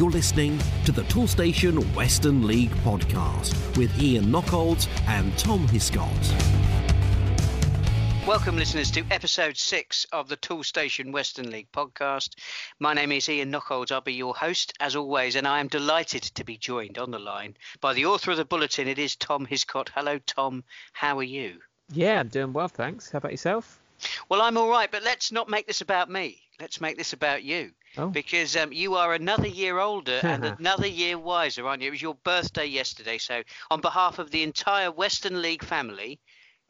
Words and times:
You're 0.00 0.10
listening 0.10 0.58
to 0.86 0.92
the 0.92 1.02
Toolstation 1.02 1.78
Western 1.94 2.46
League 2.46 2.70
podcast 2.76 3.76
with 3.76 4.00
Ian 4.00 4.32
Knockolds 4.32 4.88
and 5.06 5.36
Tom 5.36 5.68
Hiscott. 5.68 6.08
Welcome, 8.26 8.56
listeners, 8.56 8.90
to 8.92 9.04
episode 9.10 9.58
six 9.58 10.06
of 10.10 10.26
the 10.30 10.38
Toolstation 10.38 11.12
Western 11.12 11.50
League 11.50 11.70
podcast. 11.70 12.30
My 12.78 12.94
name 12.94 13.12
is 13.12 13.28
Ian 13.28 13.52
Knockolds. 13.52 13.92
I'll 13.92 14.00
be 14.00 14.14
your 14.14 14.34
host, 14.34 14.72
as 14.80 14.96
always, 14.96 15.36
and 15.36 15.46
I 15.46 15.60
am 15.60 15.68
delighted 15.68 16.22
to 16.22 16.44
be 16.44 16.56
joined 16.56 16.96
on 16.96 17.10
the 17.10 17.18
line 17.18 17.54
by 17.82 17.92
the 17.92 18.06
author 18.06 18.30
of 18.30 18.38
the 18.38 18.46
bulletin. 18.46 18.88
It 18.88 18.98
is 18.98 19.16
Tom 19.16 19.44
Hiscott. 19.44 19.90
Hello, 19.94 20.18
Tom. 20.20 20.64
How 20.94 21.18
are 21.18 21.22
you? 21.22 21.58
Yeah, 21.92 22.20
I'm 22.20 22.28
doing 22.28 22.54
well, 22.54 22.68
thanks. 22.68 23.10
How 23.10 23.18
about 23.18 23.32
yourself? 23.32 23.78
Well, 24.30 24.40
I'm 24.40 24.56
all 24.56 24.70
right, 24.70 24.90
but 24.90 25.02
let's 25.02 25.30
not 25.30 25.50
make 25.50 25.66
this 25.66 25.82
about 25.82 26.10
me. 26.10 26.40
Let's 26.58 26.80
make 26.80 26.96
this 26.96 27.12
about 27.12 27.42
you. 27.42 27.72
Oh. 27.98 28.08
Because 28.08 28.56
um, 28.56 28.72
you 28.72 28.94
are 28.94 29.14
another 29.14 29.48
year 29.48 29.78
older 29.78 30.20
and 30.22 30.44
another 30.44 30.86
year 30.86 31.18
wiser, 31.18 31.66
aren't 31.66 31.82
you? 31.82 31.88
It 31.88 31.92
was 31.92 32.02
your 32.02 32.14
birthday 32.14 32.66
yesterday. 32.66 33.18
So, 33.18 33.42
on 33.70 33.80
behalf 33.80 34.18
of 34.18 34.30
the 34.30 34.42
entire 34.42 34.90
Western 34.90 35.42
League 35.42 35.64
family, 35.64 36.20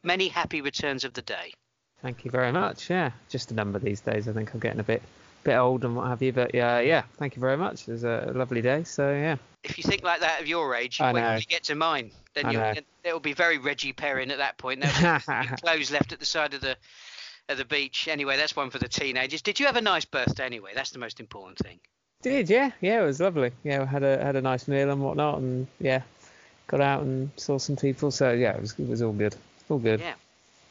many 0.03 0.27
happy 0.27 0.61
returns 0.61 1.03
of 1.03 1.13
the 1.13 1.21
day. 1.21 1.53
Thank 2.01 2.25
you 2.25 2.31
very 2.31 2.51
much. 2.51 2.89
Yeah, 2.89 3.11
just 3.29 3.51
a 3.51 3.53
number 3.53 3.77
these 3.77 4.01
days. 4.01 4.27
I 4.27 4.33
think 4.33 4.53
I'm 4.53 4.59
getting 4.59 4.79
a 4.79 4.83
bit 4.83 5.03
bit 5.43 5.55
old 5.55 5.83
and 5.83 5.95
what 5.95 6.07
have 6.07 6.21
you. 6.21 6.31
But 6.31 6.53
yeah, 6.53 6.79
yeah. 6.79 7.03
Thank 7.17 7.35
you 7.35 7.39
very 7.39 7.57
much. 7.57 7.87
It 7.87 7.91
was 7.91 8.03
a 8.03 8.31
lovely 8.33 8.61
day. 8.61 8.83
So 8.83 9.11
yeah. 9.11 9.37
If 9.63 9.77
you 9.77 9.83
think 9.83 10.03
like 10.03 10.21
that 10.21 10.41
of 10.41 10.47
your 10.47 10.73
age, 10.73 10.99
when 10.99 11.39
you 11.39 11.45
get 11.45 11.63
to 11.65 11.75
mine, 11.75 12.11
then 12.33 12.51
you'll, 12.51 12.73
it'll 13.03 13.19
be 13.19 13.33
very 13.33 13.59
Reggie 13.59 13.93
Perrin 13.93 14.31
at 14.31 14.39
that 14.39 14.57
point. 14.57 14.81
There'll 14.81 15.19
be 15.19 15.47
clothes 15.61 15.91
left 15.91 16.11
at 16.13 16.19
the 16.19 16.25
side 16.25 16.55
of 16.55 16.61
the 16.61 16.75
of 17.51 17.57
the 17.57 17.65
beach. 17.65 18.07
Anyway, 18.07 18.37
that's 18.37 18.55
one 18.55 18.69
for 18.69 18.79
the 18.79 18.87
teenagers. 18.87 19.41
Did 19.41 19.59
you 19.59 19.65
have 19.67 19.75
a 19.75 19.81
nice 19.81 20.05
birthday? 20.05 20.45
Anyway, 20.45 20.71
that's 20.73 20.91
the 20.91 20.99
most 20.99 21.19
important 21.19 21.59
thing. 21.59 21.79
Did 22.21 22.49
yeah, 22.49 22.71
yeah. 22.81 23.01
It 23.01 23.05
was 23.05 23.19
lovely. 23.19 23.51
Yeah, 23.63 23.79
we 23.81 23.87
had 23.87 24.03
a 24.03 24.23
had 24.23 24.35
a 24.35 24.41
nice 24.41 24.67
meal 24.67 24.91
and 24.91 25.01
whatnot, 25.01 25.39
and 25.39 25.67
yeah, 25.79 26.01
got 26.67 26.81
out 26.81 27.01
and 27.03 27.29
saw 27.37 27.57
some 27.57 27.75
people. 27.75 28.11
So 28.11 28.31
yeah, 28.31 28.55
it 28.55 28.61
was 28.61 28.73
it 28.79 28.87
was 28.87 29.01
all 29.01 29.13
good. 29.13 29.35
All 29.69 29.79
good. 29.79 29.99
Yeah. 29.99 30.13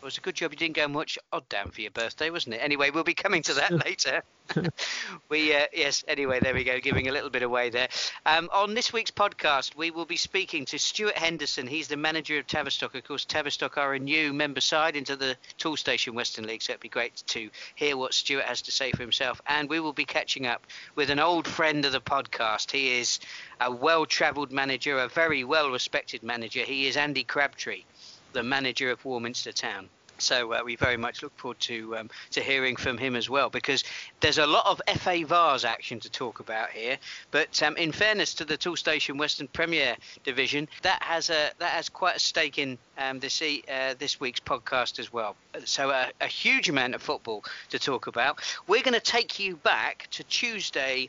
It 0.01 0.05
was 0.05 0.17
a 0.17 0.23
good 0.23 0.35
job 0.35 0.53
you 0.53 0.57
didn't 0.57 0.77
go 0.77 0.89
much 0.89 0.95
watch 0.95 1.19
Odd 1.31 1.49
Down 1.51 1.71
for 1.71 1.83
your 1.83 1.91
birthday, 1.91 2.31
wasn't 2.31 2.55
it? 2.55 2.59
Anyway, 2.59 2.89
we'll 2.89 3.05
be 3.05 3.13
coming 3.13 3.43
to 3.43 3.53
that 3.55 3.85
later. 3.85 4.23
we 5.29 5.55
uh, 5.55 5.67
yes. 5.75 6.05
Anyway, 6.09 6.41
there 6.41 6.55
we 6.55 6.65
go, 6.65 6.81
giving 6.81 7.09
a 7.09 7.13
little 7.13 7.29
bit 7.29 7.43
away 7.43 7.69
there. 7.69 7.89
Um, 8.25 8.49
on 8.51 8.73
this 8.73 8.95
week's 8.95 9.11
podcast, 9.11 9.77
we 9.77 9.91
will 9.91 10.07
be 10.07 10.17
speaking 10.17 10.65
to 10.65 10.79
Stuart 10.79 11.19
Henderson. 11.19 11.67
He's 11.67 11.87
the 11.87 11.99
manager 11.99 12.39
of 12.39 12.47
Tavistock. 12.47 12.95
Of 12.95 13.05
course, 13.05 13.27
Tavistock 13.27 13.77
are 13.77 13.93
a 13.93 13.99
new 13.99 14.33
member 14.33 14.63
side 14.63 14.97
into 14.97 15.17
the 15.17 15.37
Toolstation 15.59 16.15
Western 16.15 16.47
League, 16.47 16.63
so 16.63 16.73
it'd 16.73 16.81
be 16.81 16.89
great 16.89 17.23
to 17.27 17.51
hear 17.75 17.95
what 17.95 18.15
Stuart 18.15 18.45
has 18.45 18.63
to 18.63 18.73
say 18.73 18.93
for 18.93 19.03
himself. 19.03 19.43
And 19.49 19.69
we 19.69 19.81
will 19.81 19.93
be 19.93 20.07
catching 20.07 20.47
up 20.47 20.67
with 20.95 21.11
an 21.11 21.21
old 21.21 21.47
friend 21.47 21.85
of 21.85 21.93
the 21.93 22.01
podcast. 22.01 22.71
He 22.71 22.99
is 22.99 23.21
a 23.61 23.71
well-travelled 23.71 24.51
manager, 24.51 24.99
a 24.99 25.09
very 25.09 25.45
well-respected 25.45 26.23
manager. 26.23 26.61
He 26.61 26.87
is 26.87 26.97
Andy 26.97 27.23
Crabtree, 27.23 27.85
the 28.33 28.43
manager 28.43 28.91
of 28.91 29.05
Warminster 29.05 29.53
Town. 29.53 29.89
So 30.21 30.53
uh, 30.53 30.61
we 30.65 30.77
very 30.77 30.97
much 30.97 31.23
look 31.23 31.37
forward 31.39 31.61
to 31.61 31.97
um, 31.97 32.11
to 32.33 32.41
hearing 32.41 32.77
from 32.77 32.99
him 32.99 33.17
as 33.17 33.31
well, 33.31 33.49
because 33.49 33.85
there's 34.21 34.39
a 34.39 34.47
lot 34.47 34.67
of 34.67 34.81
FA 34.99 35.25
Vase 35.25 35.65
action 35.65 35.99
to 36.01 36.11
talk 36.11 36.41
about 36.41 36.71
here. 36.71 36.99
But 37.31 37.63
um, 37.63 37.77
in 37.77 37.93
fairness 37.93 38.35
to 38.35 38.45
the 38.45 38.57
Toolstation 38.57 39.19
Western 39.19 39.49
Premier 39.49 39.97
Division, 40.25 40.69
that 40.83 41.03
has 41.03 41.31
a 41.31 41.53
that 41.59 41.71
has 41.71 41.89
quite 41.89 42.17
a 42.17 42.21
stake 42.21 42.59
in 42.59 42.79
um, 42.99 43.19
this 43.19 43.41
uh, 43.43 43.95
this 43.99 44.21
week's 44.21 44.41
podcast 44.41 44.99
as 44.99 45.13
well. 45.13 45.37
So 45.65 45.91
a, 45.91 46.11
a 46.21 46.27
huge 46.27 46.69
amount 46.69 46.95
of 46.95 47.03
football 47.03 47.45
to 47.71 47.79
talk 47.79 48.07
about. 48.07 48.41
We're 48.67 48.83
going 48.83 48.95
to 48.95 49.01
take 49.01 49.39
you 49.39 49.57
back 49.57 50.09
to 50.13 50.25
Tuesday 50.25 51.09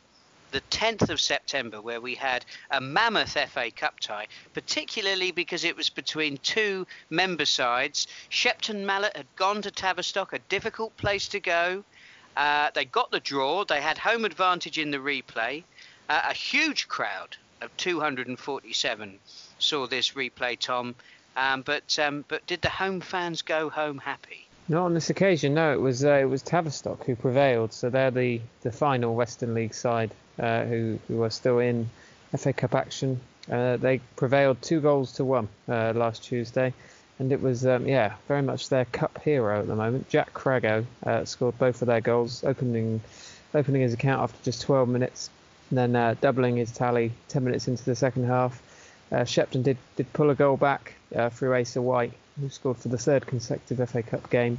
the 0.52 0.62
10th 0.70 1.10
of 1.10 1.20
September, 1.20 1.82
where 1.82 2.02
we 2.02 2.16
had 2.16 2.46
a 2.70 2.80
mammoth 2.80 3.38
FA 3.50 3.72
Cup 3.72 4.00
tie, 4.00 4.28
particularly 4.54 5.32
because 5.32 5.64
it 5.64 5.76
was 5.76 5.90
between 5.90 6.38
two 6.38 6.86
member 7.10 7.46
sides. 7.46 8.08
Shepton 8.30 8.86
Mallet 8.86 9.16
had 9.16 9.28
gone 9.36 9.62
to 9.62 9.72
Tavistock, 9.72 10.34
a 10.34 10.40
difficult 10.40 10.96
place 10.98 11.28
to 11.30 11.40
go. 11.40 11.84
Uh, 12.36 12.72
they 12.74 12.86
got 12.86 13.12
the 13.12 13.20
draw, 13.20 13.66
they 13.66 13.82
had 13.82 13.98
home 13.98 14.26
advantage 14.26 14.78
in 14.78 14.92
the 14.92 14.98
replay. 14.98 15.64
Uh, 16.10 16.22
a 16.30 16.34
huge 16.34 16.88
crowd 16.88 17.38
of 17.62 17.76
247 17.78 19.20
saw 19.60 19.88
this 19.88 20.12
replay, 20.12 20.58
Tom. 20.58 20.96
Um, 21.36 21.62
but 21.62 21.98
um, 21.98 22.26
but 22.28 22.46
did 22.46 22.62
the 22.62 22.70
home 22.70 23.00
fans 23.00 23.42
go 23.42 23.70
home 23.70 24.00
happy? 24.00 24.48
Not 24.68 24.86
on 24.86 24.94
this 24.94 25.10
occasion. 25.10 25.54
No, 25.54 25.74
it 25.74 25.80
was 25.80 26.04
uh, 26.04 26.14
it 26.14 26.30
was 26.30 26.42
Tavistock 26.42 27.06
who 27.06 27.16
prevailed. 27.16 27.74
So 27.74 27.90
they're 27.90 28.12
the, 28.12 28.42
the 28.62 28.72
final 28.72 29.16
Western 29.16 29.54
League 29.54 29.74
side 29.74 30.12
uh, 30.42 30.66
who 30.66 31.00
who 31.08 31.22
are 31.24 31.30
still 31.30 31.60
in 31.60 31.90
FA 32.36 32.52
Cup 32.52 32.76
action. 32.76 33.22
Uh, 33.50 33.78
they 33.78 34.00
prevailed 34.16 34.62
two 34.62 34.82
goals 34.82 35.14
to 35.14 35.26
one 35.26 35.48
uh, 35.70 35.94
last 35.96 36.24
Tuesday, 36.24 36.74
and 37.20 37.32
it 37.32 37.42
was 37.42 37.66
um, 37.66 37.88
yeah 37.88 38.16
very 38.28 38.42
much 38.42 38.70
their 38.70 38.86
cup 38.86 39.22
hero 39.22 39.60
at 39.60 39.68
the 39.68 39.76
moment. 39.76 40.10
Jack 40.10 40.34
Crago 40.34 40.86
uh, 41.06 41.26
scored 41.26 41.58
both 41.58 41.82
of 41.82 41.88
their 41.88 42.02
goals, 42.02 42.44
opening 42.44 43.02
opening 43.54 43.82
his 43.82 43.94
account 43.94 44.22
after 44.22 44.44
just 44.44 44.62
12 44.62 44.88
minutes, 44.90 45.30
and 45.70 45.78
then 45.78 45.96
uh, 45.96 46.16
doubling 46.22 46.56
his 46.58 46.72
tally 46.72 47.12
10 47.28 47.44
minutes 47.44 47.68
into 47.68 47.84
the 47.84 47.96
second 47.96 48.26
half. 48.26 48.62
Uh, 49.12 49.26
Shepton 49.26 49.62
did 49.62 49.78
did 49.96 50.12
pull 50.14 50.30
a 50.30 50.36
goal 50.36 50.58
back 50.58 50.96
through 51.32 51.60
Asa 51.60 51.82
White, 51.82 52.14
who 52.40 52.50
scored 52.50 52.78
for 52.78 52.88
the 52.88 52.98
third 52.98 53.28
consecutive 53.28 53.90
FA 53.90 54.02
Cup 54.02 54.30
game. 54.30 54.58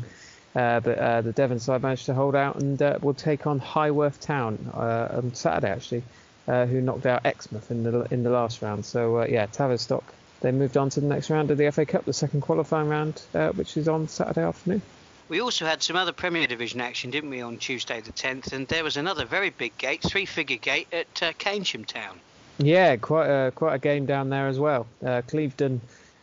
Uh, 0.55 0.81
but 0.81 0.99
uh, 0.99 1.21
the 1.23 1.33
Devon 1.33 1.59
side 1.59 1.83
managed 1.83 2.07
to 2.07 2.15
hold 2.15 2.35
out 2.35 2.57
and 2.57 2.81
uh, 2.83 2.99
will 3.01 3.15
take 3.15 3.47
on 3.47 3.59
Highworth 3.59 4.21
Town 4.21 4.71
uh, 4.75 5.09
on 5.13 5.35
Saturday, 5.35 5.71
actually, 5.71 6.03
uh, 6.47 6.67
who 6.67 6.81
knocked 6.81 7.07
out 7.07 7.25
Exmouth 7.25 7.71
in 7.71 7.85
the 7.85 8.07
in 8.13 8.23
the 8.23 8.31
last 8.31 8.61
round. 8.61 8.85
So 8.85 9.21
uh, 9.21 9.27
yeah, 9.27 9.47
Tavistock 9.47 10.05
they 10.43 10.51
moved 10.51 10.77
on 10.77 10.91
to 10.91 11.01
the 11.01 11.07
next 11.07 11.31
round 11.31 11.51
of 11.51 11.59
the 11.59 11.71
FA 11.71 11.87
Cup, 11.87 12.05
the 12.05 12.13
second 12.13 12.43
qualifying 12.43 12.89
round, 12.89 13.23
uh, 13.35 13.51
which 13.51 13.77
is 13.77 13.89
on 13.89 14.09
Saturday 14.09 14.43
afternoon. 14.43 14.83
We 15.29 15.41
also 15.41 15.65
had 15.65 15.83
some 15.83 15.97
other 15.97 16.13
Premier 16.13 16.47
Division 16.47 16.81
action, 16.81 17.11
didn't 17.11 17.31
we, 17.31 17.41
on 17.41 17.57
Tuesday 17.57 18.01
the 18.01 18.13
10th? 18.13 18.53
And 18.53 18.67
there 18.69 18.85
was 18.85 18.97
another 18.97 19.25
very 19.25 19.51
big 19.51 19.79
gate, 19.79 20.03
three-figure 20.03 20.59
gate 20.59 20.89
at 20.93 21.23
uh, 21.23 21.33
Keynsham 21.33 21.87
Town. 21.87 22.19
Yeah, 22.59 22.97
quite 22.97 23.29
a 23.29 23.51
quite 23.53 23.75
a 23.75 23.79
game 23.79 24.05
down 24.05 24.29
there 24.29 24.49
as 24.49 24.59
well. 24.59 24.87
Uh, 25.05 25.23
Clevedon 25.27 25.81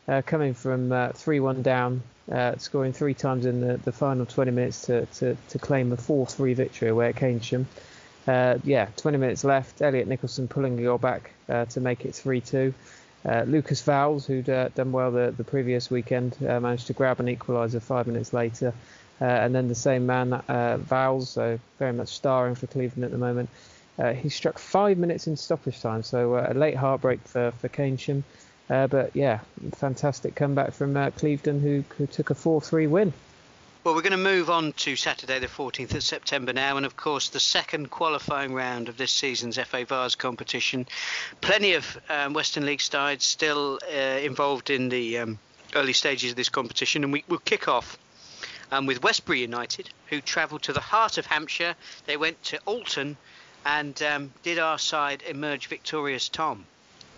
uh, 0.07 0.21
coming 0.25 0.53
from 0.53 0.91
uh, 0.91 1.09
3-1 1.09 1.63
down, 1.63 2.03
uh, 2.31 2.57
scoring 2.57 2.93
three 2.93 3.13
times 3.13 3.45
in 3.45 3.61
the, 3.61 3.77
the 3.77 3.91
final 3.91 4.25
20 4.25 4.51
minutes 4.51 4.83
to, 4.83 5.05
to, 5.07 5.35
to 5.49 5.59
claim 5.59 5.91
a 5.91 5.97
4-3 5.97 6.55
victory 6.55 6.89
away 6.89 7.09
at 7.09 7.15
Keynsham. 7.15 7.65
Uh, 8.27 8.59
yeah, 8.63 8.87
20 8.97 9.17
minutes 9.17 9.43
left. 9.43 9.81
Elliot 9.81 10.07
Nicholson 10.07 10.47
pulling 10.47 10.75
the 10.75 10.83
goal 10.83 10.97
back 10.97 11.31
uh, 11.47 11.65
to 11.65 11.79
make 11.79 12.05
it 12.05 12.11
3-2. 12.11 12.73
Uh, 13.27 13.43
Lucas 13.47 13.81
Vowles, 13.81 14.25
who'd 14.25 14.49
uh, 14.49 14.69
done 14.69 14.91
well 14.91 15.11
the, 15.11 15.33
the 15.35 15.43
previous 15.43 15.89
weekend, 15.89 16.37
uh, 16.47 16.59
managed 16.59 16.87
to 16.87 16.93
grab 16.93 17.19
an 17.19 17.25
equaliser 17.25 17.81
five 17.81 18.07
minutes 18.07 18.31
later. 18.31 18.73
And 19.19 19.53
then 19.53 19.67
the 19.67 19.75
same 19.75 20.05
man, 20.05 20.31
uh, 20.31 20.77
Vowles, 20.81 21.27
so 21.27 21.59
very 21.77 21.91
much 21.91 22.07
starring 22.07 22.55
for 22.55 22.67
Clevedon 22.67 23.03
at 23.03 23.11
the 23.11 23.17
moment, 23.17 23.49
he 24.15 24.29
struck 24.29 24.57
five 24.57 24.97
minutes 24.97 25.27
in 25.27 25.35
stoppage 25.35 25.81
time, 25.81 26.03
so 26.03 26.37
a 26.37 26.53
late 26.53 26.77
heartbreak 26.77 27.19
for, 27.25 27.51
for. 27.59 27.67
Uh, 28.69 28.87
but 28.87 29.15
yeah, 29.15 29.39
fantastic 29.75 30.35
comeback 30.35 30.73
from 30.73 30.95
uh, 30.95 31.09
Clevedon, 31.11 31.59
who, 31.59 31.83
who 31.97 32.05
took 32.05 32.29
a 32.29 32.35
4 32.35 32.61
3 32.61 32.87
win. 32.87 33.13
Well, 33.83 33.95
we're 33.95 34.01
going 34.01 34.11
to 34.11 34.17
move 34.17 34.49
on 34.49 34.73
to 34.73 34.95
Saturday, 34.97 35.39
the 35.39 35.47
14th 35.47 35.95
of 35.95 36.03
September 36.03 36.51
now, 36.51 36.75
and 36.75 36.85
of 36.85 36.97
course, 36.97 37.29
the 37.29 37.39
second 37.39 37.89
qualifying 37.89 38.53
round 38.53 38.89
of 38.89 38.97
this 38.97 39.11
season's 39.11 39.57
FA 39.57 39.85
Vase 39.85 40.15
competition. 40.15 40.85
Plenty 41.39 41.73
of 41.73 41.97
um, 42.09 42.33
Western 42.33 42.65
League 42.65 42.81
sides 42.81 43.25
still 43.25 43.79
uh, 43.91 44.19
involved 44.19 44.69
in 44.69 44.89
the 44.89 45.19
um, 45.19 45.39
early 45.75 45.93
stages 45.93 46.31
of 46.31 46.35
this 46.35 46.49
competition, 46.49 47.05
and 47.05 47.13
we 47.13 47.23
will 47.29 47.39
kick 47.39 47.69
off 47.69 47.97
um, 48.71 48.85
with 48.85 49.01
Westbury 49.01 49.39
United, 49.41 49.89
who 50.07 50.19
travelled 50.21 50.63
to 50.63 50.73
the 50.73 50.81
heart 50.81 51.17
of 51.17 51.25
Hampshire. 51.25 51.75
They 52.05 52.17
went 52.17 52.43
to 52.43 52.59
Alton 52.65 53.17
and 53.65 54.01
um, 54.03 54.33
did 54.43 54.59
our 54.59 54.77
side 54.77 55.23
emerge 55.27 55.67
victorious, 55.67 56.29
Tom. 56.29 56.65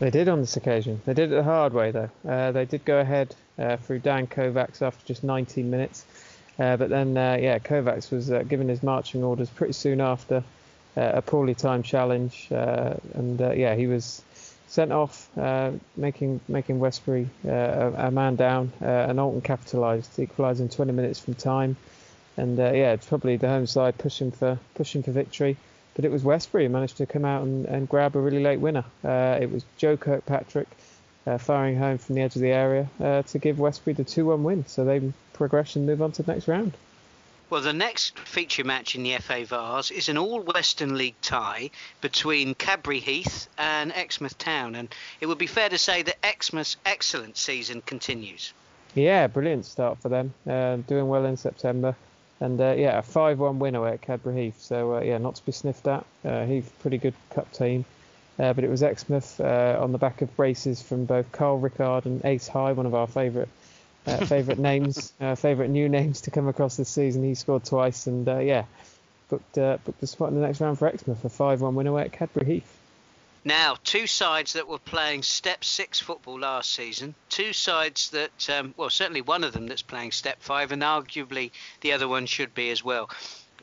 They 0.02 0.10
did 0.10 0.30
on 0.30 0.42
this 0.42 0.58
occasion. 0.58 1.00
They 1.06 1.14
did 1.14 1.32
it 1.32 1.36
the 1.36 1.44
hard 1.44 1.74
way, 1.74 1.92
though. 1.92 2.10
Uh, 2.28 2.52
they 2.52 2.66
did 2.66 2.84
go 2.86 3.00
ahead 3.00 3.36
uh, 3.60 3.78
through 3.78 4.00
Dan 4.00 4.26
Kovacs 4.26 4.82
after 4.82 5.06
just 5.06 5.24
19 5.24 5.70
minutes. 5.70 6.06
Uh, 6.58 6.76
but 6.76 6.90
then, 6.90 7.16
uh, 7.16 7.38
yeah, 7.40 7.60
Kovacs 7.60 8.10
was 8.10 8.32
uh, 8.32 8.42
given 8.42 8.68
his 8.68 8.82
marching 8.82 9.24
orders 9.24 9.52
pretty 9.52 9.74
soon 9.74 10.02
after 10.02 10.38
uh, 10.98 11.12
a 11.14 11.22
poorly 11.22 11.54
timed 11.54 11.86
challenge. 11.86 12.48
And 12.50 13.40
yeah, 13.40 13.76
he 13.76 13.86
was 13.86 14.24
sent 14.68 14.92
off, 14.92 15.30
making 15.96 16.40
making 16.48 16.80
Westbury 16.80 17.30
a, 17.46 17.94
a 17.96 18.10
man 18.10 18.36
down. 18.36 18.74
And 18.80 19.20
Alton 19.20 19.42
capitalised, 19.42 20.18
equalising 20.18 20.70
20 20.70 20.94
minutes 20.94 21.20
from 21.20 21.36
time. 21.36 21.78
And 22.38 22.58
yeah, 22.58 22.94
it's 22.94 23.06
probably 23.06 23.38
the 23.38 23.50
home 23.50 23.68
side 23.68 24.00
pushing 24.00 24.32
for 24.32 24.58
pushing 24.74 25.04
for 25.04 25.12
victory. 25.12 25.58
But 25.96 26.06
it 26.06 26.12
was 26.12 26.24
Westbury 26.24 26.66
who 26.66 26.70
managed 26.70 26.98
to 26.98 27.06
come 27.06 27.26
out 27.26 27.44
and, 27.44 27.66
and 27.66 27.88
grab 27.88 28.16
a 28.16 28.20
really 28.20 28.42
late 28.42 28.60
winner. 28.60 28.86
Uh, 29.04 29.38
it 29.42 29.52
was 29.52 29.64
Joe 29.78 29.98
Kirkpatrick 29.98 30.68
uh, 31.28 31.38
firing 31.38 31.78
home 31.78 31.98
from 31.98 32.16
the 32.16 32.22
edge 32.22 32.36
of 32.36 32.42
the 32.42 32.52
area 32.52 32.88
uh, 33.00 33.22
to 33.24 33.40
give 33.40 33.60
Westbury 33.60 33.94
the 33.94 34.04
2 34.04 34.26
1 34.26 34.44
win. 34.44 34.66
So 34.68 34.86
they 34.86 35.12
progress 35.34 35.76
and 35.76 35.86
move 35.86 36.02
on 36.02 36.12
to 36.14 36.24
the 36.24 36.32
next 36.34 36.48
round. 36.48 36.74
Well, 37.52 37.62
the 37.62 37.74
next 37.74 38.18
feature 38.18 38.64
match 38.64 38.96
in 38.96 39.04
the 39.04 39.18
FA 39.18 39.44
Vase 39.44 39.92
is 39.92 40.08
an 40.08 40.18
all 40.18 40.40
Western 40.40 40.98
League 40.98 41.20
tie 41.22 41.72
between 42.00 42.56
Cadbury 42.56 43.02
Heath 43.02 43.50
and 43.58 43.92
Exmouth 43.92 44.38
Town, 44.38 44.74
and 44.74 44.88
it 45.20 45.26
would 45.26 45.38
be 45.38 45.48
fair 45.48 45.68
to 45.68 45.78
say 45.78 46.02
that 46.02 46.26
Exmouth's 46.26 46.78
excellent 46.86 47.36
season 47.36 47.82
continues. 47.82 48.54
Yeah, 48.96 49.28
brilliant 49.28 49.66
start 49.66 49.98
for 50.00 50.08
them. 50.08 50.34
Uh, 50.48 50.78
doing 50.78 51.10
well 51.10 51.26
in 51.26 51.36
September, 51.36 51.94
and 52.42 52.60
uh, 52.60 52.74
yeah, 52.76 52.98
a 52.98 53.04
5-1 53.04 53.58
win 53.60 53.76
away 53.76 53.94
at 53.94 54.02
Cadbury 54.02 54.46
Heath. 54.46 54.60
So 54.60 54.96
uh, 54.96 55.02
yeah, 55.02 55.18
not 55.20 55.36
to 55.36 55.46
be 55.46 55.52
sniffed 55.52 55.88
at. 55.88 56.06
Uh, 56.26 56.46
Heath, 56.46 56.74
pretty 56.82 56.98
good 56.98 57.14
cup 57.30 57.52
team. 57.54 57.86
Uh, 58.40 58.54
but 58.54 58.64
it 58.64 58.70
was 58.70 58.82
Exmouth 58.82 59.40
uh, 59.40 59.78
on 59.80 59.92
the 59.92 59.98
back 59.98 60.22
of 60.22 60.36
braces 60.36 60.82
from 60.82 61.06
both 61.06 61.32
Carl 61.32 61.60
Rickard 61.60 62.06
and 62.06 62.26
Ace 62.26 62.48
High, 62.48 62.72
one 62.72 62.88
of 62.88 62.96
our 62.96 63.06
favourite 63.06 63.50
uh, 64.08 64.18
favourite 64.26 64.60
names, 64.60 65.14
uh, 65.22 65.36
favourite 65.36 65.70
new 65.70 65.88
names 65.88 66.22
to 66.22 66.32
come 66.32 66.48
across 66.48 66.76
this 66.76 66.90
season. 66.90 67.24
He 67.24 67.36
scored 67.36 67.66
twice, 67.66 68.08
and 68.08 68.28
uh, 68.28 68.40
yeah, 68.40 68.66
booked 69.30 69.58
uh, 69.58 69.78
booked 69.86 70.02
the 70.02 70.08
spot 70.08 70.30
in 70.30 70.36
the 70.36 70.42
next 70.42 70.60
round 70.60 70.80
for 70.80 70.88
Exmouth, 70.88 71.24
a 71.24 71.30
5-1 71.30 71.74
win 71.74 71.88
away 71.88 72.04
at 72.04 72.14
Cadbury 72.14 72.46
Heath. 72.46 72.81
Now, 73.44 73.76
two 73.84 74.06
sides 74.06 74.54
that 74.54 74.68
were 74.68 74.78
playing 74.78 75.24
Step 75.24 75.64
Six 75.64 76.00
football 76.00 76.40
last 76.40 76.74
season, 76.74 77.16
two 77.30 77.54
sides 77.54 78.12
that, 78.12 78.50
um, 78.50 78.76
well, 78.78 78.92
certainly 78.92 79.22
one 79.22 79.44
of 79.44 79.54
them 79.54 79.68
that's 79.68 79.82
playing 79.82 80.12
Step 80.12 80.38
Five, 80.42 80.72
and 80.72 80.84
arguably 80.84 81.50
the 81.82 81.94
other 81.94 82.08
one 82.08 82.28
should 82.28 82.54
be 82.54 82.70
as 82.70 82.84
well. 82.84 83.10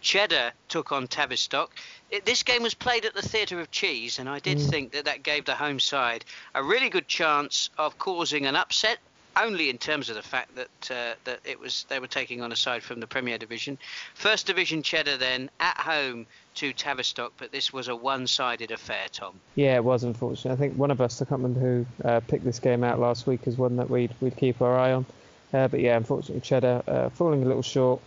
Cheddar 0.00 0.52
took 0.68 0.90
on 0.90 1.06
Tavistock. 1.06 1.70
It, 2.10 2.24
this 2.24 2.42
game 2.42 2.62
was 2.62 2.74
played 2.74 3.04
at 3.04 3.14
the 3.14 3.22
Theatre 3.22 3.60
of 3.60 3.70
Cheese, 3.70 4.18
and 4.18 4.28
I 4.28 4.40
did 4.40 4.58
mm. 4.58 4.68
think 4.68 4.92
that 4.92 5.04
that 5.04 5.22
gave 5.22 5.44
the 5.44 5.54
home 5.54 5.78
side 5.78 6.24
a 6.54 6.62
really 6.62 6.88
good 6.88 7.06
chance 7.06 7.70
of 7.78 7.98
causing 7.98 8.46
an 8.46 8.56
upset 8.56 8.98
only 9.36 9.70
in 9.70 9.78
terms 9.78 10.08
of 10.08 10.16
the 10.16 10.22
fact 10.22 10.54
that 10.56 10.90
uh, 10.90 11.14
that 11.24 11.40
it 11.44 11.60
was 11.60 11.86
they 11.88 12.00
were 12.00 12.08
taking 12.08 12.42
on 12.42 12.50
a 12.50 12.56
side 12.56 12.82
from 12.82 13.00
the 13.00 13.06
Premier 13.06 13.38
Division. 13.38 13.78
First 14.14 14.46
Division 14.46 14.82
Cheddar 14.82 15.16
then 15.16 15.50
at 15.60 15.76
home 15.76 16.26
to 16.58 16.72
Tavistock, 16.72 17.32
but 17.38 17.52
this 17.52 17.72
was 17.72 17.86
a 17.86 17.94
one-sided 17.94 18.72
affair, 18.72 19.06
Tom. 19.12 19.38
Yeah, 19.54 19.76
it 19.76 19.84
was 19.84 20.02
unfortunate. 20.02 20.52
I 20.52 20.56
think 20.56 20.74
one 20.76 20.90
of 20.90 21.00
us, 21.00 21.22
I 21.22 21.24
can't 21.24 21.40
remember 21.40 21.60
who, 21.60 21.86
uh, 22.04 22.20
picked 22.26 22.44
this 22.44 22.58
game 22.58 22.82
out 22.82 22.98
last 22.98 23.28
week 23.28 23.46
as 23.46 23.56
one 23.56 23.76
that 23.76 23.88
we'd 23.88 24.12
we'd 24.20 24.36
keep 24.36 24.60
our 24.60 24.76
eye 24.76 24.92
on. 24.92 25.06
Uh, 25.54 25.68
but 25.68 25.78
yeah, 25.78 25.96
unfortunately 25.96 26.40
Cheddar 26.40 26.82
uh, 26.88 27.08
falling 27.10 27.44
a 27.44 27.46
little 27.46 27.62
short. 27.62 28.00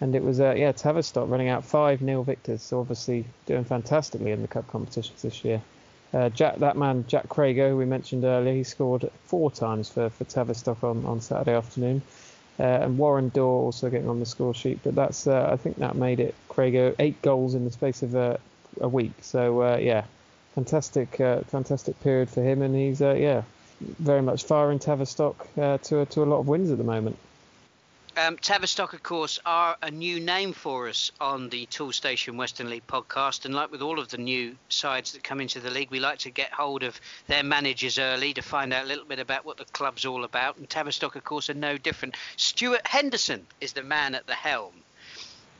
And 0.00 0.14
it 0.14 0.22
was, 0.22 0.40
uh, 0.40 0.54
yeah, 0.56 0.72
Tavistock 0.72 1.28
running 1.28 1.48
out 1.48 1.64
5 1.64 2.00
0 2.00 2.22
victors, 2.22 2.62
so 2.62 2.80
obviously 2.80 3.24
doing 3.46 3.64
fantastically 3.64 4.30
in 4.30 4.42
the 4.42 4.48
cup 4.48 4.68
competitions 4.68 5.22
this 5.22 5.44
year. 5.44 5.60
Uh, 6.14 6.28
Jack, 6.28 6.56
that 6.58 6.76
man, 6.76 7.04
Jack 7.08 7.28
Crago, 7.28 7.70
who 7.70 7.76
we 7.76 7.86
mentioned 7.86 8.24
earlier, 8.24 8.54
he 8.54 8.62
scored 8.62 9.10
four 9.24 9.50
times 9.50 9.88
for, 9.88 10.10
for 10.10 10.24
Tavistock 10.24 10.84
on, 10.84 11.04
on 11.04 11.20
Saturday 11.20 11.54
afternoon. 11.54 12.02
Uh, 12.58 12.62
and 12.62 12.98
Warren 12.98 13.28
Dorr 13.28 13.64
also 13.64 13.90
getting 13.90 14.08
on 14.08 14.20
the 14.20 14.26
score 14.26 14.54
sheet. 14.54 14.80
But 14.82 14.94
that's, 14.94 15.26
uh, 15.26 15.50
I 15.52 15.56
think 15.56 15.76
that 15.76 15.94
made 15.94 16.20
it 16.20 16.34
Crago 16.48 16.94
eight 16.98 17.20
goals 17.22 17.54
in 17.54 17.64
the 17.64 17.70
space 17.70 18.02
of 18.02 18.14
a, 18.14 18.38
a 18.80 18.88
week. 18.88 19.12
So, 19.20 19.62
uh, 19.62 19.76
yeah, 19.76 20.04
fantastic, 20.54 21.20
uh, 21.20 21.40
fantastic 21.42 22.00
period 22.02 22.30
for 22.30 22.42
him. 22.42 22.62
And 22.62 22.74
he's, 22.74 23.02
uh, 23.02 23.14
yeah, 23.14 23.42
very 23.80 24.22
much 24.22 24.44
firing 24.44 24.78
Tavistock 24.78 25.46
to, 25.54 25.78
to 26.06 26.22
a 26.22 26.24
lot 26.24 26.38
of 26.38 26.48
wins 26.48 26.70
at 26.70 26.78
the 26.78 26.84
moment. 26.84 27.18
Um, 28.18 28.38
Tavistock, 28.38 28.94
of 28.94 29.02
course, 29.02 29.38
are 29.44 29.76
a 29.82 29.90
new 29.90 30.20
name 30.20 30.54
for 30.54 30.88
us 30.88 31.12
on 31.20 31.50
the 31.50 31.66
Toolstation 31.66 32.38
Western 32.38 32.70
League 32.70 32.86
podcast. 32.86 33.44
And 33.44 33.54
like 33.54 33.70
with 33.70 33.82
all 33.82 33.98
of 33.98 34.08
the 34.08 34.16
new 34.16 34.56
sides 34.70 35.12
that 35.12 35.22
come 35.22 35.38
into 35.38 35.60
the 35.60 35.68
league, 35.68 35.90
we 35.90 36.00
like 36.00 36.20
to 36.20 36.30
get 36.30 36.50
hold 36.50 36.82
of 36.82 36.98
their 37.26 37.42
managers 37.42 37.98
early 37.98 38.32
to 38.32 38.40
find 38.40 38.72
out 38.72 38.86
a 38.86 38.88
little 38.88 39.04
bit 39.04 39.18
about 39.18 39.44
what 39.44 39.58
the 39.58 39.66
club's 39.66 40.06
all 40.06 40.24
about. 40.24 40.56
And 40.56 40.66
Tavistock, 40.66 41.14
of 41.14 41.24
course, 41.24 41.50
are 41.50 41.54
no 41.54 41.76
different. 41.76 42.16
Stuart 42.36 42.86
Henderson 42.86 43.46
is 43.60 43.74
the 43.74 43.82
man 43.82 44.14
at 44.14 44.26
the 44.26 44.34
helm 44.34 44.72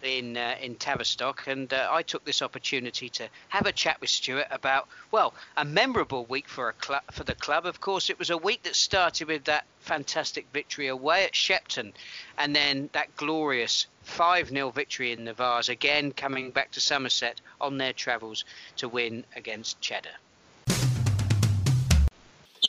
in 0.03 0.37
uh, 0.37 0.57
in 0.61 0.77
Tavistock, 0.77 1.47
and 1.47 1.73
uh, 1.73 1.89
I 1.91 2.03
took 2.03 2.25
this 2.25 2.43
opportunity 2.43 3.09
to 3.11 3.29
have 3.49 3.67
a 3.67 3.73
chat 3.73 4.01
with 4.01 4.11
Stuart 4.11 4.47
about 4.51 4.89
well 5.11 5.35
a 5.57 5.65
memorable 5.65 6.25
week 6.27 6.49
for 6.49 6.69
a 6.69 6.73
club 6.73 7.03
for 7.11 7.25
the 7.25 7.35
club. 7.35 7.67
Of 7.67 7.81
course, 7.81 8.11
it 8.11 8.19
was 8.19 8.31
a 8.31 8.37
week 8.37 8.63
that 8.65 8.77
started 8.77 9.29
with 9.29 9.45
that 9.45 9.65
fantastic 9.81 10.47
victory 10.53 10.89
away 10.89 11.25
at 11.25 11.35
Shepton, 11.35 11.93
and 12.39 12.55
then 12.55 12.91
that 12.93 13.17
glorious 13.17 13.87
5 14.03 14.49
0 14.51 14.71
victory 14.71 15.13
in 15.13 15.25
the 15.25 15.33
Vase, 15.33 15.69
again 15.69 16.13
coming 16.13 16.51
back 16.51 16.71
to 16.73 16.81
Somerset 16.81 17.41
on 17.61 17.79
their 17.79 17.93
travels 17.93 18.45
to 18.77 18.89
win 18.89 19.25
against 19.35 19.81
Cheddar. 19.81 20.11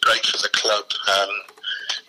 Great 0.02 0.26
for 0.26 0.38
the 0.38 0.50
club. 0.54 0.86
Um, 1.08 1.30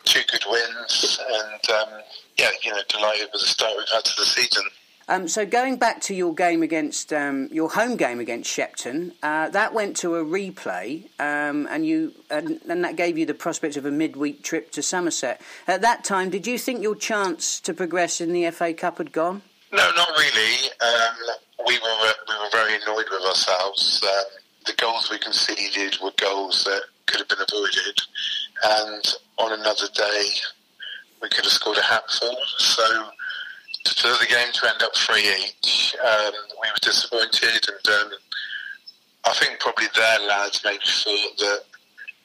two 0.04 0.20
good 0.30 0.44
wins, 0.48 1.20
and 1.30 1.70
um, 1.76 2.00
yeah, 2.38 2.50
you 2.62 2.70
know, 2.70 2.80
delighted 2.88 3.28
with 3.32 3.42
the 3.42 3.48
start 3.48 3.74
we've 3.76 3.88
had 3.88 4.04
to 4.04 4.16
the 4.16 4.26
season. 4.26 4.64
Um, 5.10 5.26
so 5.26 5.46
going 5.46 5.76
back 5.76 6.02
to 6.02 6.14
your 6.14 6.34
game 6.34 6.62
against 6.62 7.14
um, 7.14 7.48
your 7.50 7.70
home 7.70 7.96
game 7.96 8.20
against 8.20 8.50
Shepton, 8.50 9.12
uh, 9.22 9.48
that 9.50 9.72
went 9.72 9.96
to 9.98 10.16
a 10.16 10.24
replay, 10.24 11.04
um, 11.18 11.66
and 11.70 11.86
you 11.86 12.12
and, 12.30 12.60
and, 12.68 12.84
that 12.84 12.96
gave 12.96 13.16
you 13.16 13.24
the 13.24 13.32
prospect 13.32 13.78
of 13.78 13.86
a 13.86 13.90
midweek 13.90 14.42
trip 14.42 14.70
to 14.72 14.82
Somerset. 14.82 15.40
At 15.66 15.80
that 15.80 16.04
time, 16.04 16.28
did 16.28 16.46
you 16.46 16.58
think 16.58 16.82
your 16.82 16.94
chance 16.94 17.58
to 17.60 17.72
progress 17.72 18.20
in 18.20 18.34
the 18.34 18.50
FA 18.50 18.74
Cup 18.74 18.98
had 18.98 19.12
gone? 19.12 19.40
No, 19.72 19.90
not 19.96 20.10
really. 20.10 20.70
Um, 20.80 21.16
we 21.66 21.78
were 21.78 22.12
we 22.28 22.34
were 22.38 22.50
very 22.52 22.74
annoyed 22.82 23.06
with 23.10 23.22
ourselves. 23.26 24.04
Um, 24.04 24.24
the 24.66 24.74
goals 24.74 25.10
we 25.10 25.18
conceded 25.18 25.96
were 26.02 26.12
goals 26.18 26.64
that 26.64 26.82
could 27.06 27.20
have 27.20 27.28
been 27.28 27.38
avoided, 27.40 27.98
and 28.62 29.14
on 29.38 29.58
another 29.58 29.88
day, 29.94 30.24
we 31.22 31.30
could 31.30 31.44
have 31.44 31.52
scored 31.52 31.78
a 31.78 31.82
hatful. 31.82 32.36
So 32.58 33.08
for 33.92 34.08
the 34.08 34.26
game 34.28 34.52
to 34.52 34.68
end 34.68 34.82
up 34.82 34.94
three 34.94 35.28
each, 35.46 35.96
um, 36.04 36.32
we 36.62 36.68
were 36.68 36.82
disappointed, 36.82 37.68
and 37.68 37.94
um, 37.94 38.18
I 39.24 39.32
think 39.34 39.60
probably 39.60 39.86
their 39.94 40.20
lads 40.20 40.62
maybe 40.64 40.84
thought 40.84 41.36
that 41.38 41.60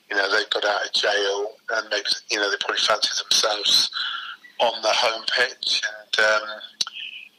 you 0.10 0.16
know 0.16 0.30
they 0.32 0.44
got 0.50 0.66
out 0.66 0.86
of 0.86 0.94
jail, 0.94 1.52
and 1.76 1.88
maybe 1.90 2.06
you 2.32 2.38
know 2.38 2.50
they 2.50 2.58
probably 2.60 2.82
fancied 2.82 3.24
themselves 3.24 3.90
on 4.60 4.82
the 4.82 4.90
home 4.90 5.24
pitch, 5.38 5.82
and 5.84 6.26
um, 6.26 6.48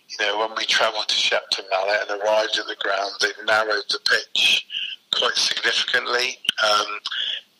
you 0.09 0.27
know 0.27 0.39
when 0.39 0.57
we 0.57 0.65
travelled 0.65 1.09
to 1.09 1.15
Shepton 1.15 1.65
Mallet 1.71 2.11
and 2.11 2.21
arrived 2.21 2.59
at 2.59 2.67
the 2.67 2.77
ground, 2.81 3.13
they 3.21 3.33
narrowed 3.47 3.85
the 3.91 4.01
pitch 4.09 4.67
quite 5.15 5.35
significantly. 5.35 6.39
Um, 6.63 6.87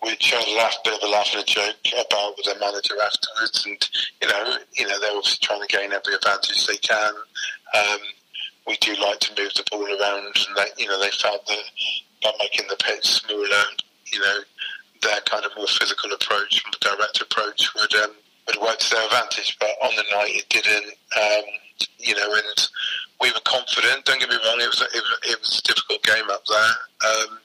I 0.07 0.57
laughed, 0.57 0.87
a 0.87 0.91
bit 0.91 1.03
of 1.03 1.09
a 1.09 1.13
laugh 1.13 1.31
and 1.33 1.43
a 1.43 1.47
joke 1.47 1.77
about 1.93 2.37
with 2.37 2.47
their 2.47 2.59
manager 2.59 2.95
afterwards. 3.01 3.65
And 3.67 3.89
you 4.21 4.29
know, 4.29 4.59
you 4.77 4.89
know, 4.89 5.01
they're 5.01 5.17
obviously 5.17 5.39
trying 5.43 5.61
to 5.61 5.67
gain 5.67 5.93
every 5.93 6.15
advantage 6.15 6.67
they 6.67 6.77
can. 6.77 7.13
Um, 7.75 7.99
we 8.67 8.77
do 8.77 8.95
like 8.97 9.21
to 9.21 9.43
move 9.43 9.53
the 9.55 9.65
ball 9.71 9.85
around, 9.85 10.27
and 10.27 10.57
they, 10.57 10.83
you 10.83 10.89
know, 10.89 11.01
they 11.01 11.11
felt 11.11 11.47
that 11.47 11.65
by 12.23 12.33
making 12.39 12.67
the 12.69 12.77
pitch 12.77 13.07
smaller, 13.07 13.65
you 14.13 14.21
know, 14.21 14.39
their 15.03 15.21
kind 15.27 15.45
of 15.45 15.53
more 15.57 15.67
physical 15.67 16.13
approach, 16.13 16.63
more 16.65 16.97
direct 16.97 17.21
approach 17.21 17.69
would 17.75 17.95
um, 17.97 18.13
would 18.47 18.61
work 18.61 18.79
to 18.79 18.91
their 18.91 19.05
advantage. 19.05 19.57
But 19.61 19.71
on 19.83 19.95
the 19.97 20.05
night, 20.13 20.33
it 20.35 20.49
didn't. 20.49 20.95
Um, 21.17 21.45
you 21.99 22.15
know, 22.15 22.33
and 22.33 22.69
we 23.21 23.31
were 23.31 23.45
confident. 23.45 24.05
Don't 24.05 24.21
get 24.21 24.29
me 24.29 24.37
wrong; 24.37 24.61
it 24.61 24.69
was 24.69 24.81
it, 24.81 25.03
it 25.31 25.41
was 25.41 25.59
a 25.59 25.63
difficult 25.63 26.03
game 26.03 26.31
up 26.31 26.45
there. 26.47 27.11
Um, 27.11 27.39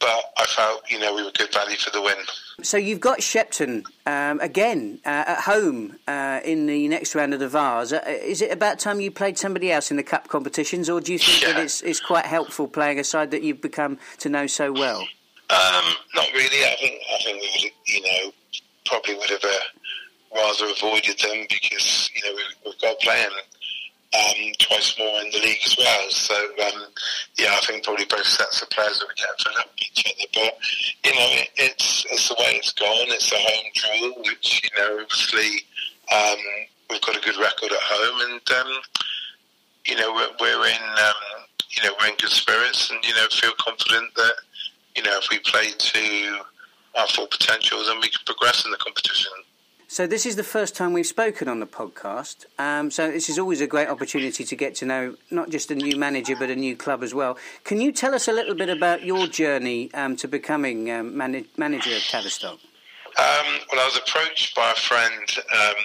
but 0.00 0.32
I 0.36 0.44
felt 0.46 0.90
you 0.90 0.98
know 0.98 1.14
we 1.14 1.22
were 1.22 1.30
good 1.32 1.52
value 1.52 1.76
for 1.76 1.90
the 1.90 2.02
win. 2.02 2.16
So 2.62 2.76
you've 2.76 3.00
got 3.00 3.22
Shepton 3.22 3.84
um, 4.06 4.40
again 4.40 5.00
uh, 5.04 5.24
at 5.26 5.40
home 5.42 5.96
uh, 6.08 6.40
in 6.44 6.66
the 6.66 6.88
next 6.88 7.14
round 7.14 7.32
of 7.34 7.40
the 7.40 7.48
Vase. 7.48 7.92
Uh, 7.92 8.02
is 8.06 8.42
it 8.42 8.50
about 8.50 8.78
time 8.78 9.00
you 9.00 9.10
played 9.10 9.38
somebody 9.38 9.70
else 9.70 9.90
in 9.90 9.96
the 9.96 10.02
cup 10.02 10.28
competitions, 10.28 10.90
or 10.90 11.00
do 11.00 11.12
you 11.12 11.18
think 11.18 11.42
yeah. 11.42 11.52
that 11.52 11.62
it's, 11.62 11.82
it's 11.82 12.00
quite 12.00 12.26
helpful 12.26 12.66
playing 12.66 12.98
a 12.98 13.04
side 13.04 13.30
that 13.30 13.42
you've 13.42 13.60
become 13.60 13.98
to 14.18 14.28
know 14.28 14.46
so 14.46 14.72
well? 14.72 15.00
Um, 15.50 15.94
not 16.14 16.30
really. 16.34 16.64
I 16.64 16.76
think 16.80 17.00
I 17.14 17.22
think 17.22 17.40
we 17.40 17.48
would, 17.62 17.72
you 17.86 18.02
know 18.02 18.32
probably 18.88 19.14
would 19.14 19.30
have 19.30 19.44
uh, 19.44 20.34
rather 20.34 20.72
avoided 20.72 21.18
them 21.18 21.46
because 21.48 22.10
you 22.14 22.22
know 22.22 22.34
we, 22.34 22.42
we've 22.64 22.80
got 22.80 22.98
playing 23.00 23.28
um, 24.14 24.52
twice 24.58 24.98
more 24.98 25.20
in 25.20 25.30
the 25.30 25.38
league 25.38 25.60
as 25.64 25.76
well. 25.76 26.10
So 26.10 26.34
um, 26.34 26.86
yeah, 27.36 27.52
I 27.52 27.60
think 27.66 27.84
probably 27.84 28.06
both 28.06 28.24
sets 28.24 28.62
of 28.62 28.70
players 28.70 29.02
we 29.06 29.14
get 29.14 29.28
fill 29.40 29.58
up 29.58 29.70
each 29.78 30.04
other. 30.06 30.28
But 30.32 30.58
you 31.04 31.14
know, 31.14 31.28
it, 31.42 31.50
it's 31.56 32.06
it's 32.10 32.28
the 32.28 32.34
way 32.34 32.56
it's 32.56 32.72
gone. 32.72 33.08
It's 33.08 33.32
a 33.32 33.36
home 33.36 33.70
draw, 33.74 34.22
which 34.22 34.62
you 34.64 34.70
know, 34.78 35.00
obviously 35.02 35.64
um, 36.12 36.38
we've 36.90 37.02
got 37.02 37.16
a 37.16 37.20
good 37.20 37.36
record 37.36 37.72
at 37.72 37.82
home, 37.82 38.32
and 38.32 38.50
um, 38.58 38.80
you 39.86 39.96
know 39.96 40.12
we're, 40.14 40.30
we're 40.40 40.66
in 40.66 40.82
um, 40.98 41.44
you 41.70 41.82
know 41.82 41.94
we're 42.00 42.08
in 42.08 42.16
good 42.16 42.30
spirits, 42.30 42.90
and 42.90 43.04
you 43.04 43.14
know 43.14 43.26
feel 43.30 43.52
confident 43.58 44.14
that 44.14 44.34
you 44.96 45.02
know 45.02 45.18
if 45.18 45.28
we 45.30 45.38
play 45.40 45.70
to 45.76 46.40
our 46.96 47.06
full 47.08 47.26
potential, 47.26 47.84
then 47.86 48.00
we 48.00 48.08
can 48.08 48.20
progress 48.24 48.64
in 48.64 48.70
the 48.70 48.78
competition. 48.78 49.32
So 49.90 50.06
this 50.06 50.26
is 50.26 50.36
the 50.36 50.44
first 50.44 50.76
time 50.76 50.92
we've 50.92 51.06
spoken 51.06 51.48
on 51.48 51.60
the 51.60 51.66
podcast. 51.66 52.44
Um, 52.58 52.90
so 52.90 53.10
this 53.10 53.30
is 53.30 53.38
always 53.38 53.62
a 53.62 53.66
great 53.66 53.88
opportunity 53.88 54.44
to 54.44 54.54
get 54.54 54.74
to 54.76 54.84
know 54.84 55.16
not 55.30 55.48
just 55.48 55.70
a 55.70 55.74
new 55.74 55.96
manager 55.96 56.36
but 56.38 56.50
a 56.50 56.56
new 56.56 56.76
club 56.76 57.02
as 57.02 57.14
well. 57.14 57.38
Can 57.64 57.80
you 57.80 57.90
tell 57.90 58.14
us 58.14 58.28
a 58.28 58.32
little 58.32 58.54
bit 58.54 58.68
about 58.68 59.02
your 59.02 59.26
journey 59.26 59.90
um, 59.94 60.14
to 60.16 60.28
becoming 60.28 60.90
um, 60.90 61.16
man- 61.16 61.46
manager 61.56 61.96
of 61.96 62.02
Tavistock? 62.02 62.58
Um, 63.18 63.46
well, 63.72 63.80
I 63.80 63.86
was 63.86 63.96
approached 63.96 64.54
by 64.54 64.72
a 64.72 64.74
friend 64.74 65.36
um, 65.58 65.82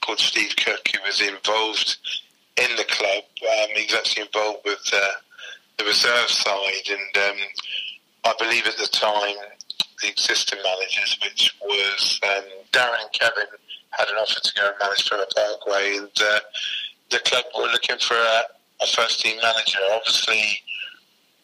called 0.00 0.18
Steve 0.18 0.54
Cook 0.56 0.88
who 0.94 1.02
was 1.04 1.20
involved 1.20 1.98
in 2.56 2.74
the 2.76 2.84
club. 2.84 3.22
Um, 3.42 3.68
he 3.76 3.84
was 3.84 3.96
actually 3.96 4.22
involved 4.22 4.60
with 4.64 4.90
uh, 4.94 5.10
the 5.76 5.84
reserve 5.84 6.30
side, 6.30 6.88
and 6.88 7.36
I 8.24 8.32
believe 8.38 8.66
at 8.66 8.78
the 8.78 8.88
time 8.90 9.36
the 10.00 10.08
existing 10.08 10.58
managers, 10.64 11.18
which 11.22 11.54
was 11.62 12.18
Darren 12.72 13.02
and 13.02 13.12
Kevin, 13.12 13.46
had 13.90 14.08
an 14.08 14.16
offer 14.16 14.40
to 14.40 14.54
go 14.54 14.66
and 14.66 14.74
manage 14.80 15.08
Villa 15.08 15.26
Parkway, 15.34 15.96
and 15.98 16.10
uh, 16.20 16.40
the 17.10 17.18
club 17.20 17.44
were 17.56 17.68
looking 17.68 17.98
for 17.98 18.14
a, 18.14 18.42
a 18.82 18.86
first 18.86 19.20
team 19.20 19.38
manager. 19.42 19.78
Obviously, 19.92 20.62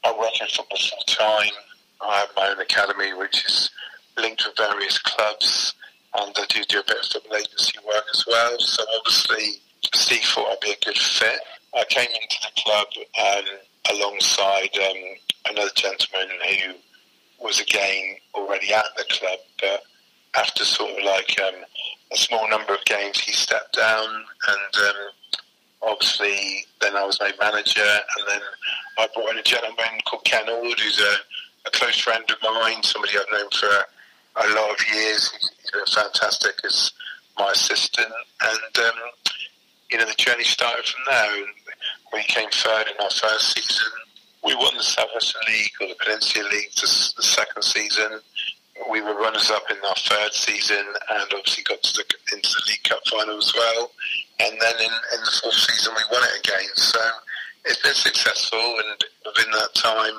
I 0.05 0.13
work 0.19 0.41
in 0.41 0.49
football 0.49 0.79
full 0.79 1.05
time. 1.07 1.53
I 2.01 2.19
have 2.21 2.29
my 2.37 2.49
own 2.49 2.61
academy, 2.61 3.15
which 3.15 3.45
is 3.45 3.71
linked 4.19 4.45
with 4.45 4.57
various 4.57 4.99
clubs, 4.99 5.75
and 6.19 6.35
I 6.37 6.45
do 6.49 6.63
do 6.65 6.81
a 6.81 6.85
bit 6.85 6.99
of 7.01 7.07
football 7.07 7.37
agency 7.37 7.79
work 7.87 8.05
as 8.13 8.25
well. 8.27 8.59
So 8.59 8.83
obviously, 8.99 9.61
Steve 9.95 10.23
thought 10.23 10.53
I'd 10.53 10.61
be 10.61 10.73
a 10.73 10.85
good 10.85 10.99
fit. 10.99 11.41
I 11.75 11.85
came 11.89 12.09
into 12.09 12.37
the 12.43 12.63
club 12.63 12.87
um, 13.25 13.45
alongside 13.97 14.77
um, 14.77 14.97
another 15.51 15.71
gentleman 15.75 16.29
who 16.49 16.75
was 17.45 17.61
again 17.61 18.17
already 18.35 18.73
at 18.75 18.85
the 18.97 19.05
club, 19.09 19.39
but 19.61 19.83
after 20.37 20.65
sort 20.65 20.91
of 20.91 21.05
like 21.05 21.39
um, 21.41 21.55
a 22.13 22.17
small 22.17 22.49
number 22.49 22.75
of 22.75 22.85
games, 22.85 23.21
he 23.21 23.33
stepped 23.33 23.75
down, 23.77 24.07
and 24.07 24.89
um, 24.89 24.97
obviously 25.83 26.65
then 26.81 26.97
I 26.97 27.05
was 27.05 27.21
made 27.21 27.35
manager, 27.41 27.81
and 27.83 28.29
then 28.29 28.41
I 28.99 29.09
brought 29.15 29.33
in 29.33 29.39
a 29.39 29.43
gentleman 29.43 30.01
called 30.07 30.25
Ken 30.25 30.49
Ord, 30.49 30.79
who's 30.79 31.01
a, 31.01 31.15
a 31.67 31.71
close 31.71 31.99
friend 31.99 32.25
of 32.29 32.37
mine, 32.43 32.83
somebody 32.83 33.15
I've 33.17 33.25
known 33.33 33.51
for 33.51 33.67
a, 33.67 34.55
lot 34.55 34.71
of 34.71 34.95
years. 34.95 35.31
He's, 35.33 35.51
he's 35.61 35.71
been 35.71 35.85
fantastic 35.87 36.55
as 36.65 36.93
my 37.39 37.51
assistant, 37.51 38.13
and 38.43 38.79
um, 38.79 38.95
you 39.91 39.99
know 39.99 40.07
the 40.07 40.15
journey 40.15 40.45
started 40.45 40.85
from 40.85 41.03
there. 41.07 41.45
We 42.13 42.23
came 42.25 42.49
third 42.51 42.87
in 42.89 43.03
our 43.03 43.11
first 43.11 43.55
season. 43.55 43.93
We 44.45 44.55
won 44.57 44.77
the 44.77 44.83
South 44.83 45.09
Western 45.15 45.43
League 45.47 45.71
or 45.81 45.89
the 45.89 45.95
Peninsula 46.03 46.49
League 46.51 46.73
the, 46.75 47.13
the 47.17 47.23
second 47.23 47.63
season 47.63 48.21
we 48.91 49.01
were 49.01 49.15
runners 49.15 49.51
up 49.51 49.65
in 49.71 49.77
our 49.87 49.95
third 49.97 50.33
season 50.33 50.85
and 51.11 51.27
obviously 51.35 51.65
got 51.65 51.83
to 51.83 51.93
the, 51.93 52.05
into 52.35 52.49
the 52.49 52.63
League 52.69 52.83
Cup 52.85 53.01
final 53.09 53.37
as 53.37 53.53
well. 53.55 53.91
And 54.41 54.53
then 54.61 54.75
in, 54.81 54.93
in 54.93 55.21
the 55.25 55.41
fourth 55.43 55.55
season, 55.55 55.95
we 55.97 56.03
won 56.11 56.23
it 56.25 56.41
again. 56.41 56.69
So 56.75 57.01
it's 57.65 57.83
been 57.83 57.95
successful, 57.95 58.59
and 58.59 59.05
within 59.25 59.51
that 59.53 59.75
time, 59.75 60.15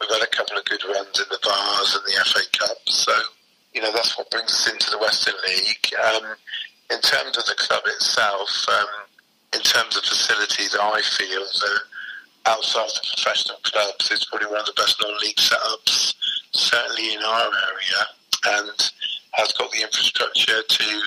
we've 0.00 0.10
had 0.10 0.22
a 0.22 0.36
couple 0.36 0.56
of 0.56 0.64
good 0.64 0.82
runs 0.84 1.18
in 1.20 1.26
the 1.30 1.38
Vase 1.42 1.96
and 1.96 2.04
the 2.06 2.24
FA 2.24 2.58
Cup. 2.58 2.78
So, 2.86 3.12
you 3.74 3.82
know, 3.82 3.92
that's 3.92 4.16
what 4.16 4.30
brings 4.30 4.50
us 4.50 4.72
into 4.72 4.90
the 4.90 4.98
Western 4.98 5.34
League. 5.46 5.92
Um, 6.00 6.34
in 6.90 7.00
terms 7.00 7.36
of 7.36 7.44
the 7.44 7.56
club 7.58 7.82
itself, 7.86 8.48
um, 8.68 9.08
in 9.52 9.60
terms 9.60 9.96
of 9.96 10.04
facilities, 10.04 10.76
I 10.80 11.02
feel 11.02 11.44
that 11.44 11.80
outside 12.46 12.86
of 12.86 12.94
the 12.94 13.08
professional 13.16 13.58
clubs, 13.62 14.10
it's 14.10 14.24
probably 14.24 14.48
one 14.48 14.60
of 14.60 14.66
the 14.66 14.72
best 14.76 14.96
non-league 15.02 15.36
setups 15.36 16.14
certainly 16.52 17.14
in 17.14 17.22
our 17.22 17.50
area, 17.68 18.60
and 18.60 18.90
has 19.32 19.52
got 19.52 19.70
the 19.70 19.82
infrastructure 19.82 20.62
to 20.62 21.00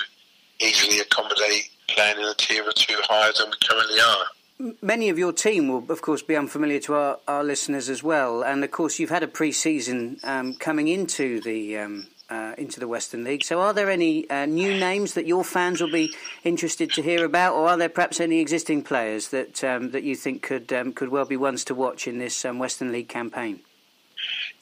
easily 0.60 1.00
accommodate 1.00 1.70
playing 1.88 2.18
in 2.18 2.24
a 2.24 2.34
tier 2.34 2.64
or 2.64 2.72
two 2.72 2.96
higher 3.02 3.32
than 3.36 3.48
we 3.50 3.56
currently 3.68 4.00
are. 4.00 4.74
Many 4.80 5.08
of 5.08 5.18
your 5.18 5.32
team 5.32 5.68
will, 5.68 5.84
of 5.90 6.02
course, 6.02 6.22
be 6.22 6.36
unfamiliar 6.36 6.78
to 6.80 6.94
our, 6.94 7.18
our 7.26 7.42
listeners 7.42 7.88
as 7.88 8.02
well, 8.02 8.42
and 8.42 8.62
of 8.62 8.70
course, 8.70 8.98
you've 8.98 9.10
had 9.10 9.22
a 9.22 9.28
pre-season 9.28 10.18
um, 10.22 10.54
coming 10.54 10.88
into 10.88 11.40
the 11.40 11.78
um, 11.78 12.06
uh, 12.30 12.54
into 12.56 12.78
the 12.78 12.88
Western 12.88 13.24
League. 13.24 13.44
So, 13.44 13.60
are 13.60 13.74
there 13.74 13.90
any 13.90 14.28
uh, 14.30 14.46
new 14.46 14.78
names 14.78 15.14
that 15.14 15.26
your 15.26 15.44
fans 15.44 15.80
will 15.80 15.90
be 15.90 16.14
interested 16.44 16.92
to 16.92 17.02
hear 17.02 17.24
about, 17.24 17.54
or 17.54 17.68
are 17.68 17.76
there 17.76 17.88
perhaps 17.88 18.20
any 18.20 18.40
existing 18.40 18.84
players 18.84 19.28
that 19.28 19.64
um, 19.64 19.90
that 19.90 20.04
you 20.04 20.14
think 20.14 20.42
could 20.42 20.72
um, 20.72 20.92
could 20.92 21.08
well 21.08 21.24
be 21.24 21.36
ones 21.36 21.64
to 21.64 21.74
watch 21.74 22.06
in 22.06 22.18
this 22.18 22.44
um, 22.44 22.58
Western 22.58 22.92
League 22.92 23.08
campaign? 23.08 23.60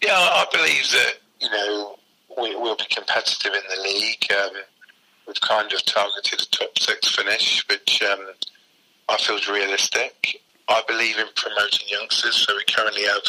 Yeah, 0.02 0.12
I 0.12 0.47
believe 0.50 0.90
that 0.92 1.14
you 1.40 1.50
know 1.50 1.97
we, 2.38 2.57
will 2.57 2.76
be 2.76 2.87
competitive 2.90 3.52
in 3.52 3.61
the 3.69 3.83
league. 3.83 4.26
Um, 4.33 4.62
we've 5.26 5.40
kind 5.40 5.71
of 5.73 5.85
targeted 5.85 6.40
a 6.40 6.47
top 6.47 6.78
six 6.78 7.14
finish, 7.14 7.64
which 7.69 8.02
um, 8.02 8.26
I 9.09 9.16
feel 9.19 9.37
is 9.37 9.49
realistic. 9.49 10.40
I 10.69 10.83
believe 10.87 11.19
in 11.19 11.26
promoting 11.35 11.88
youngsters, 11.88 12.47
so 12.47 12.57
we 12.57 12.64
currently 12.64 13.02
have 13.02 13.23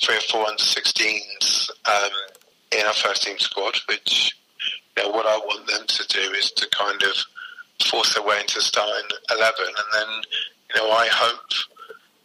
three 0.00 0.16
or 0.16 0.20
four 0.20 0.46
under 0.46 0.62
16s 0.62 1.70
um, 1.86 2.10
in 2.70 2.86
our 2.86 2.94
first 2.94 3.24
team 3.24 3.38
squad, 3.38 3.76
which 3.88 4.34
you 4.96 5.02
know, 5.02 5.10
what 5.10 5.26
I 5.26 5.36
want 5.38 5.66
them 5.66 5.86
to 5.86 6.06
do 6.06 6.32
is 6.32 6.52
to 6.52 6.68
kind 6.70 7.02
of 7.02 7.86
force 7.86 8.14
their 8.14 8.24
way 8.24 8.40
into 8.40 8.60
starting 8.60 9.08
11, 9.30 9.54
and 9.66 9.76
then 9.92 10.22
you 10.74 10.80
know 10.80 10.90
I 10.90 11.08
hope 11.10 11.50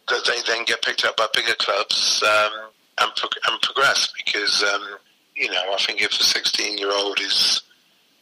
that 0.08 0.24
they 0.26 0.40
then 0.52 0.64
get 0.64 0.82
picked 0.82 1.04
up 1.04 1.16
by 1.16 1.26
bigger 1.34 1.54
clubs 1.58 2.22
um, 2.22 2.70
and, 3.00 3.10
and 3.48 3.62
progress 3.62 4.12
because 4.24 4.62
um, 4.62 4.98
you 5.36 5.50
know 5.50 5.62
I 5.72 5.76
think 5.78 6.02
if 6.02 6.12
a 6.12 6.22
16 6.22 6.78
year 6.78 6.92
old 6.92 7.20
is 7.20 7.62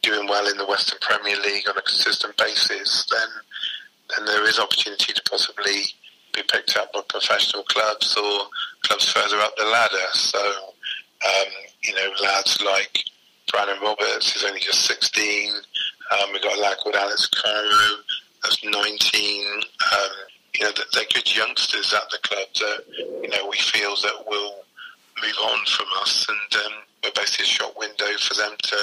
doing 0.02 0.26
well 0.28 0.48
in 0.48 0.56
the 0.56 0.66
Western 0.66 0.98
Premier 1.00 1.36
League 1.40 1.68
on 1.68 1.76
a 1.76 1.82
consistent 1.82 2.36
basis, 2.36 3.06
then 3.10 3.28
then 4.16 4.26
there 4.26 4.44
is 4.48 4.58
opportunity 4.58 5.12
to 5.12 5.22
possibly 5.28 5.82
be 6.34 6.42
picked 6.50 6.76
up 6.76 6.92
by 6.92 7.00
professional 7.08 7.62
clubs 7.64 8.16
or 8.16 8.46
clubs 8.82 9.10
further 9.12 9.38
up 9.38 9.54
the 9.56 9.64
ladder. 9.64 10.08
So 10.12 10.38
um, 10.38 11.52
you 11.82 11.94
know 11.94 12.10
lads 12.22 12.60
like 12.64 13.04
Brandon 13.50 13.78
Roberts 13.82 14.34
is 14.36 14.44
only 14.44 14.60
just 14.60 14.86
16. 14.86 15.52
Um, 16.10 16.32
we've 16.32 16.42
got 16.42 16.58
a 16.58 16.60
lad 16.60 16.76
called 16.78 16.96
Alex 16.96 17.28
Caro 17.28 18.02
that's 18.42 18.64
19. 18.64 19.46
Um, 19.54 20.10
you 20.54 20.64
know, 20.64 20.73
they're 20.92 21.04
good 21.12 21.35
youngsters 21.35 21.94
at 21.94 22.11
the 22.11 22.18
club 22.23 22.49
that, 22.61 22.85
you 23.23 23.28
know, 23.28 23.49
we 23.49 23.56
feel 23.59 23.94
that 24.02 24.25
will 24.26 24.64
move 25.23 25.38
on 25.44 25.64
from 25.66 25.87
us 26.00 26.26
and 26.28 26.64
um, 26.64 26.73
we're 27.04 27.12
basically 27.14 27.44
a 27.44 27.49
shop 27.49 27.75
window 27.76 28.16
for 28.18 28.35
them 28.35 28.56
to 28.62 28.76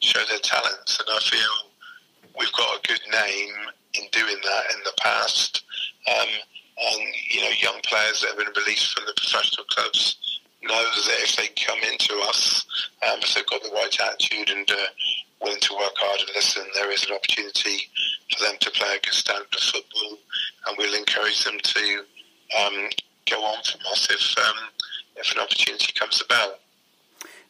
show 0.00 0.20
their 0.28 0.38
talents. 0.38 0.98
And 1.00 1.08
I 1.10 1.18
feel 1.20 1.70
we've 2.38 2.52
got 2.52 2.78
a 2.78 2.88
good 2.88 3.00
name 3.10 3.54
in 3.94 4.04
doing 4.12 4.36
that 4.42 4.74
in 4.74 4.80
the 4.84 4.92
past. 5.00 5.62
Um, 6.08 6.28
and, 6.76 7.02
you 7.30 7.40
know, 7.40 7.50
young 7.60 7.80
players 7.84 8.20
that 8.20 8.30
have 8.30 8.38
been 8.38 8.52
released 8.56 8.92
from 8.94 9.06
the 9.06 9.14
professional 9.16 9.64
clubs 9.66 10.40
know 10.62 10.82
that 10.82 11.20
if 11.22 11.36
they 11.36 11.48
come 11.64 11.78
into 11.90 12.14
us, 12.28 12.66
um, 13.06 13.18
if 13.22 13.34
they've 13.34 13.46
got 13.46 13.62
the 13.62 13.70
right 13.70 13.96
attitude 14.00 14.50
and 14.50 14.70
uh, 14.70 14.86
willing 15.42 15.60
to 15.60 15.74
work 15.74 15.92
hard 15.96 16.20
and 16.20 16.30
listen, 16.34 16.64
there 16.74 16.90
is 16.90 17.04
an 17.04 17.14
opportunity 17.14 17.88
for 18.32 18.44
them 18.44 18.56
to 18.60 18.70
play 18.70 18.96
a 18.96 19.00
good 19.00 19.14
standard 19.14 19.54
of 19.54 19.60
football, 19.60 20.18
and 20.66 20.76
we'll 20.78 20.94
encourage 20.94 21.44
them 21.44 21.58
to 21.62 22.04
um, 22.60 22.88
go 23.30 23.42
on 23.42 23.62
from 23.64 23.80
us 23.92 24.08
if 24.10 24.38
um, 24.38 24.68
if 25.16 25.32
an 25.32 25.40
opportunity 25.40 25.92
comes 25.92 26.22
about. 26.24 26.60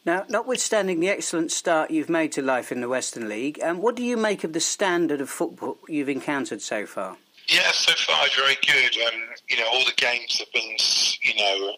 Now, 0.06 0.24
notwithstanding 0.28 1.00
the 1.00 1.08
excellent 1.08 1.50
start 1.50 1.90
you've 1.90 2.10
made 2.10 2.32
to 2.32 2.42
life 2.42 2.70
in 2.70 2.82
the 2.82 2.88
Western 2.88 3.26
League, 3.26 3.58
um, 3.62 3.80
what 3.80 3.96
do 3.96 4.02
you 4.02 4.18
make 4.18 4.44
of 4.44 4.52
the 4.52 4.60
standard 4.60 5.22
of 5.22 5.30
football 5.30 5.78
you've 5.88 6.10
encountered 6.10 6.60
so 6.60 6.84
far? 6.84 7.16
Yeah, 7.48 7.70
so 7.72 7.92
far 7.94 8.26
very 8.36 8.56
good. 8.66 8.96
Um, 9.06 9.20
you 9.48 9.58
know, 9.58 9.66
all 9.72 9.84
the 9.84 9.94
games 9.96 10.38
have 10.38 10.52
been, 10.52 10.76
you 11.22 11.34
know, 11.36 11.76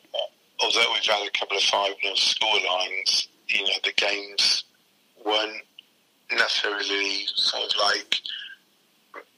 although 0.61 0.93
we've 0.93 1.05
had 1.05 1.27
a 1.27 1.39
couple 1.39 1.57
of 1.57 1.63
5 1.63 1.95
0 2.03 2.15
score 2.15 2.61
lines, 2.69 3.29
you 3.49 3.63
know, 3.63 3.75
the 3.85 3.93
games 3.93 4.65
weren't 5.25 5.63
necessarily 6.33 7.27
sort 7.35 7.65
of 7.65 7.71
like, 7.81 8.17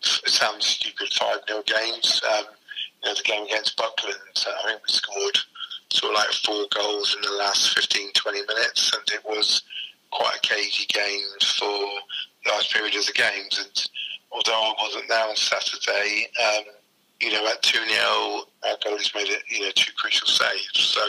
sounds 0.00 0.66
stupid, 0.66 1.12
5 1.12 1.38
0 1.48 1.62
games. 1.66 2.20
Um, 2.30 2.44
you 3.02 3.08
know, 3.08 3.14
the 3.14 3.22
game 3.22 3.44
against 3.44 3.76
Buckland, 3.76 4.16
I 4.36 4.68
think 4.68 4.80
we 4.86 4.92
scored 4.92 5.38
sort 5.90 6.12
of 6.12 6.18
like 6.18 6.32
four 6.44 6.66
goals 6.74 7.14
in 7.16 7.22
the 7.22 7.36
last 7.36 7.74
15, 7.74 8.12
20 8.12 8.40
minutes, 8.40 8.92
and 8.94 9.02
it 9.12 9.24
was 9.24 9.62
quite 10.10 10.36
a 10.36 10.40
cagey 10.40 10.86
game 10.86 11.20
for 11.56 12.50
large 12.50 12.72
periods 12.72 12.96
of 12.96 13.06
the 13.06 13.12
games. 13.12 13.58
And 13.58 13.86
although 14.32 14.52
I 14.52 14.74
wasn't 14.80 15.08
there 15.08 15.28
on 15.28 15.36
Saturday, 15.36 16.28
um, 16.42 16.64
you 17.20 17.32
know, 17.32 17.46
at 17.48 17.62
2 17.62 17.78
0, 17.78 18.04
our 18.66 18.76
goalies 18.84 19.14
made 19.14 19.28
it, 19.28 19.42
you 19.50 19.62
know, 19.62 19.70
two 19.74 19.92
crucial 19.96 20.28
saves. 20.28 20.78
So, 20.78 21.00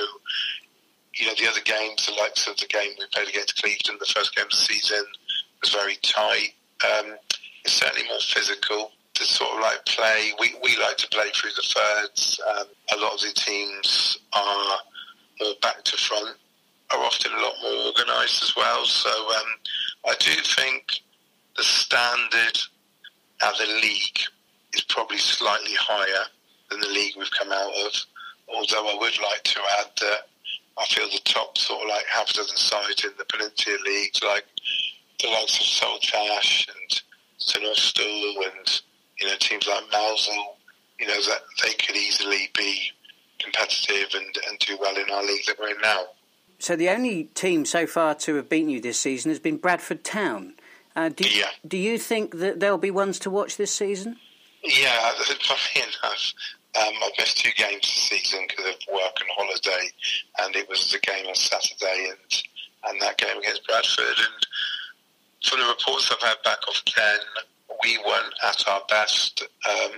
you 1.16 1.28
know, 1.28 1.34
the 1.38 1.48
other 1.50 1.62
games, 1.62 2.06
the 2.08 2.14
likes 2.14 2.48
of 2.48 2.58
the 2.58 2.68
game 2.68 2.92
we 2.98 3.06
played 3.14 3.30
against 3.30 3.62
Clevedon, 3.62 3.98
the 4.00 4.06
first 4.06 4.36
game 4.36 4.46
of 4.46 4.52
the 4.52 4.58
season, 4.58 5.04
was 5.62 5.72
very 5.72 5.98
tight. 6.02 6.54
Um, 6.84 7.16
it's 7.64 7.74
certainly 7.74 8.08
more 8.08 8.20
physical 8.20 8.92
to 9.16 9.24
sort 9.24 9.52
of 9.56 9.60
like 9.62 9.86
play. 9.86 10.32
We, 10.40 10.56
we 10.64 10.78
like 10.78 10.98
to 10.98 11.08
play 11.10 11.30
through 11.34 11.52
the 11.56 11.74
thirds. 11.76 12.40
Um, 12.50 12.68
a 12.94 13.02
lot 13.02 13.14
of 13.14 13.22
the 13.22 13.34
teams 13.36 14.20
are 14.34 14.78
more 15.42 15.54
back 15.62 15.84
to 15.84 15.98
front, 15.98 16.38
are 16.92 17.00
often 17.00 17.32
a 17.34 17.42
lot 17.42 17.54
more 17.62 17.88
organised 17.88 18.44
as 18.44 18.56
well. 18.56 18.86
So 18.86 19.10
um, 19.10 19.48
I 20.08 20.16
do 20.20 20.32
think 20.56 21.02
the 21.58 21.64
standard 21.64 22.58
of 23.42 23.58
the 23.58 23.80
league 23.82 24.20
is 24.74 24.84
probably 24.84 25.18
slightly 25.18 25.74
higher 25.74 26.26
than 26.70 26.80
the 26.80 26.88
league 26.88 27.16
we've 27.18 27.32
come 27.38 27.52
out 27.52 27.74
of. 27.86 27.94
Although 28.48 28.90
I 28.90 28.98
would 29.00 29.20
like 29.22 29.44
to 29.44 29.60
add 29.80 29.92
that 30.02 30.28
I 30.78 30.86
feel 30.86 31.10
the 31.10 31.20
top 31.26 31.58
sort 31.58 31.84
of 31.84 31.90
like 31.90 32.06
half 32.06 32.30
a 32.30 32.34
dozen 32.34 32.58
sides 32.58 33.04
in 33.04 33.12
the 33.18 33.26
Peninsula 33.26 33.78
League, 33.86 34.14
like 34.24 34.46
the 35.22 35.28
likes 35.28 35.60
of 35.60 35.66
Saltash 35.66 36.68
and 36.70 37.02
Austell 37.40 38.06
and 38.06 38.82
you 39.20 39.28
know 39.28 39.36
teams 39.40 39.68
like 39.68 39.84
Mousehole, 39.92 40.58
you 41.00 41.08
know 41.08 41.22
that 41.22 41.42
they 41.64 41.74
could 41.74 41.96
easily 41.96 42.50
be 42.56 42.92
competitive 43.40 44.14
and, 44.14 44.38
and 44.50 44.60
do 44.60 44.78
well 44.80 44.96
in 44.96 45.10
our 45.10 45.24
league 45.24 45.46
that 45.48 45.58
we're 45.60 45.70
in 45.70 45.82
now. 45.82 46.04
So 46.60 46.76
the 46.76 46.90
only 46.90 47.26
team 47.36 47.66
so 47.66 47.88
far 47.88 48.16
to 48.16 48.36
have 48.36 48.50
beaten 48.50 48.70
you 48.70 48.82
this 48.82 49.00
season 49.00 49.32
has 49.32 49.40
been 49.40 49.58
Bradford 49.58 50.04
Town. 50.04 50.56
Uh, 50.96 51.08
do, 51.08 51.24
yeah. 51.30 51.48
do 51.66 51.78
you 51.78 51.98
think 51.98 52.40
that 52.40 52.60
there'll 52.60 52.78
be 52.78 52.92
ones 52.92 53.20
to 53.20 53.30
watch 53.30 53.56
this 53.56 53.74
season? 53.74 54.18
Yeah, 54.62 55.12
funny 55.42 55.88
enough, 55.88 56.34
um, 56.78 56.94
I've 57.02 57.12
missed 57.18 57.38
two 57.38 57.52
games 57.56 57.82
this 57.82 58.10
season 58.10 58.46
because 58.48 58.66
of 58.66 58.94
work 58.94 59.16
and 59.22 59.30
holiday, 59.36 59.90
and 60.40 60.56
it 60.56 60.68
was 60.68 60.92
the 60.92 61.00
game 61.00 61.26
on 61.28 61.36
Saturday 61.36 62.10
and 62.10 62.44
and 62.86 63.02
that 63.02 63.18
game 63.18 63.38
against 63.38 63.66
Bradford. 63.68 64.18
And 64.18 64.48
from 65.44 65.60
the 65.60 65.68
reports 65.68 66.12
I've 66.12 66.28
had 66.28 66.38
back 66.44 66.60
of 66.68 66.84
Ken, 66.86 67.20
we 67.84 67.98
weren't 68.06 68.34
at 68.44 68.68
our 68.68 68.82
best. 68.90 69.44
Um, 69.68 69.92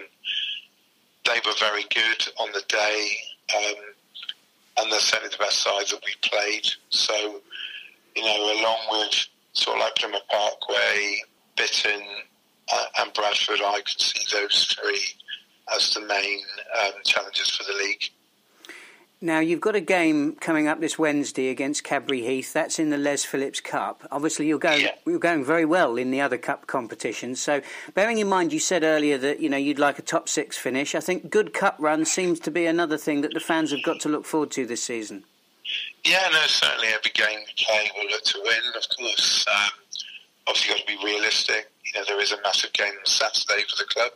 they 1.25 1.39
were 1.45 1.55
very 1.59 1.83
good 1.83 2.27
on 2.39 2.51
the 2.53 2.63
day, 2.67 3.07
um, 3.55 3.75
and 4.77 4.91
they're 4.91 4.99
certainly 4.99 5.31
the 5.31 5.43
best 5.43 5.61
side 5.61 5.87
that 5.89 6.01
we 6.05 6.13
played. 6.29 6.67
So, 6.89 7.41
you 8.15 8.23
know, 8.23 8.61
along 8.61 8.79
with 8.91 9.27
sort 9.53 9.77
of 9.77 9.83
like 9.83 9.95
Plymouth 9.95 10.27
Parkway, 10.29 11.21
Bitton, 11.57 12.01
uh, 12.71 12.85
and 12.99 13.13
Bradford, 13.13 13.61
I 13.65 13.81
could 13.81 13.99
see 13.99 14.23
those 14.31 14.65
three 14.65 15.01
as 15.75 15.93
the 15.93 16.01
main 16.01 16.41
um, 16.83 16.93
challenges 17.05 17.49
for 17.49 17.63
the 17.63 17.77
league. 17.77 18.03
Now, 19.23 19.39
you've 19.39 19.61
got 19.61 19.75
a 19.75 19.81
game 19.81 20.35
coming 20.37 20.67
up 20.67 20.79
this 20.79 20.97
Wednesday 20.97 21.49
against 21.49 21.83
Cadbury 21.83 22.23
Heath. 22.23 22.53
That's 22.53 22.79
in 22.79 22.89
the 22.89 22.97
Les 22.97 23.23
Phillips 23.23 23.59
Cup. 23.59 24.07
Obviously, 24.11 24.47
you're 24.47 24.57
going, 24.57 24.81
yeah. 24.81 24.95
you're 25.05 25.19
going 25.19 25.45
very 25.45 25.63
well 25.63 25.95
in 25.95 26.09
the 26.09 26.19
other 26.21 26.39
cup 26.39 26.65
competitions. 26.65 27.39
So, 27.39 27.61
bearing 27.93 28.17
in 28.17 28.27
mind, 28.27 28.51
you 28.51 28.57
said 28.57 28.83
earlier 28.83 29.19
that 29.19 29.39
you 29.39 29.47
know 29.47 29.57
you'd 29.57 29.77
like 29.77 29.99
a 29.99 30.01
top 30.01 30.27
six 30.27 30.57
finish. 30.57 30.95
I 30.95 31.01
think 31.01 31.29
good 31.29 31.53
cup 31.53 31.75
run 31.77 32.03
seems 32.03 32.39
to 32.39 32.51
be 32.51 32.65
another 32.65 32.97
thing 32.97 33.21
that 33.21 33.35
the 33.35 33.39
fans 33.39 33.69
have 33.69 33.83
got 33.83 33.99
to 34.01 34.09
look 34.09 34.25
forward 34.25 34.49
to 34.51 34.65
this 34.65 34.81
season. 34.81 35.23
Yeah, 36.03 36.27
no, 36.33 36.41
certainly 36.47 36.87
every 36.87 37.11
game 37.11 37.41
we 37.45 37.63
play, 37.63 37.91
we'll 37.95 38.09
look 38.09 38.23
to 38.23 38.41
win. 38.43 38.73
Of 38.75 38.97
course, 38.97 39.45
um, 39.47 39.69
obviously, 40.47 40.73
got 40.73 40.79
to 40.79 40.87
be 40.87 40.97
realistic. 41.05 41.71
You 41.85 41.99
know, 41.99 42.05
there 42.07 42.19
is 42.19 42.31
a 42.31 42.41
massive 42.41 42.73
game 42.73 42.93
on 42.97 43.05
Saturday 43.05 43.65
for 43.69 43.83
the 43.83 43.87
club, 43.87 44.13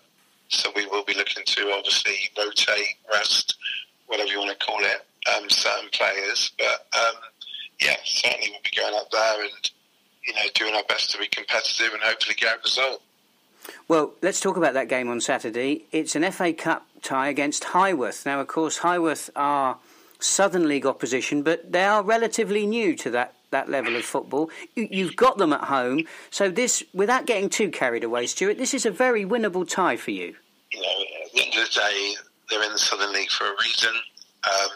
so 0.48 0.72
we 0.76 0.88
will 0.88 1.04
be 1.04 1.14
looking 1.14 1.44
to 1.46 1.72
obviously 1.78 2.16
rotate, 2.36 2.96
rest 3.14 3.56
whatever 4.08 4.30
you 4.30 4.40
want 4.40 4.58
to 4.58 4.66
call 4.66 4.80
it, 4.80 5.06
um, 5.36 5.50
certain 5.50 5.90
players. 5.92 6.52
But 6.58 6.88
um, 6.98 7.16
yeah, 7.80 7.96
certainly 8.04 8.50
we'll 8.52 8.62
be 8.64 8.76
going 8.80 8.96
up 8.96 9.10
there 9.12 9.44
and 9.44 9.72
you 10.26 10.34
know 10.34 10.42
doing 10.54 10.76
our 10.76 10.84
best 10.88 11.12
to 11.12 11.18
be 11.18 11.28
competitive 11.28 11.94
and 11.94 12.02
hopefully 12.02 12.36
get 12.36 12.58
a 12.58 12.62
result. 12.64 13.02
Well, 13.88 14.14
let's 14.22 14.40
talk 14.40 14.58
about 14.58 14.74
that 14.74 14.90
game 14.90 15.10
on 15.10 15.22
Saturday. 15.22 15.86
It's 15.92 16.16
an 16.16 16.30
FA 16.32 16.54
Cup 16.54 16.86
tie 17.02 17.30
against 17.30 17.64
Highworth. 17.66 18.26
Now, 18.26 18.40
of 18.40 18.48
course, 18.48 18.80
Highworth 18.80 19.30
are 19.36 19.78
Southern 20.20 20.68
League 20.68 20.86
opposition, 20.86 21.44
but 21.44 21.72
they 21.72 21.84
are 21.84 22.04
relatively 22.04 22.66
new 22.66 22.96
to 22.98 23.10
that, 23.12 23.34
that 23.52 23.70
level 23.70 23.96
of 23.96 24.04
football. 24.04 24.50
You, 24.76 25.06
have 25.06 25.16
got 25.16 25.38
them 25.38 25.54
at 25.54 25.66
home, 25.66 26.08
so 26.30 26.50
this, 26.50 26.84
without 26.94 27.26
getting 27.26 27.50
too 27.50 27.70
carried 27.70 28.04
away, 28.04 28.28
Stuart, 28.28 28.58
this 28.58 28.74
is 28.74 28.86
a 28.86 28.92
very 28.92 29.26
winnable 29.26 29.68
tie 29.68 29.98
for 29.98 30.12
you. 30.12 30.36
You 30.72 30.82
know, 30.82 31.04
at 31.26 31.32
the 31.34 31.42
end 31.42 31.54
of 31.56 31.74
the 31.74 31.80
day, 31.80 32.16
they're 32.50 32.64
in 32.64 32.72
the 32.72 32.78
Southern 32.78 33.14
League 33.14 33.30
for 33.30 33.46
a 33.46 33.56
reason. 33.64 33.94
Um, 34.44 34.70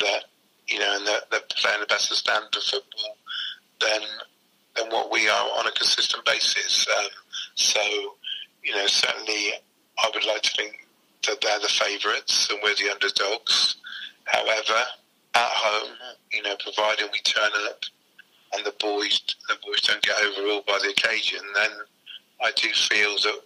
that 0.00 0.24
you 0.66 0.78
know, 0.78 0.96
and 0.96 1.06
they're, 1.06 1.20
they're, 1.30 1.40
playing 1.56 1.80
the 1.80 1.86
best 1.86 2.12
standard 2.14 2.54
of 2.56 2.62
football 2.62 3.16
than 3.80 4.00
than 4.76 4.90
what 4.90 5.10
we 5.10 5.28
are 5.28 5.48
on 5.58 5.66
a 5.66 5.72
consistent 5.72 6.24
basis. 6.24 6.86
Um, 6.98 7.06
so, 7.54 7.80
you 8.62 8.74
know, 8.74 8.86
certainly 8.86 9.52
I 9.98 10.10
would 10.14 10.24
like 10.24 10.42
to 10.42 10.50
think 10.56 10.86
that 11.26 11.40
they're 11.40 11.60
the 11.60 11.68
favourites 11.68 12.48
and 12.50 12.60
we're 12.62 12.74
the 12.76 12.90
underdogs. 12.90 13.76
However, 14.24 14.84
at 15.34 15.48
home, 15.48 15.96
you 16.32 16.42
know, 16.42 16.54
providing 16.62 17.08
we 17.12 17.18
turn 17.20 17.50
up 17.68 17.84
and 18.52 18.64
the 18.64 18.74
boys 18.80 19.20
the 19.48 19.56
boys 19.64 19.80
don't 19.82 20.02
get 20.02 20.16
overruled 20.24 20.66
by 20.66 20.78
the 20.82 20.90
occasion, 20.90 21.40
then 21.54 21.70
I 22.42 22.52
do 22.52 22.68
feel 22.70 23.16
that 23.24 23.40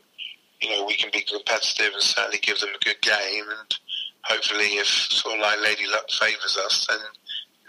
you 0.64 0.70
know, 0.70 0.84
we 0.84 0.94
can 0.94 1.10
be 1.12 1.20
competitive 1.20 1.92
and 1.92 2.02
certainly 2.02 2.38
give 2.38 2.58
them 2.60 2.70
a 2.74 2.84
good 2.84 3.00
game. 3.00 3.44
And 3.48 3.76
hopefully, 4.22 4.78
if 4.78 4.86
sort 4.86 5.34
of 5.34 5.40
like 5.40 5.60
Lady 5.60 5.86
Luck 5.86 6.10
favours 6.10 6.58
us, 6.64 6.86
then 6.88 6.98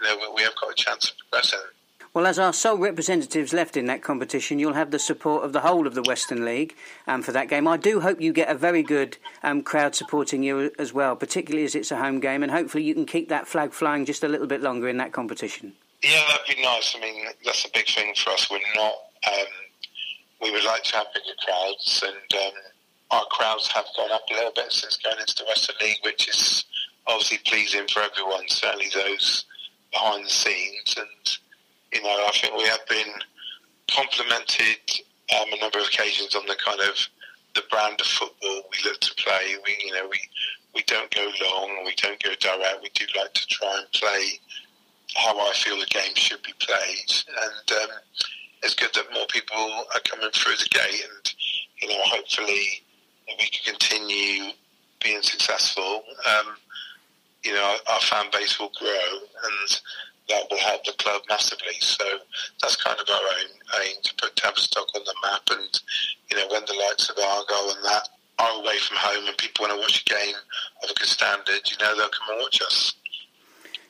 you 0.00 0.18
know 0.18 0.32
we 0.34 0.42
have 0.42 0.54
got 0.60 0.70
a 0.70 0.74
chance 0.74 1.10
of 1.10 1.16
progressing. 1.18 1.60
Well, 2.14 2.26
as 2.26 2.38
our 2.38 2.54
sole 2.54 2.78
representatives 2.78 3.52
left 3.52 3.76
in 3.76 3.84
that 3.86 4.02
competition, 4.02 4.58
you'll 4.58 4.72
have 4.72 4.90
the 4.90 4.98
support 4.98 5.44
of 5.44 5.52
the 5.52 5.60
whole 5.60 5.86
of 5.86 5.94
the 5.94 6.02
Western 6.02 6.46
League 6.46 6.74
um, 7.06 7.20
for 7.20 7.30
that 7.32 7.50
game. 7.50 7.68
I 7.68 7.76
do 7.76 8.00
hope 8.00 8.22
you 8.22 8.32
get 8.32 8.48
a 8.48 8.54
very 8.54 8.82
good 8.82 9.18
um, 9.42 9.62
crowd 9.62 9.94
supporting 9.94 10.42
you 10.42 10.70
as 10.78 10.94
well, 10.94 11.14
particularly 11.14 11.66
as 11.66 11.74
it's 11.74 11.90
a 11.90 11.98
home 11.98 12.20
game, 12.20 12.42
and 12.42 12.50
hopefully 12.50 12.84
you 12.84 12.94
can 12.94 13.04
keep 13.04 13.28
that 13.28 13.46
flag 13.46 13.74
flying 13.74 14.06
just 14.06 14.24
a 14.24 14.28
little 14.28 14.46
bit 14.46 14.62
longer 14.62 14.88
in 14.88 14.96
that 14.96 15.12
competition. 15.12 15.74
Yeah, 16.02 16.24
that'd 16.30 16.56
be 16.56 16.62
nice. 16.62 16.96
I 16.96 17.00
mean, 17.00 17.26
that's 17.44 17.66
a 17.66 17.70
big 17.74 17.86
thing 17.86 18.14
for 18.14 18.30
us. 18.30 18.50
We're 18.50 18.60
not. 18.74 18.94
Um, 19.30 19.46
we 20.40 20.50
would 20.50 20.64
like 20.64 20.84
to 20.84 20.96
have 20.96 21.06
bigger 21.12 21.36
crowds, 21.44 22.02
and 22.06 22.40
um, 22.40 22.52
our 23.10 23.24
crowds 23.26 23.68
have 23.68 23.86
gone 23.96 24.10
up 24.12 24.22
a 24.30 24.34
little 24.34 24.52
bit 24.54 24.72
since 24.72 24.96
going 24.96 25.18
into 25.20 25.36
the 25.36 25.44
Western 25.44 25.76
League, 25.80 25.98
which 26.02 26.28
is 26.28 26.64
obviously 27.06 27.38
pleasing 27.44 27.86
for 27.88 28.02
everyone, 28.02 28.48
certainly 28.48 28.88
those 28.92 29.44
behind 29.92 30.24
the 30.24 30.30
scenes. 30.30 30.96
And, 30.96 31.38
you 31.92 32.02
know, 32.02 32.26
I 32.26 32.30
think 32.34 32.56
we 32.56 32.64
have 32.64 32.86
been 32.88 33.12
complimented 33.90 34.78
um, 35.38 35.52
a 35.52 35.60
number 35.60 35.78
of 35.78 35.86
occasions 35.86 36.34
on 36.34 36.46
the 36.46 36.56
kind 36.64 36.80
of 36.80 36.96
the 37.54 37.62
brand 37.70 38.00
of 38.00 38.06
football 38.06 38.62
we 38.70 38.90
look 38.90 39.00
to 39.00 39.14
play. 39.14 39.54
We, 39.64 39.76
you 39.84 39.92
know, 39.92 40.08
we, 40.10 40.18
we 40.74 40.82
don't 40.86 41.10
go 41.14 41.30
long, 41.50 41.84
we 41.84 41.94
don't 41.94 42.22
go 42.22 42.30
direct. 42.40 42.82
We 42.82 42.90
do 42.94 43.06
like 43.18 43.32
to 43.32 43.46
try 43.46 43.78
and 43.78 43.90
play 43.92 44.40
how 45.14 45.38
I 45.38 45.52
feel 45.54 45.78
the 45.78 45.86
game 45.86 46.14
should 46.14 46.42
be 46.42 46.52
played. 46.58 47.12
And 47.28 47.82
um, 47.82 47.96
it's 48.62 48.74
good 48.74 48.92
that 48.94 49.14
more 49.14 49.26
people 49.30 49.56
are 49.94 50.00
coming 50.00 50.30
through 50.32 50.56
the 50.56 50.68
gate 50.70 51.02
and, 51.04 51.34
you 51.80 51.88
know, 51.88 52.02
hopefully 52.04 52.82
we 53.28 53.46
can 53.48 53.74
continue 53.74 54.52
being 55.02 55.22
successful, 55.22 56.02
um, 56.26 56.56
you 57.44 57.52
know, 57.52 57.62
our, 57.62 57.94
our, 57.94 58.00
fan 58.00 58.26
base 58.32 58.58
will 58.58 58.72
grow 58.78 59.18
and 59.44 59.80
that 60.28 60.44
will 60.50 60.58
help 60.58 60.84
the 60.84 60.92
club 60.98 61.22
massively. 61.28 61.74
So 61.80 62.04
that's 62.60 62.76
kind 62.76 62.98
of 62.98 63.08
our 63.08 63.14
own 63.14 63.82
aim 63.86 63.96
to 64.02 64.14
put 64.16 64.34
Tavistock 64.36 64.88
on 64.94 65.02
the 65.04 65.14
map. 65.22 65.42
And, 65.50 65.80
you 66.30 66.36
know, 66.36 66.46
when 66.50 66.62
the 66.66 66.74
likes 66.74 67.08
of 67.08 67.16
Argyle 67.18 67.70
and 67.76 67.84
that 67.84 68.08
are 68.38 68.60
away 68.60 68.78
from 68.78 68.96
home 68.98 69.26
and 69.26 69.38
people 69.38 69.66
want 69.66 69.74
to 69.74 69.80
watch 69.80 70.02
a 70.02 70.10
game 70.10 70.34
of 70.82 70.90
a 70.90 70.94
good 70.94 71.08
standard, 71.08 71.60
you 71.70 71.76
know, 71.78 71.96
they'll 71.96 72.08
come 72.08 72.34
and 72.34 72.40
watch 72.40 72.60
us. 72.62 72.94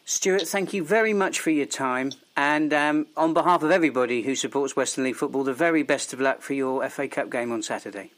Stuart, 0.04 0.46
thank 0.46 0.72
you 0.72 0.84
very 0.84 1.12
much 1.12 1.40
for 1.40 1.50
your 1.50 1.66
time. 1.66 2.12
And 2.36 2.72
um, 2.72 3.06
on 3.16 3.34
behalf 3.34 3.62
of 3.62 3.70
everybody 3.70 4.22
who 4.22 4.36
supports 4.36 4.76
Western 4.76 5.04
League 5.04 5.16
football, 5.16 5.42
the 5.42 5.52
very 5.52 5.82
best 5.82 6.12
of 6.12 6.20
luck 6.20 6.42
for 6.42 6.52
your 6.52 6.88
FA 6.88 7.08
Cup 7.08 7.30
game 7.30 7.50
on 7.50 7.62
Saturday. 7.62 8.12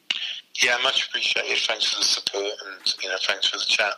Yeah, 0.56 0.76
much 0.82 1.08
appreciated. 1.08 1.58
Thanks 1.58 1.92
for 1.92 2.00
the 2.00 2.04
support 2.04 2.52
and 2.66 2.94
you 3.02 3.08
know, 3.08 3.16
thanks 3.22 3.48
for 3.48 3.58
the 3.58 3.64
chat. 3.66 3.94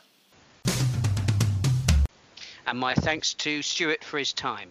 And 2.66 2.78
my 2.78 2.94
thanks 2.94 3.34
to 3.34 3.62
Stuart 3.62 4.04
for 4.04 4.18
his 4.18 4.32
time. 4.32 4.70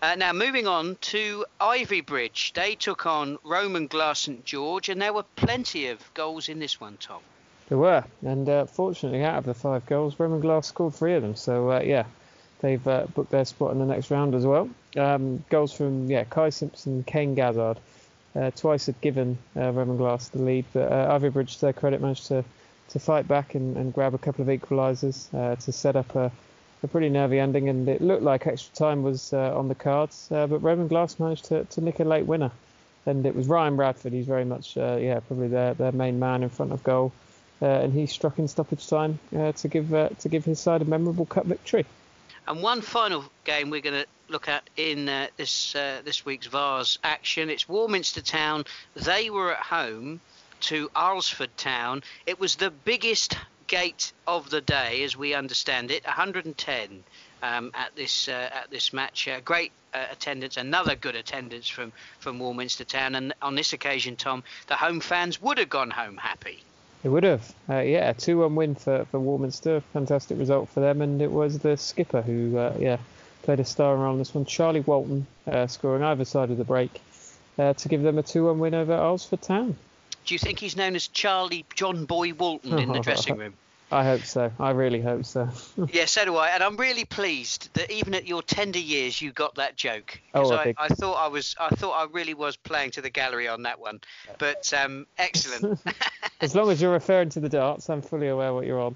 Uh, 0.00 0.14
now, 0.14 0.32
moving 0.32 0.66
on 0.66 0.96
to 1.00 1.44
Ivybridge. 1.60 2.52
They 2.52 2.74
took 2.74 3.06
on 3.06 3.38
Roman 3.42 3.88
Glass 3.88 4.20
St 4.20 4.44
George, 4.44 4.88
and 4.88 5.02
there 5.02 5.12
were 5.12 5.24
plenty 5.34 5.88
of 5.88 6.12
goals 6.14 6.48
in 6.48 6.60
this 6.60 6.80
one, 6.80 6.96
Tom. 7.00 7.20
There 7.68 7.78
were, 7.78 8.04
and 8.24 8.48
uh, 8.48 8.66
fortunately, 8.66 9.24
out 9.24 9.38
of 9.38 9.44
the 9.44 9.54
five 9.54 9.84
goals, 9.86 10.18
Roman 10.18 10.40
Glass 10.40 10.68
scored 10.68 10.94
three 10.94 11.14
of 11.14 11.22
them. 11.22 11.34
So, 11.34 11.72
uh, 11.72 11.80
yeah, 11.80 12.04
they've 12.60 12.86
uh, 12.86 13.06
booked 13.14 13.30
their 13.30 13.44
spot 13.44 13.72
in 13.72 13.78
the 13.78 13.86
next 13.86 14.10
round 14.10 14.34
as 14.34 14.46
well. 14.46 14.70
Um, 14.96 15.44
goals 15.50 15.72
from 15.72 16.08
yeah 16.08 16.24
Kai 16.24 16.50
Simpson, 16.50 17.02
Kane 17.02 17.34
Gazzard. 17.34 17.78
Uh, 18.38 18.52
twice 18.52 18.86
had 18.86 19.00
given 19.00 19.36
uh, 19.56 19.72
Roman 19.72 19.96
Glass 19.96 20.28
the 20.28 20.38
lead, 20.40 20.64
but 20.72 20.92
uh, 20.92 21.18
Ivybridge, 21.18 21.54
to 21.54 21.60
their 21.62 21.72
credit, 21.72 22.00
managed 22.00 22.26
to, 22.26 22.44
to 22.90 22.98
fight 23.00 23.26
back 23.26 23.56
and, 23.56 23.76
and 23.76 23.92
grab 23.92 24.14
a 24.14 24.18
couple 24.18 24.42
of 24.42 24.48
equalisers 24.48 25.26
uh, 25.34 25.56
to 25.56 25.72
set 25.72 25.96
up 25.96 26.14
a, 26.14 26.30
a 26.84 26.86
pretty 26.86 27.08
nervy 27.08 27.40
ending. 27.40 27.68
And 27.68 27.88
it 27.88 28.00
looked 28.00 28.22
like 28.22 28.46
extra 28.46 28.72
time 28.76 29.02
was 29.02 29.32
uh, 29.32 29.58
on 29.58 29.66
the 29.66 29.74
cards, 29.74 30.28
uh, 30.30 30.46
but 30.46 30.60
Roman 30.60 30.86
Glass 30.86 31.18
managed 31.18 31.46
to, 31.46 31.64
to 31.64 31.80
nick 31.80 31.98
a 31.98 32.04
late 32.04 32.26
winner. 32.26 32.52
And 33.06 33.26
it 33.26 33.34
was 33.34 33.48
Ryan 33.48 33.74
Bradford. 33.74 34.12
He's 34.12 34.26
very 34.26 34.44
much, 34.44 34.76
yeah, 34.76 35.18
probably 35.26 35.48
their, 35.48 35.74
their 35.74 35.92
main 35.92 36.20
man 36.20 36.44
in 36.44 36.48
front 36.48 36.72
of 36.72 36.84
goal, 36.84 37.10
and 37.60 37.92
he 37.92 38.06
struck 38.06 38.38
in 38.38 38.46
stoppage 38.46 38.86
time 38.86 39.18
to 39.32 39.68
give 39.68 39.88
to 39.88 40.28
give 40.28 40.44
his 40.44 40.60
side 40.60 40.82
a 40.82 40.84
memorable 40.84 41.24
cup 41.24 41.46
victory. 41.46 41.86
And 42.46 42.62
one 42.62 42.82
final 42.82 43.24
game 43.44 43.70
we're 43.70 43.80
going 43.80 44.02
to 44.02 44.06
look 44.28 44.48
at 44.48 44.68
in 44.76 45.08
uh, 45.08 45.26
this 45.36 45.74
uh, 45.74 46.00
this 46.04 46.24
week's 46.24 46.46
Vase 46.46 46.98
action. 47.02 47.50
It's 47.50 47.68
Warminster 47.68 48.22
Town. 48.22 48.64
They 48.94 49.30
were 49.30 49.52
at 49.52 49.62
home 49.62 50.20
to 50.60 50.90
Alresford 50.94 51.50
Town. 51.56 52.02
It 52.26 52.38
was 52.38 52.56
the 52.56 52.70
biggest 52.70 53.36
gate 53.66 54.12
of 54.26 54.50
the 54.50 54.60
day, 54.60 55.02
as 55.04 55.16
we 55.16 55.34
understand 55.34 55.90
it, 55.90 56.04
110 56.04 57.04
um, 57.42 57.70
at 57.74 57.94
this 57.94 58.28
uh, 58.28 58.50
at 58.52 58.70
this 58.70 58.92
match. 58.92 59.28
Uh, 59.28 59.40
great 59.40 59.72
uh, 59.94 60.06
attendance, 60.10 60.56
another 60.56 60.96
good 60.96 61.14
attendance 61.14 61.68
from 61.68 61.92
from 62.18 62.38
Warminster 62.38 62.84
Town, 62.84 63.14
and 63.14 63.32
on 63.40 63.54
this 63.54 63.72
occasion, 63.72 64.16
Tom, 64.16 64.42
the 64.66 64.74
home 64.74 65.00
fans 65.00 65.40
would 65.40 65.58
have 65.58 65.70
gone 65.70 65.90
home 65.90 66.16
happy. 66.16 66.62
It 67.04 67.10
would 67.10 67.22
have, 67.22 67.54
uh, 67.70 67.78
yeah, 67.78 68.10
a 68.10 68.14
two-one 68.14 68.56
win 68.56 68.74
for 68.74 69.04
for 69.06 69.20
Warminster, 69.20 69.82
fantastic 69.92 70.38
result 70.38 70.68
for 70.68 70.80
them, 70.80 71.00
and 71.00 71.22
it 71.22 71.30
was 71.30 71.60
the 71.60 71.76
skipper 71.76 72.22
who, 72.22 72.58
uh, 72.58 72.74
yeah, 72.78 72.98
played 73.48 73.60
a 73.60 73.64
star 73.64 73.96
role 73.96 74.12
on 74.12 74.18
this 74.18 74.34
one. 74.34 74.44
Charlie 74.44 74.80
Walton 74.80 75.26
uh, 75.50 75.66
scoring 75.68 76.02
either 76.02 76.26
side 76.26 76.50
of 76.50 76.58
the 76.58 76.64
break 76.64 77.00
uh, 77.58 77.72
to 77.72 77.88
give 77.88 78.02
them 78.02 78.18
a 78.18 78.22
two-one 78.22 78.58
win 78.58 78.74
over 78.74 78.92
Alresford 78.92 79.40
Town. 79.40 79.74
Do 80.26 80.34
you 80.34 80.38
think 80.38 80.58
he's 80.58 80.76
known 80.76 80.94
as 80.94 81.08
Charlie 81.08 81.64
John 81.74 82.04
Boy 82.04 82.34
Walton 82.34 82.78
in 82.78 82.92
the 82.92 83.00
dressing 83.00 83.38
room? 83.38 83.54
I 83.90 84.04
hope 84.04 84.20
so. 84.20 84.52
I 84.60 84.72
really 84.72 85.00
hope 85.00 85.24
so. 85.24 85.48
yeah, 85.94 86.04
so 86.04 86.26
do 86.26 86.36
I, 86.36 86.48
and 86.48 86.62
I'm 86.62 86.76
really 86.76 87.06
pleased 87.06 87.72
that 87.72 87.90
even 87.90 88.14
at 88.14 88.26
your 88.26 88.42
tender 88.42 88.80
years, 88.80 89.22
you 89.22 89.32
got 89.32 89.54
that 89.54 89.76
joke. 89.76 90.20
Oh, 90.34 90.52
I, 90.52 90.74
I, 90.76 90.88
thought 90.88 91.14
I 91.14 91.28
was, 91.28 91.56
I 91.58 91.70
thought 91.70 91.92
I 91.92 92.06
really 92.12 92.34
was 92.34 92.54
playing 92.58 92.90
to 92.90 93.00
the 93.00 93.08
gallery 93.08 93.48
on 93.48 93.62
that 93.62 93.80
one. 93.80 94.02
But 94.36 94.70
um, 94.74 95.06
excellent. 95.16 95.80
as 96.42 96.54
long 96.54 96.70
as 96.70 96.82
you're 96.82 96.92
referring 96.92 97.30
to 97.30 97.40
the 97.40 97.48
darts, 97.48 97.88
I'm 97.88 98.02
fully 98.02 98.28
aware 98.28 98.52
what 98.52 98.66
you're 98.66 98.78
on. 98.82 98.94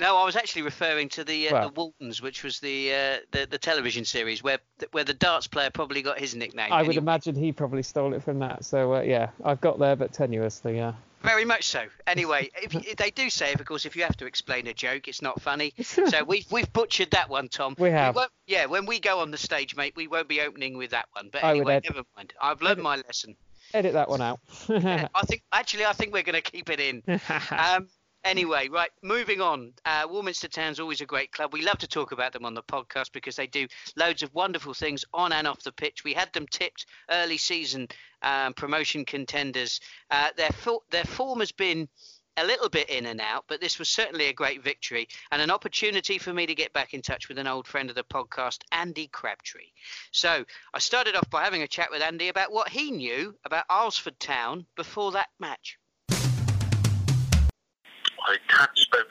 No, 0.00 0.16
I 0.16 0.24
was 0.24 0.34
actually 0.34 0.62
referring 0.62 1.10
to 1.10 1.24
the 1.24 1.50
uh, 1.50 1.52
well, 1.52 1.68
the 1.68 1.74
Waltons, 1.74 2.22
which 2.22 2.42
was 2.42 2.58
the, 2.58 2.92
uh, 2.92 3.16
the 3.32 3.46
the 3.46 3.58
television 3.58 4.06
series 4.06 4.42
where 4.42 4.58
where 4.92 5.04
the 5.04 5.14
darts 5.14 5.46
player 5.46 5.68
probably 5.68 6.00
got 6.00 6.18
his 6.18 6.34
nickname. 6.34 6.72
I 6.72 6.78
anyway. 6.78 6.88
would 6.88 6.96
imagine 6.96 7.34
he 7.34 7.52
probably 7.52 7.82
stole 7.82 8.14
it 8.14 8.22
from 8.22 8.38
that. 8.38 8.64
So 8.64 8.94
uh, 8.94 9.02
yeah, 9.02 9.28
I've 9.44 9.60
got 9.60 9.78
there, 9.78 9.96
but 9.96 10.12
tenuously, 10.12 10.76
yeah. 10.76 10.94
Very 11.22 11.44
much 11.44 11.68
so. 11.68 11.84
Anyway, 12.06 12.50
if, 12.62 12.74
if 12.74 12.96
they 12.96 13.10
do 13.10 13.28
say, 13.28 13.52
of 13.52 13.62
course, 13.66 13.84
if 13.84 13.94
you 13.94 14.02
have 14.04 14.16
to 14.16 14.26
explain 14.26 14.66
a 14.68 14.72
joke, 14.72 15.06
it's 15.06 15.20
not 15.20 15.42
funny. 15.42 15.74
So 15.82 16.24
we've 16.26 16.50
we've 16.50 16.72
butchered 16.72 17.10
that 17.10 17.28
one, 17.28 17.48
Tom. 17.48 17.74
We 17.78 17.90
have. 17.90 18.16
We 18.16 18.22
yeah, 18.46 18.66
when 18.66 18.86
we 18.86 19.00
go 19.00 19.20
on 19.20 19.30
the 19.30 19.38
stage, 19.38 19.76
mate, 19.76 19.92
we 19.96 20.08
won't 20.08 20.28
be 20.28 20.40
opening 20.40 20.78
with 20.78 20.92
that 20.92 21.08
one. 21.12 21.28
But 21.30 21.44
anyway, 21.44 21.76
ed- 21.76 21.84
never 21.84 22.04
mind. 22.16 22.32
I've 22.40 22.62
learned 22.62 22.82
my 22.82 22.96
lesson. 22.96 23.36
Edit 23.74 23.92
that 23.92 24.08
one 24.08 24.22
out. 24.22 24.40
yeah, 24.68 25.08
I 25.14 25.22
think 25.26 25.42
actually, 25.52 25.84
I 25.84 25.92
think 25.92 26.14
we're 26.14 26.22
going 26.22 26.40
to 26.40 26.50
keep 26.50 26.70
it 26.70 26.80
in. 26.80 27.02
Um, 27.50 27.88
Anyway, 28.24 28.68
right, 28.68 28.90
moving 29.02 29.40
on. 29.40 29.72
Uh, 29.86 30.06
Warminster 30.08 30.48
Town's 30.48 30.78
always 30.78 31.00
a 31.00 31.06
great 31.06 31.32
club. 31.32 31.54
We 31.54 31.62
love 31.62 31.78
to 31.78 31.88
talk 31.88 32.12
about 32.12 32.34
them 32.34 32.44
on 32.44 32.52
the 32.52 32.62
podcast 32.62 33.12
because 33.12 33.34
they 33.34 33.46
do 33.46 33.66
loads 33.96 34.22
of 34.22 34.34
wonderful 34.34 34.74
things 34.74 35.06
on 35.14 35.32
and 35.32 35.46
off 35.46 35.62
the 35.62 35.72
pitch. 35.72 36.04
We 36.04 36.12
had 36.12 36.30
them 36.34 36.46
tipped 36.46 36.84
early 37.10 37.38
season 37.38 37.88
um, 38.22 38.52
promotion 38.52 39.06
contenders. 39.06 39.80
Uh, 40.10 40.28
their, 40.36 40.50
fo- 40.50 40.84
their 40.90 41.04
form 41.04 41.40
has 41.40 41.50
been 41.50 41.88
a 42.36 42.44
little 42.44 42.68
bit 42.68 42.90
in 42.90 43.06
and 43.06 43.22
out, 43.22 43.44
but 43.48 43.60
this 43.60 43.78
was 43.78 43.88
certainly 43.88 44.26
a 44.26 44.34
great 44.34 44.62
victory 44.62 45.08
and 45.32 45.40
an 45.40 45.50
opportunity 45.50 46.18
for 46.18 46.32
me 46.32 46.46
to 46.46 46.54
get 46.54 46.74
back 46.74 46.92
in 46.92 47.00
touch 47.00 47.28
with 47.28 47.38
an 47.38 47.46
old 47.46 47.66
friend 47.66 47.88
of 47.88 47.96
the 47.96 48.04
podcast, 48.04 48.58
Andy 48.70 49.08
Crabtree. 49.08 49.72
So 50.12 50.44
I 50.74 50.78
started 50.78 51.16
off 51.16 51.28
by 51.30 51.42
having 51.42 51.62
a 51.62 51.68
chat 51.68 51.90
with 51.90 52.02
Andy 52.02 52.28
about 52.28 52.52
what 52.52 52.68
he 52.68 52.90
knew 52.90 53.34
about 53.46 53.68
Alresford 53.70 54.18
Town 54.18 54.66
before 54.76 55.12
that 55.12 55.28
match. 55.38 55.79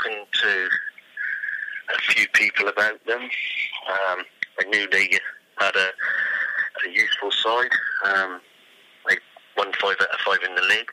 Spoken 0.10 0.26
to 0.32 0.70
a 1.96 2.02
few 2.14 2.28
people 2.34 2.68
about 2.68 3.04
them. 3.06 3.22
Um, 3.22 4.24
I 4.60 4.64
knew 4.70 4.88
they 4.90 5.10
had 5.58 5.76
a, 5.76 5.90
a 6.86 6.92
useful 6.92 7.32
side. 7.32 7.72
Um, 8.06 8.42
they 9.08 9.18
won 9.58 9.72
five 9.82 9.96
out 10.02 10.10
of 10.12 10.20
five 10.26 10.40
in 10.48 10.56
the 10.56 10.62
league, 10.62 10.92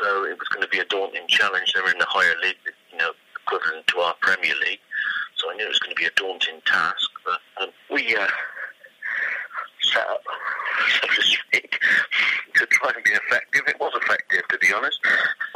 so 0.00 0.24
it 0.24 0.38
was 0.38 0.48
going 0.48 0.62
to 0.62 0.68
be 0.68 0.78
a 0.78 0.84
daunting 0.86 1.26
challenge. 1.28 1.72
They 1.72 1.80
were 1.80 1.90
in 1.90 1.98
the 1.98 2.06
higher 2.08 2.34
league, 2.42 2.56
you 2.90 2.98
know, 2.98 3.12
equivalent 3.44 3.86
to 3.88 3.98
our 3.98 4.14
Premier 4.20 4.54
League. 4.66 4.80
So 5.36 5.50
I 5.50 5.56
knew 5.56 5.64
it 5.64 5.68
was 5.68 5.78
going 5.78 5.94
to 5.94 6.00
be 6.00 6.06
a 6.06 6.10
daunting 6.16 6.60
task. 6.66 7.10
But 7.24 7.40
um, 7.62 7.70
we 7.90 8.14
uh, 8.16 8.28
set 9.82 10.06
up, 10.08 10.22
so 11.00 11.06
to 11.08 11.22
speak, 11.22 11.78
to 12.54 12.66
try 12.66 12.92
and 12.94 13.04
be 13.04 13.10
effective. 13.10 13.62
It 13.66 13.80
was 13.80 13.92
effective, 13.96 14.42
to 14.48 14.58
be 14.58 14.72
honest. 14.72 15.00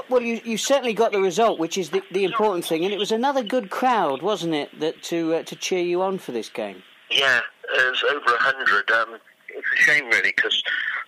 Well, 0.08 0.22
you, 0.22 0.40
you 0.44 0.56
certainly 0.56 0.94
got 0.94 1.12
the 1.12 1.20
result, 1.20 1.58
which 1.58 1.76
is 1.76 1.90
the, 1.90 2.02
the 2.12 2.24
important 2.24 2.64
thing, 2.64 2.84
and 2.84 2.92
it 2.92 2.98
was 2.98 3.10
another 3.10 3.42
good 3.42 3.70
crowd, 3.70 4.22
wasn't 4.22 4.54
it, 4.54 4.78
that 4.78 5.02
to 5.04 5.34
uh, 5.34 5.42
to 5.44 5.56
cheer 5.56 5.82
you 5.82 6.00
on 6.02 6.18
for 6.18 6.32
this 6.32 6.48
game? 6.48 6.82
Yeah, 7.10 7.40
it 7.74 7.90
was 7.90 8.04
over 8.04 8.34
a 8.34 8.38
hundred. 8.38 8.90
Um, 8.90 9.18
it's 9.48 9.66
a 9.72 9.76
shame, 9.76 10.06
really, 10.06 10.32
because 10.36 10.62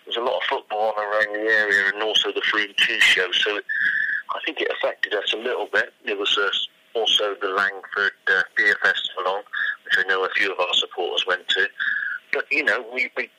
there's 0.05 0.17
a 0.17 0.21
lot 0.21 0.37
of 0.37 0.43
football 0.49 0.95
on 0.97 1.05
around 1.05 1.35
the 1.35 1.51
area, 1.51 1.93
and 1.93 2.03
also 2.03 2.33
the 2.33 2.43
Frome 2.51 2.73
cheese 2.77 3.03
show. 3.03 3.31
So 3.33 3.57
it, 3.57 3.65
I 4.31 4.41
think 4.45 4.61
it 4.61 4.71
affected 4.71 5.15
us 5.15 5.33
a 5.33 5.39
little 5.39 5.69
bit. 5.73 5.93
There 6.05 6.17
was 6.17 6.37
uh, 6.37 6.99
also 6.99 7.37
the 7.41 7.49
Langford 7.49 8.13
uh, 8.27 8.43
Beer 8.57 8.77
Festival 8.83 9.29
on, 9.29 9.43
which 9.85 9.99
I 9.99 10.09
know 10.09 10.25
a 10.25 10.31
few 10.31 10.53
of 10.53 10.59
our 10.59 10.75
supporters 10.75 11.25
went 11.27 11.47
to. 11.49 11.69
But 12.33 12.47
you 12.51 12.65
know, 12.65 12.85
we, 12.93 13.11
we 13.17 13.31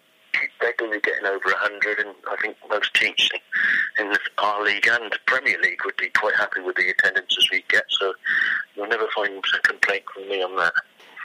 regularly 0.61 0.99
getting 1.01 1.25
over 1.25 1.45
100, 1.45 1.99
and 1.99 2.15
I 2.29 2.35
think 2.41 2.57
most 2.69 2.93
teams 2.93 3.29
in 3.99 4.13
our 4.37 4.63
league 4.63 4.87
and 4.87 5.13
Premier 5.25 5.57
League 5.61 5.79
would 5.85 5.97
be 5.97 6.09
quite 6.09 6.35
happy 6.35 6.61
with 6.61 6.75
the 6.75 6.89
attendances 6.89 7.49
we 7.51 7.63
get. 7.69 7.83
So 7.89 8.13
you'll 8.75 8.87
never 8.87 9.07
find 9.15 9.33
a 9.33 9.59
complaint 9.67 10.03
from 10.13 10.29
me 10.29 10.41
on 10.41 10.55
that. 10.57 10.73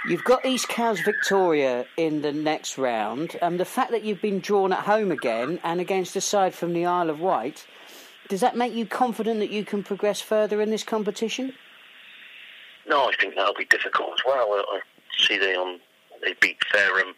You've 0.06 0.24
got 0.24 0.44
East 0.44 0.68
Cowes 0.68 1.00
Victoria 1.00 1.86
in 1.96 2.20
the 2.20 2.32
next 2.32 2.76
round. 2.76 3.36
and 3.40 3.58
the 3.58 3.64
fact 3.64 3.90
that 3.92 4.04
you've 4.04 4.20
been 4.20 4.40
drawn 4.40 4.72
at 4.72 4.80
home 4.80 5.10
again 5.10 5.60
and 5.64 5.80
against 5.80 6.14
a 6.14 6.20
side 6.20 6.54
from 6.54 6.74
the 6.74 6.84
Isle 6.84 7.08
of 7.08 7.20
Wight, 7.20 7.66
does 8.28 8.40
that 8.40 8.56
make 8.56 8.74
you 8.74 8.84
confident 8.84 9.40
that 9.40 9.50
you 9.50 9.64
can 9.64 9.82
progress 9.82 10.20
further 10.20 10.60
in 10.60 10.70
this 10.70 10.82
competition? 10.82 11.54
No, 12.86 13.08
I 13.08 13.14
think 13.18 13.34
that'll 13.34 13.54
be 13.54 13.64
difficult 13.64 14.10
as 14.12 14.20
well. 14.26 14.52
I 14.52 14.80
see 15.16 15.38
they 15.38 15.54
on 15.54 15.80
they 16.22 16.34
beat 16.40 16.58
Fareham 16.72 17.14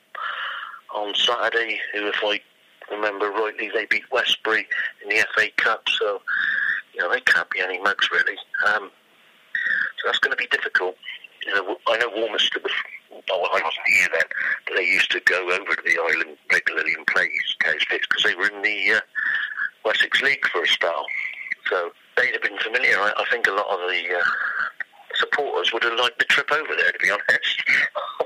on 0.95 1.15
Saturday, 1.15 1.81
who, 1.93 2.09
if 2.09 2.21
I 2.23 2.41
remember 2.91 3.31
rightly, 3.31 3.71
they 3.73 3.87
beat 3.87 4.05
Westbury 4.13 4.67
in 5.03 5.09
the 5.09 5.27
FA 5.35 5.49
Cup. 5.57 5.89
So, 5.89 6.21
you 6.95 7.01
know, 7.01 7.11
they 7.11 7.21
can't 7.21 7.51
be 7.51 7.61
any 7.61 7.81
mugs, 7.81 8.09
really. 8.11 8.37
Um, 8.67 8.91
so 9.99 10.03
that's 10.07 10.19
going 10.19 10.37
to 10.37 10.37
be 10.37 10.49
difficult. 10.49 10.97
You 11.47 11.55
know, 11.55 11.77
I 11.87 11.99
know 11.99 12.11
Warminster, 12.15 12.61
well, 13.11 13.49
I 13.53 13.61
wasn't 13.63 13.87
here 13.87 14.09
then, 14.13 14.25
but 14.67 14.77
they 14.77 14.85
used 14.85 15.11
to 15.13 15.21
go 15.21 15.51
over 15.51 15.75
to 15.75 15.83
the 15.85 15.99
island 16.11 16.37
regularly 16.53 16.95
and 16.97 17.07
play 17.07 17.29
Cowes 17.61 17.85
because 17.89 18.23
they 18.25 18.35
were 18.35 18.49
in 18.49 18.63
the 18.63 18.97
uh, 18.97 19.01
Wessex 19.85 20.21
League 20.23 20.47
for 20.49 20.63
a 20.63 20.69
spell. 20.69 21.07
So 21.71 21.91
they'd 22.17 22.33
have 22.33 22.43
been 22.43 22.59
familiar. 22.59 22.99
I, 22.99 23.13
I 23.17 23.25
think 23.31 23.47
a 23.47 23.53
lot 23.53 23.67
of 23.69 23.79
the 23.89 24.19
uh, 24.19 24.25
supporters 25.15 25.73
would 25.73 25.85
have 25.85 25.99
liked 25.99 26.19
the 26.19 26.25
trip 26.25 26.51
over 26.53 26.75
there, 26.77 26.93
to 26.93 26.99
be 26.99 27.11
honest. 27.11 27.63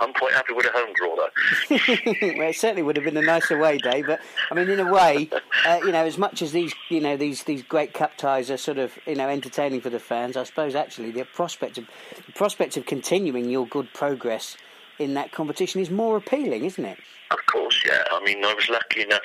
I'm 0.00 0.12
quite 0.12 0.32
happy 0.32 0.52
with 0.52 0.66
a 0.66 0.70
home 0.72 0.92
draw, 0.94 1.16
though. 1.16 1.28
well, 2.38 2.48
it 2.48 2.56
certainly 2.56 2.82
would 2.82 2.96
have 2.96 3.04
been 3.04 3.16
a 3.16 3.22
nicer 3.22 3.58
way, 3.58 3.78
Dave. 3.78 4.06
but 4.06 4.20
I 4.50 4.54
mean, 4.54 4.68
in 4.68 4.80
a 4.80 4.92
way, 4.92 5.30
uh, 5.66 5.80
you 5.84 5.92
know, 5.92 6.04
as 6.04 6.18
much 6.18 6.42
as 6.42 6.52
these, 6.52 6.74
you 6.88 7.00
know, 7.00 7.16
these 7.16 7.44
these 7.44 7.62
great 7.62 7.94
cup 7.94 8.16
ties 8.16 8.50
are 8.50 8.56
sort 8.56 8.78
of, 8.78 8.92
you 9.06 9.14
know, 9.14 9.28
entertaining 9.28 9.80
for 9.80 9.90
the 9.90 10.00
fans, 10.00 10.36
I 10.36 10.44
suppose 10.44 10.74
actually 10.74 11.10
the 11.10 11.24
prospect 11.24 11.78
of 11.78 11.86
the 12.26 12.32
prospect 12.32 12.76
of 12.76 12.86
continuing 12.86 13.48
your 13.48 13.66
good 13.66 13.92
progress 13.94 14.56
in 14.98 15.14
that 15.14 15.32
competition 15.32 15.80
is 15.80 15.90
more 15.90 16.16
appealing, 16.16 16.64
isn't 16.64 16.84
it? 16.84 16.98
Of 17.30 17.38
course, 17.46 17.82
yeah. 17.86 18.04
I 18.12 18.22
mean, 18.24 18.44
I 18.44 18.54
was 18.54 18.68
lucky 18.68 19.02
enough 19.02 19.22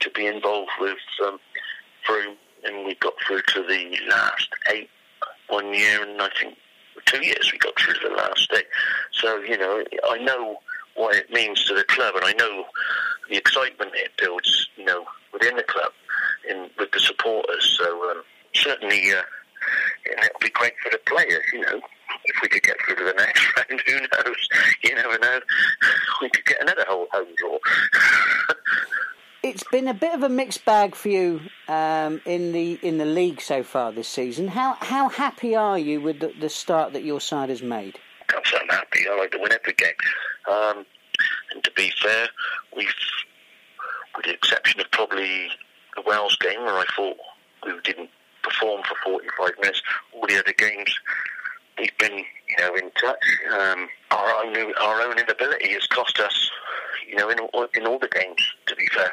to 0.00 0.10
be 0.10 0.26
involved 0.26 0.70
with 0.80 0.98
um, 1.24 1.38
through, 2.06 2.34
and 2.64 2.86
we 2.86 2.94
got 2.96 3.14
through 3.26 3.42
to 3.48 3.62
the 3.62 3.98
last 4.08 4.48
eight 4.70 4.88
one 5.48 5.74
year, 5.74 6.02
and 6.02 6.20
I 6.20 6.28
think 6.40 6.56
two 7.06 7.24
years 7.24 7.50
we 7.52 7.58
got 7.58 7.78
through 7.78 7.94
to 7.94 8.08
the 8.08 8.14
last 8.14 8.50
day. 8.50 8.62
So, 9.12 9.38
you 9.40 9.58
know, 9.58 9.84
I 10.08 10.18
know 10.18 10.58
what 10.94 11.16
it 11.16 11.30
means 11.30 11.64
to 11.64 11.74
the 11.74 11.84
club 11.84 12.14
and 12.16 12.24
I 12.24 12.32
know 12.32 12.64
the 13.28 13.36
excitement 13.36 13.92
it 13.94 14.10
builds, 14.18 14.68
you 14.76 14.84
know, 14.84 15.04
within 15.32 15.56
the 15.56 15.62
club 15.62 15.92
in 16.48 16.68
with 16.78 16.90
the 16.92 17.00
supporters. 17.00 17.78
So 17.78 18.10
um, 18.10 18.22
certainly 18.54 19.12
uh, 19.12 19.22
it'll 20.06 20.40
be 20.40 20.50
great 20.50 20.74
for 20.82 20.90
the 20.90 21.00
players, 21.06 21.44
you 21.52 21.60
know. 21.60 21.80
If 22.24 22.42
we 22.42 22.48
could 22.48 22.62
get 22.62 22.76
through 22.84 22.96
to 22.96 23.04
the 23.04 23.12
next 23.18 23.46
round, 23.56 23.82
who 23.86 24.00
knows? 24.00 24.48
You 24.82 24.94
never 24.94 25.18
know. 25.18 25.40
We 26.20 26.28
could 26.30 26.44
get 26.44 26.60
another 26.60 26.84
whole 26.86 27.06
home 27.12 27.28
draw. 27.36 27.58
it's 29.42 29.64
been 29.70 29.88
a 29.88 29.94
bit 29.94 30.14
of 30.14 30.22
a 30.22 30.28
mixed 30.28 30.64
bag 30.64 30.94
for 30.94 31.08
you 31.08 31.40
um, 31.68 32.20
in 32.24 32.52
the 32.52 32.78
in 32.82 32.98
the 32.98 33.04
league 33.04 33.40
so 33.40 33.62
far 33.62 33.92
this 33.92 34.08
season. 34.08 34.48
How 34.48 34.74
how 34.80 35.08
happy 35.08 35.56
are 35.56 35.78
you 35.78 36.00
with 36.00 36.20
the, 36.20 36.32
the 36.38 36.48
start 36.48 36.92
that 36.92 37.04
your 37.04 37.20
side 37.20 37.48
has 37.48 37.62
made? 37.62 37.98
I'm 38.28 38.68
happy. 38.68 39.08
I 39.10 39.16
like 39.16 39.30
to 39.32 39.38
win 39.38 39.52
every 39.52 39.72
game. 39.72 39.94
Um, 40.48 40.86
and 41.52 41.64
to 41.64 41.70
be 41.72 41.90
fair, 42.00 42.28
we've, 42.76 42.88
with 44.16 44.26
the 44.26 44.32
exception 44.32 44.80
of 44.80 44.90
probably 44.92 45.48
the 45.96 46.02
Wells 46.02 46.36
game, 46.36 46.60
where 46.60 46.76
I 46.76 46.84
thought 46.96 47.16
we 47.64 47.72
didn't 47.82 48.10
perform 48.42 48.82
for 48.84 48.94
45 49.04 49.50
minutes, 49.60 49.82
all 50.14 50.26
the 50.26 50.38
other 50.38 50.52
games 50.52 50.94
we've 51.78 51.96
been, 51.98 52.18
you 52.18 52.56
know, 52.58 52.74
in 52.74 52.90
touch. 52.92 53.18
Um, 53.52 53.88
our 54.10 54.44
own 54.44 54.56
our 54.80 55.02
own 55.02 55.18
inability 55.18 55.72
has 55.72 55.86
cost 55.86 56.20
us, 56.20 56.50
you 57.08 57.16
know, 57.16 57.30
in 57.30 57.38
in 57.74 57.86
all 57.86 57.98
the 57.98 58.08
games. 58.08 58.42
To 58.66 58.76
be 58.76 58.86
fair. 58.86 59.12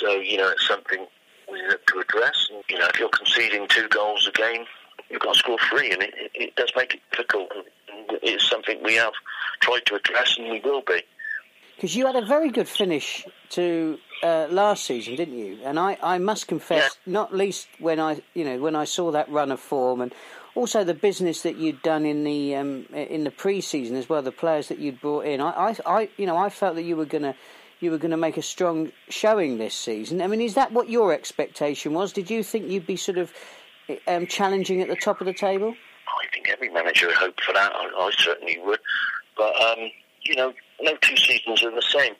So, 0.00 0.16
you 0.16 0.36
know, 0.36 0.48
it's 0.50 0.66
something 0.66 1.06
we 1.50 1.60
have 1.60 1.84
to 1.86 1.98
address. 2.00 2.48
And, 2.52 2.62
you 2.68 2.78
know, 2.78 2.86
if 2.86 2.98
you're 2.98 3.08
conceding 3.08 3.66
two 3.68 3.88
goals 3.88 4.26
a 4.28 4.32
game, 4.32 4.64
you've 5.10 5.20
got 5.20 5.34
to 5.34 5.38
score 5.38 5.58
three, 5.70 5.92
and 5.92 6.02
it, 6.02 6.14
it, 6.16 6.30
it 6.34 6.56
does 6.56 6.72
make 6.76 6.94
it 6.94 7.00
difficult. 7.10 7.50
And 7.54 8.18
it's 8.22 8.48
something 8.48 8.78
we 8.82 8.94
have 8.94 9.12
tried 9.60 9.86
to 9.86 9.94
address, 9.94 10.36
and 10.38 10.50
we 10.50 10.60
will 10.60 10.82
be. 10.82 11.02
because 11.76 11.94
you 11.94 12.06
had 12.06 12.16
a 12.16 12.24
very 12.24 12.50
good 12.50 12.68
finish 12.68 13.24
to 13.50 13.98
uh, 14.22 14.46
last 14.50 14.84
season, 14.84 15.16
didn't 15.16 15.38
you? 15.38 15.58
And 15.64 15.78
I, 15.78 15.98
I 16.02 16.18
must 16.18 16.48
confess, 16.48 16.96
yeah. 17.06 17.12
not 17.12 17.34
least 17.34 17.68
when 17.78 18.00
I 18.00 18.22
you 18.34 18.44
know 18.44 18.58
when 18.58 18.74
I 18.74 18.84
saw 18.84 19.10
that 19.12 19.28
run 19.30 19.52
of 19.52 19.60
form 19.60 20.00
and 20.00 20.14
also 20.54 20.84
the 20.84 20.94
business 20.94 21.42
that 21.42 21.56
you'd 21.56 21.82
done 21.82 22.06
in 22.06 22.24
the 22.24 22.56
um, 22.56 22.86
in 22.92 23.24
the 23.24 23.30
pre-season 23.30 23.96
as 23.96 24.08
well, 24.08 24.22
the 24.22 24.32
players 24.32 24.68
that 24.68 24.78
you'd 24.78 25.00
brought 25.00 25.26
in. 25.26 25.40
I, 25.40 25.50
I, 25.50 25.76
I 25.86 26.08
you 26.16 26.26
know 26.26 26.36
I 26.36 26.48
felt 26.48 26.74
that 26.76 26.82
you 26.82 26.96
were 26.96 27.04
gonna 27.04 27.34
you 27.80 27.90
were 27.90 27.98
going 27.98 28.10
to 28.10 28.16
make 28.16 28.36
a 28.36 28.42
strong 28.42 28.92
showing 29.08 29.58
this 29.58 29.74
season. 29.74 30.22
I 30.22 30.26
mean, 30.26 30.40
is 30.40 30.54
that 30.54 30.72
what 30.72 30.88
your 30.88 31.12
expectation 31.12 31.92
was? 31.92 32.12
Did 32.12 32.30
you 32.30 32.42
think 32.42 32.68
you'd 32.70 32.86
be 32.86 32.96
sort 32.96 33.18
of 33.18 33.32
um, 34.06 34.26
challenging 34.26 34.80
at 34.80 34.88
the 34.88 34.96
top 34.96 35.20
of 35.20 35.26
the 35.26 35.34
table? 35.34 35.74
I 36.08 36.34
think 36.34 36.48
every 36.48 36.70
manager 36.70 37.08
would 37.08 37.16
hope 37.16 37.40
for 37.40 37.52
that. 37.52 37.72
I, 37.74 37.84
I 37.84 38.10
certainly 38.16 38.58
would. 38.64 38.80
But, 39.36 39.54
um, 39.60 39.90
you 40.22 40.36
know, 40.36 40.52
no 40.80 40.96
two 41.02 41.16
seasons 41.16 41.62
are 41.62 41.70
the 41.70 41.82
same. 41.82 42.14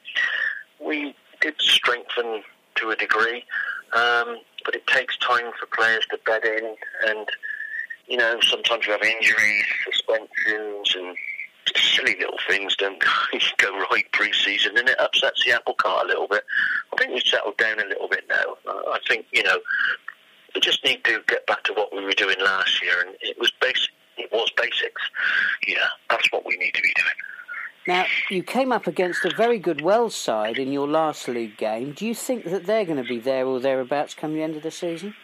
We 0.80 1.14
did 1.40 1.54
strengthen 1.60 2.42
to 2.76 2.90
a 2.90 2.96
degree, 2.96 3.44
um, 3.92 4.38
but 4.64 4.74
it 4.74 4.86
takes 4.86 5.16
time 5.18 5.50
for 5.58 5.66
players 5.74 6.04
to 6.10 6.18
bed 6.26 6.44
in. 6.44 6.76
And, 7.06 7.26
you 8.06 8.18
know, 8.18 8.38
sometimes 8.42 8.86
you 8.86 8.92
have 8.92 9.02
injuries, 9.02 9.64
suspensions, 9.84 10.94
and 10.94 11.16
silly 11.96 12.16
little 12.18 12.38
things 12.48 12.76
don't 12.76 13.02
go 13.58 13.78
right 13.90 14.04
pre-season, 14.12 14.76
and 14.76 14.88
it 14.88 15.00
upsets 15.00 15.44
the 15.44 15.52
apple 15.52 15.74
cart 15.74 16.06
a 16.06 16.08
little 16.08 16.28
bit. 16.28 16.44
I 16.92 16.96
think 16.96 17.12
we've 17.12 17.22
settled 17.22 17.56
down 17.56 17.80
a 17.80 17.86
little 17.86 18.08
bit 18.08 18.24
now. 18.28 18.56
I 18.66 18.98
think 19.08 19.26
you 19.32 19.42
know 19.42 19.58
we 20.54 20.60
just 20.60 20.84
need 20.84 21.04
to 21.04 21.22
get 21.26 21.46
back 21.46 21.64
to 21.64 21.72
what 21.72 21.94
we 21.94 22.04
were 22.04 22.12
doing 22.12 22.36
last 22.40 22.82
year, 22.82 23.04
and 23.06 23.16
it 23.20 23.38
was 23.38 23.52
basic. 23.60 23.90
It 24.16 24.32
was 24.32 24.50
basics. 24.56 25.02
Yeah, 25.66 25.86
that's 26.08 26.30
what 26.32 26.46
we 26.46 26.56
need 26.56 26.72
to 26.74 26.82
be 26.82 26.92
doing. 26.94 27.14
Now, 27.86 28.06
you 28.30 28.42
came 28.42 28.72
up 28.72 28.86
against 28.86 29.24
a 29.24 29.32
very 29.36 29.58
good 29.58 29.80
Wells 29.80 30.16
side 30.16 30.58
in 30.58 30.72
your 30.72 30.88
last 30.88 31.28
league 31.28 31.56
game. 31.56 31.92
Do 31.92 32.04
you 32.04 32.14
think 32.14 32.44
that 32.44 32.66
they're 32.66 32.84
going 32.84 33.00
to 33.00 33.08
be 33.08 33.20
there 33.20 33.46
or 33.46 33.60
thereabouts 33.60 34.14
come 34.14 34.34
the 34.34 34.42
end 34.42 34.56
of 34.56 34.62
the 34.62 34.72
season? 34.72 35.14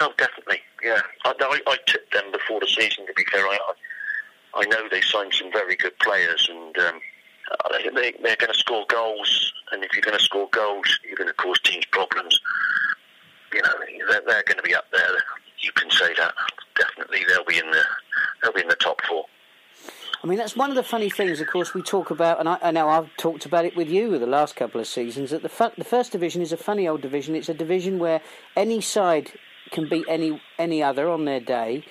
Oh, 0.00 0.12
definitely. 0.16 0.60
Yeah, 0.82 1.00
I, 1.24 1.34
I, 1.38 1.60
I 1.66 1.76
tipped 1.86 2.14
them 2.14 2.32
before 2.32 2.60
the 2.60 2.68
season. 2.68 3.06
To 3.06 3.12
be 3.14 3.24
fair, 3.30 3.46
I, 3.46 3.58
I 3.68 3.72
know 4.64 4.88
they 4.90 5.02
signed 5.02 5.34
some 5.34 5.52
very 5.52 5.76
good 5.76 5.98
players, 5.98 6.48
and 6.50 6.76
um, 6.78 7.00
they, 7.94 8.14
they're 8.22 8.36
going 8.36 8.52
to 8.52 8.58
score 8.58 8.86
goals. 8.88 9.52
And 9.72 9.84
if 9.84 9.92
you're 9.92 10.02
going 10.02 10.16
to 10.16 10.24
score 10.24 10.48
goals, 10.50 10.98
you're 11.06 11.16
going 11.16 11.28
to 11.28 11.34
cause 11.34 11.60
teams 11.60 11.84
problems. 11.86 12.40
You 13.52 13.62
know, 13.62 13.72
they're, 14.10 14.22
they're 14.26 14.42
going 14.44 14.56
to 14.56 14.62
be 14.62 14.74
up 14.74 14.86
there. 14.92 15.08
You 15.60 15.72
can 15.72 15.90
say 15.90 16.14
that 16.16 16.34
definitely. 16.78 17.20
They'll 17.28 17.44
be 17.44 17.58
in 17.58 17.70
the 17.70 17.82
they'll 18.42 18.52
be 18.52 18.62
in 18.62 18.68
the 18.68 18.76
top 18.76 19.00
four. 19.08 19.24
I 20.22 20.26
mean, 20.26 20.38
that's 20.38 20.56
one 20.56 20.70
of 20.70 20.76
the 20.76 20.82
funny 20.82 21.10
things, 21.10 21.40
of 21.40 21.46
course, 21.46 21.74
we 21.74 21.82
talk 21.82 22.10
about, 22.10 22.40
and 22.40 22.48
I, 22.48 22.58
I 22.62 22.70
know 22.70 22.88
I've 22.88 23.14
talked 23.16 23.46
about 23.46 23.64
it 23.64 23.76
with 23.76 23.88
you 23.88 24.18
the 24.18 24.26
last 24.26 24.56
couple 24.56 24.80
of 24.80 24.86
seasons, 24.86 25.30
that 25.30 25.42
the, 25.42 25.48
fu- 25.48 25.70
the 25.76 25.84
first 25.84 26.10
division 26.10 26.42
is 26.42 26.52
a 26.52 26.56
funny 26.56 26.88
old 26.88 27.02
division. 27.02 27.36
It's 27.36 27.48
a 27.48 27.54
division 27.54 27.98
where 27.98 28.22
any 28.56 28.80
side 28.80 29.32
can 29.70 29.88
beat 29.88 30.06
any 30.08 30.40
any 30.58 30.82
other 30.82 31.08
on 31.10 31.26
their 31.26 31.40
day, 31.40 31.84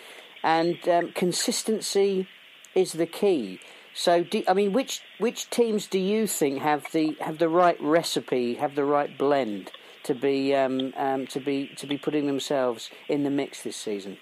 and 0.43 0.77
um, 0.89 1.11
consistency 1.13 2.27
is 2.75 2.93
the 2.93 3.05
key. 3.05 3.59
So, 3.93 4.23
do, 4.23 4.43
I 4.47 4.53
mean, 4.53 4.73
which 4.73 5.01
which 5.19 5.49
teams 5.49 5.87
do 5.87 5.97
you 5.99 6.27
think 6.27 6.61
have 6.61 6.91
the 6.91 7.15
have 7.21 7.37
the 7.37 7.49
right 7.49 7.81
recipe, 7.81 8.55
have 8.55 8.75
the 8.75 8.83
right 8.83 9.17
blend 9.17 9.71
to 10.03 10.13
be 10.13 10.53
um, 10.53 10.93
um, 10.97 11.27
to 11.27 11.39
be 11.39 11.71
to 11.77 11.87
be 11.87 11.97
putting 11.97 12.27
themselves 12.27 12.89
in 13.07 13.23
the 13.23 13.29
mix 13.29 13.63
this 13.63 13.77
season? 13.77 14.17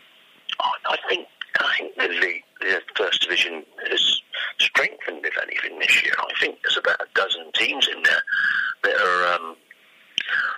I 0.86 0.98
think 1.10 1.28
I 1.60 1.76
think 1.78 1.96
the 1.96 2.08
league, 2.08 2.44
the 2.62 2.82
first 2.96 3.22
division 3.24 3.64
has 3.90 4.22
strengthened, 4.60 5.26
if 5.26 5.38
anything, 5.42 5.80
this 5.80 6.04
year. 6.04 6.14
I 6.20 6.40
think 6.40 6.60
there's 6.62 6.78
about 6.78 7.02
a 7.02 7.08
dozen 7.16 7.52
teams 7.54 7.88
in 7.88 8.04
there 8.04 8.24
that 8.84 8.96
are 8.96 9.34
um, 9.36 9.56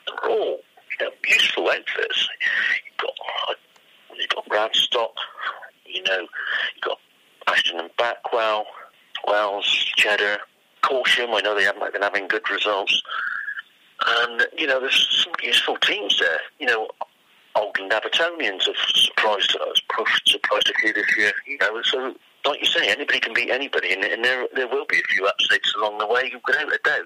they're 0.08 0.29
all 0.29 0.60
you 0.99 1.05
know, 1.05 1.12
useful 1.27 1.69
outfits. 1.69 2.29
You've 2.86 2.97
got 2.97 3.58
you've 4.17 4.29
got 4.29 4.49
Radstock, 4.49 5.13
you 5.86 6.03
know, 6.03 6.19
you've 6.19 6.81
got 6.81 6.99
Ashton 7.47 7.79
and 7.79 7.89
Backwell, 7.97 8.63
Wells, 9.27 9.65
Cheddar, 9.95 10.39
I 11.33 11.41
know 11.41 11.55
they 11.55 11.63
haven't 11.63 11.93
been 11.93 12.01
having 12.01 12.27
good 12.27 12.49
results. 12.49 13.01
And, 14.05 14.47
you 14.57 14.67
know, 14.67 14.79
there's 14.79 15.23
some 15.23 15.33
useful 15.41 15.77
teams 15.77 16.19
there. 16.19 16.39
You 16.59 16.67
know, 16.67 16.89
Oldland 17.55 17.91
Abertonians 17.91 18.65
have 18.65 18.75
surprised 18.93 19.55
us, 19.55 19.81
pushed 19.95 20.27
surprised 20.27 20.69
a 20.69 20.73
few 20.79 20.93
this 20.93 21.17
year. 21.17 21.33
You 21.47 21.57
know, 21.59 21.81
so 21.83 22.15
like 22.45 22.59
you 22.59 22.65
say, 22.65 22.89
anybody 22.89 23.19
can 23.19 23.33
beat 23.33 23.49
anybody, 23.49 23.93
and, 23.93 24.03
and 24.03 24.23
there 24.23 24.47
there 24.53 24.67
will 24.67 24.85
be 24.85 24.99
a 24.99 25.03
few 25.03 25.25
upsets 25.25 25.73
along 25.77 25.97
the 25.97 26.07
way, 26.07 26.31
without 26.45 26.73
a 26.73 26.79
doubt. 26.83 27.05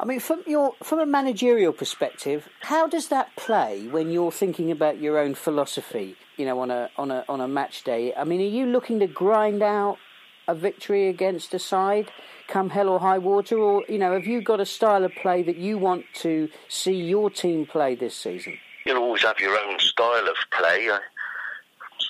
I 0.00 0.04
mean, 0.04 0.20
from 0.20 0.42
your 0.46 0.74
from 0.82 0.98
a 0.98 1.06
managerial 1.06 1.72
perspective, 1.72 2.48
how 2.62 2.86
does 2.86 3.08
that 3.08 3.34
play 3.36 3.86
when 3.86 4.10
you're 4.10 4.32
thinking 4.32 4.70
about 4.70 4.98
your 4.98 5.18
own 5.18 5.34
philosophy? 5.34 6.16
You 6.36 6.46
know, 6.46 6.58
on 6.60 6.70
a 6.70 6.90
on 6.96 7.10
a 7.10 7.24
on 7.28 7.40
a 7.40 7.48
match 7.48 7.84
day. 7.84 8.12
I 8.14 8.24
mean, 8.24 8.40
are 8.40 8.44
you 8.44 8.66
looking 8.66 8.98
to 9.00 9.06
grind 9.06 9.62
out 9.62 9.98
a 10.48 10.54
victory 10.54 11.08
against 11.08 11.54
a 11.54 11.58
side, 11.58 12.10
come 12.50 12.68
hell 12.68 12.88
or 12.88 12.98
high 12.98 13.18
water, 13.18 13.56
or 13.58 13.84
you 13.88 13.98
know, 13.98 14.12
have 14.12 14.26
you 14.26 14.42
got 14.42 14.60
a 14.60 14.66
style 14.66 15.04
of 15.04 15.14
play 15.14 15.42
that 15.42 15.56
you 15.56 15.78
want 15.78 16.04
to 16.14 16.48
see 16.68 16.94
your 16.94 17.30
team 17.30 17.66
play 17.66 17.94
this 17.94 18.14
season? 18.14 18.58
You'll 18.84 18.98
always 18.98 19.22
have 19.22 19.38
your 19.38 19.56
own 19.58 19.78
style 19.78 20.28
of 20.28 20.36
play. 20.50 20.90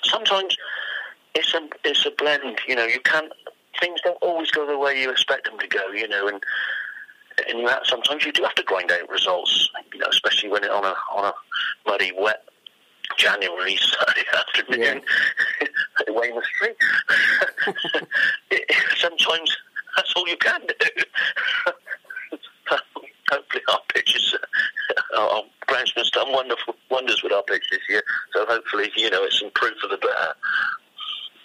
Sometimes 0.05 0.57
it's 1.35 1.55
a 1.55 1.69
it's 1.85 2.07
a 2.07 2.11
blend. 2.11 2.59
You 2.67 2.77
know, 2.77 2.87
you 2.87 3.01
can't 3.01 3.33
things 3.79 4.01
don't 4.03 4.19
always 4.21 4.51
go 4.51 4.67
the 4.67 4.79
way 4.79 5.01
you 5.01 5.11
expect 5.11 5.45
them 5.45 5.59
to 5.59 5.69
go. 5.69 5.89
You 5.93 6.09
know, 6.09 6.29
and 6.29 6.43
in 7.49 7.65
that 7.67 7.87
sometimes 7.87 8.25
you 8.25 8.33
do 8.33 8.43
have 8.43 8.55
to 8.55 8.63
grind 8.63 8.91
out 8.91 9.09
results, 9.09 9.71
you 9.93 9.99
know, 10.01 10.07
especially 10.11 10.49
when 10.49 10.65
it 10.65 10.71
on 10.71 10.85
a 10.85 10.95
on 11.15 11.27
a 11.27 11.35
muddy, 11.87 12.13
wet 12.17 12.45
January 13.17 13.77
Saturday 13.99 14.27
afternoon 14.33 15.03
yeah. 15.61 15.67
at 16.09 16.15
Weymouth 16.15 16.45
Street. 16.45 16.77
sometimes 18.97 19.57
that's 19.97 20.13
all 20.17 20.29
you 20.29 20.37
can 20.37 20.61
do. 20.67 20.75
hopefully 23.31 23.63
our 23.69 23.81
pitches, 23.95 24.37
our 25.17 25.43
groundsman's 25.69 26.11
done 26.11 26.33
wonderful 26.33 26.75
wonders 26.91 27.23
with 27.23 27.33
our 27.33 27.43
pitch 27.45 27.65
this 27.71 27.81
year. 27.89 28.03
So 28.35 28.45
hopefully, 28.47 28.91
you 28.97 29.11
know, 29.11 29.25
it's 29.25 29.39
some 29.41 29.51
proof 29.55 29.77
of 29.85 29.91
the 29.91 29.99
better. 29.99 30.35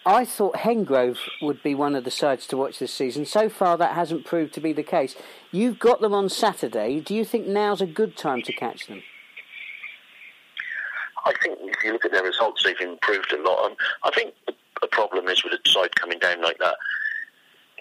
I 0.08 0.24
thought 0.24 0.58
Hengrove 0.58 1.18
would 1.42 1.64
be 1.64 1.74
one 1.74 1.96
of 1.96 2.04
the 2.04 2.12
sides 2.12 2.46
to 2.48 2.58
watch 2.58 2.78
this 2.78 2.94
season. 2.94 3.26
So 3.26 3.50
far, 3.50 3.76
that 3.78 3.96
hasn't 3.96 4.26
proved 4.26 4.54
to 4.54 4.62
be 4.62 4.72
the 4.72 4.84
case. 4.84 5.16
You've 5.52 5.80
got 5.80 6.00
them 6.00 6.14
on 6.14 6.30
Saturday. 6.30 7.00
Do 7.00 7.16
you 7.16 7.26
think 7.26 7.48
now's 7.48 7.82
a 7.82 7.88
good 7.88 8.16
time 8.16 8.44
to 8.44 8.54
catch 8.54 8.86
them? 8.86 9.02
I 11.26 11.34
think 11.42 11.58
if 11.64 11.84
you 11.84 11.92
look 11.92 12.06
at 12.06 12.12
their 12.12 12.24
results, 12.24 12.64
they've 12.64 12.80
improved 12.80 13.34
a 13.34 13.42
lot. 13.42 13.66
Um, 13.66 13.76
I 14.04 14.12
think 14.12 14.36
the 14.80 14.88
problem 14.88 15.28
is 15.28 15.44
with 15.44 15.54
a 15.54 15.70
side 15.70 15.96
coming 15.96 16.20
down 16.20 16.40
like 16.44 16.60
that, 16.60 16.78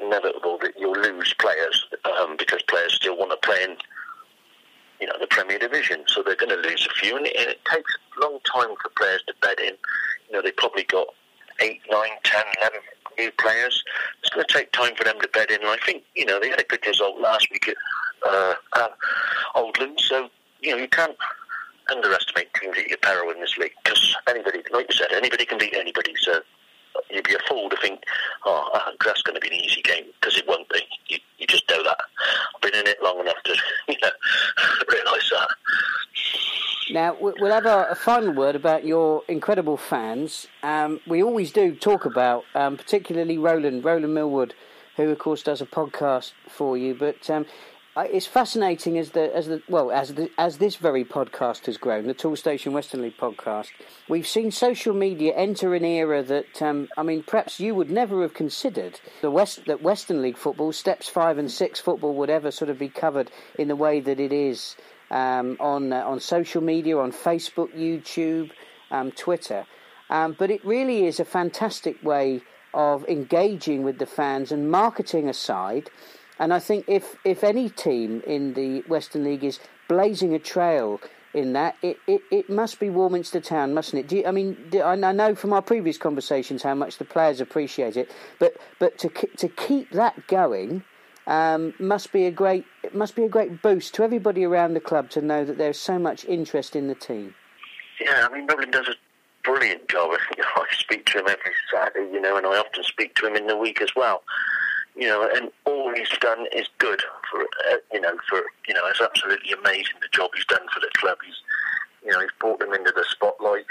inevitable 0.01 0.59
that 0.63 0.73
you'll 0.79 0.97
lose 1.01 1.35
players 1.35 1.87
um, 2.05 2.37
because 2.37 2.63
players 2.63 2.95
still 2.95 3.17
want 3.17 3.31
to 3.31 3.47
play 3.47 3.63
in, 3.65 3.77
you 5.01 5.07
know, 5.07 5.15
the 5.21 5.27
Premier 5.27 5.59
Division. 5.59 6.05
So 6.07 6.23
they're 6.23 6.37
going 6.37 6.51
to 6.51 6.69
lose 6.69 6.87
a 6.91 6.95
few, 6.95 7.17
and 7.17 7.27
it, 7.27 7.37
and 7.37 7.49
it 7.49 7.65
takes 7.65 7.93
a 8.17 8.21
long 8.21 8.39
time 8.45 8.75
for 8.83 8.91
players 8.97 9.23
to 9.27 9.35
bed 9.41 9.59
in. 9.59 9.75
You 10.29 10.33
know, 10.33 10.43
they 10.43 10.53
probably 10.53 10.85
got 10.85 11.09
eight, 11.61 11.81
nine, 11.91 12.11
ten, 12.25 12.45
eleven 12.61 12.81
new 13.19 13.31
players. 13.33 13.85
It's 14.21 14.31
going 14.31 14.45
to 14.47 14.53
take 14.53 14.73
time 14.73 14.95
for 14.97 15.05
them 15.05 15.21
to 15.21 15.29
bed 15.29 15.51
in. 15.51 15.61
And 15.61 15.71
I 15.71 15.77
think, 15.85 16.03
you 16.15 16.27
know, 16.27 16.41
they 16.41 16.49
had 16.49 16.61
a 16.61 16.65
good 16.65 16.85
result 16.87 17.21
last 17.21 17.49
week 17.51 17.69
at, 17.69 17.77
uh, 18.27 18.55
at 18.77 18.91
Oldland. 19.55 20.01
So, 20.01 20.29
you 20.61 20.73
know, 20.73 20.77
you 20.79 20.89
can't 20.89 21.17
underestimate 21.91 22.53
teams 22.55 22.77
at 22.79 22.89
your 22.89 22.99
peril 22.99 23.31
in 23.31 23.41
this 23.41 23.57
league 23.59 23.73
because 23.85 24.17
anybody, 24.29 24.63
like 24.73 24.87
you 24.89 24.97
said, 24.97 25.13
anybody 25.13 25.45
can 25.45 25.59
beat 25.59 25.75
anybody. 25.75 26.15
So 26.21 26.41
you'd 27.11 27.25
be 27.25 27.35
a 27.35 27.39
fool 27.49 27.69
to 27.71 27.77
think, 27.77 28.03
oh, 28.45 28.69
that's 29.05 29.23
going 29.23 29.35
to 29.35 29.41
be 29.41 29.49
an 29.49 29.55
easy 29.55 29.83
game 29.83 30.05
because 30.21 30.37
it 30.39 30.47
won't 30.47 30.69
be. 30.69 30.81
You, 31.09 31.19
you 31.39 31.47
just 31.47 31.69
know 31.69 31.83
that. 31.83 31.99
I've 32.55 32.61
been 32.61 32.75
in 32.75 32.87
it 32.87 33.03
long 33.03 33.21
enough 33.21 33.43
to 33.45 33.57
you 33.89 33.97
know, 34.03 34.11
realise 34.93 35.31
that. 35.31 35.49
Now, 36.91 37.17
we'll 37.19 37.53
have 37.53 37.67
a, 37.67 37.89
a, 37.91 37.95
final 37.95 38.35
word 38.35 38.55
about 38.55 38.85
your 38.85 39.23
incredible 39.27 39.79
fans. 39.79 40.47
Um, 40.63 41.01
we 41.07 41.23
always 41.23 41.51
do 41.51 41.75
talk 41.75 42.05
about, 42.05 42.45
um, 42.55 42.77
particularly 42.77 43.39
Roland, 43.39 43.85
Roland 43.85 44.13
Millwood, 44.13 44.55
who, 44.97 45.09
of 45.11 45.19
course, 45.19 45.43
does 45.43 45.63
a 45.63 45.67
podcast 45.67 46.33
for 46.49 46.77
you. 46.77 46.95
But 46.95 47.29
um, 47.31 47.47
it's 48.03 48.27
fascinating 48.27 48.99
as 48.99 49.11
the 49.11 49.35
as 49.35 49.47
the 49.47 49.63
well 49.69 49.93
as 49.93 50.15
the, 50.15 50.29
as 50.37 50.59
this 50.59 50.75
very 50.77 51.05
podcast 51.05 51.67
has 51.67 51.77
grown, 51.77 52.07
the 52.07 52.15
Toolstation 52.15 52.73
Western 52.73 53.03
League 53.03 53.17
podcast. 53.17 53.69
We've 54.09 54.27
seen 54.27 54.51
social 54.51 54.95
media 54.95 55.33
enter 55.35 55.75
an 55.75 55.85
era 55.85 56.23
that 56.25 56.61
um, 56.61 56.89
I 56.97 57.05
mean, 57.05 57.23
perhaps 57.23 57.61
you 57.61 57.75
would 57.75 57.91
never 57.91 58.23
have 58.23 58.35
considered 58.35 59.01
the 59.21 59.31
West 59.31 59.67
that 59.67 59.81
Western 59.81 60.23
League 60.23 60.37
football, 60.37 60.73
steps 60.73 61.09
five 61.09 61.39
and 61.39 61.51
six 61.51 61.79
football, 61.79 62.15
would 62.15 62.31
ever 62.31 62.51
sort 62.51 62.69
of 62.69 62.79
be 62.79 62.89
covered 62.89 63.31
in 63.59 63.69
the 63.69 63.77
way 63.77 64.01
that 64.01 64.19
it 64.19 64.33
is 64.33 64.75
um, 65.13 65.57
on 65.61 65.93
uh, 65.93 66.03
on 66.05 66.19
social 66.19 66.63
media, 66.63 66.99
on 66.99 67.13
Facebook, 67.13 67.73
YouTube, 67.77 68.51
um, 68.91 69.13
Twitter. 69.13 69.67
Um, 70.11 70.35
but 70.37 70.51
it 70.51 70.65
really 70.65 71.07
is 71.07 71.21
a 71.21 71.25
fantastic 71.25 72.03
way 72.03 72.43
of 72.75 73.05
engaging 73.09 73.85
with 73.85 73.99
the 73.99 74.07
fans 74.07 74.51
and 74.51 74.69
marketing 74.69 75.29
aside 75.29 75.91
And 76.39 76.53
I 76.53 76.59
think 76.59 76.87
if, 76.89 77.17
if 77.25 77.45
any 77.45 77.69
team 77.69 78.23
in 78.27 78.55
the 78.55 78.81
Western 78.83 79.25
League 79.25 79.45
is 79.45 79.61
blazing 79.89 80.35
a 80.35 80.39
trail 80.39 81.01
in 81.33 81.53
that, 81.53 81.77
it, 81.83 81.99
it, 82.07 82.23
it 82.31 82.51
must 82.51 82.81
be 82.81 82.91
Warminster 82.91 83.41
Town, 83.41 83.75
mustn't 83.75 84.05
it? 84.05 84.17
You, 84.17 84.27
I 84.27 84.31
mean, 84.31 84.57
do, 84.71 84.83
I 84.83 84.95
know 84.95 85.35
from 85.35 85.53
our 85.53 85.63
previous 85.63 85.99
conversations 85.99 86.63
how 86.63 86.75
much 86.75 86.99
the 86.99 87.05
players 87.05 87.41
appreciate 87.41 87.97
it, 87.97 88.11
but 88.39 88.57
but 88.79 88.99
to 88.99 89.09
to 89.09 89.49
keep 89.49 89.91
that 89.91 90.27
going 90.29 90.85
um, 91.27 91.75
must 91.79 92.13
be 92.13 92.27
a 92.27 92.31
great 92.31 92.65
must 92.93 93.17
be 93.17 93.25
a 93.25 93.29
great 93.29 93.63
boost 93.63 93.95
to 93.95 94.03
everybody 94.03 94.45
around 94.45 94.75
the 94.75 94.81
club 94.81 95.11
to 95.11 95.21
know 95.21 95.45
that 95.45 95.59
there's 95.59 95.79
so 95.79 95.99
much 95.99 96.25
interest 96.25 96.77
in 96.77 96.89
the 96.89 96.95
team. 96.95 97.35
Yeah, 98.01 98.29
I 98.29 98.35
mean, 98.35 98.47
Roland 98.47 98.73
does 98.73 98.89
a 98.89 98.95
brilliant 99.43 99.89
job. 99.89 100.11
I 100.39 100.65
speak 100.73 101.07
to 101.07 101.19
him 101.19 101.29
every 101.29 101.53
Saturday, 101.73 102.13
you 102.13 102.21
know, 102.21 102.37
and 102.37 102.47
I 102.47 102.59
often 102.59 102.83
speak 102.85 103.15
to 103.17 103.27
him 103.27 103.37
in 103.37 103.47
the 103.47 103.57
week 103.57 103.81
as 103.81 103.91
well. 103.97 104.23
You 104.97 105.09
know, 105.09 105.29
and 105.35 105.51
all 105.65 105.93
he's 105.95 106.09
done 106.21 106.47
is 106.55 106.69
good 106.79 107.03
for 107.31 107.41
uh, 107.43 107.77
you 107.93 108.01
know 108.01 108.17
for 108.29 108.43
you 108.69 108.75
know 108.75 108.83
it's 108.87 109.01
absolutely 109.01 109.53
amazing 109.53 109.95
the 110.01 110.09
job 110.13 110.31
he's 110.35 110.47
done 110.47 110.67
for 110.73 110.81
the 110.81 110.91
club. 110.95 111.19
He's 111.25 111.37
you 112.05 112.13
know 112.13 112.21
he's 112.21 112.31
brought 112.39 112.61
them 112.61 112.73
into 112.73 112.93
the 112.95 113.05
spotlight. 113.09 113.67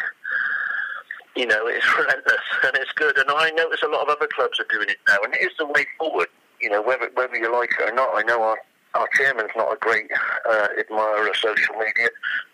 You 1.36 1.48
know, 1.48 1.66
it's 1.66 1.86
relentless 1.98 2.46
and 2.64 2.76
it's 2.76 2.92
good. 2.92 3.18
And 3.18 3.30
I 3.30 3.52
notice 3.52 3.82
a 3.84 3.88
lot 3.88 4.02
of 4.02 4.10
other 4.10 4.28
clubs 4.28 4.60
are 4.60 4.68
doing 4.70 4.90
it 4.90 4.98
now, 5.08 5.18
and 5.24 5.34
it 5.34 5.42
is 5.42 5.52
the 5.58 5.66
way 5.66 5.86
forward. 5.98 6.28
You 6.62 6.70
know, 6.70 6.82
whether 6.82 7.10
whether 7.14 7.36
you 7.36 7.52
like 7.52 7.72
it 7.80 7.90
or 7.90 7.96
not. 7.96 8.10
I 8.14 8.24
know 8.24 8.42
our 8.44 8.58
our 8.94 9.08
chairman's 9.14 9.52
not 9.56 9.74
a 9.74 9.78
great 9.78 10.10
uh, 10.50 10.68
admirer 10.78 11.28
of 11.28 11.36
social 11.38 11.76
media, 11.76 12.10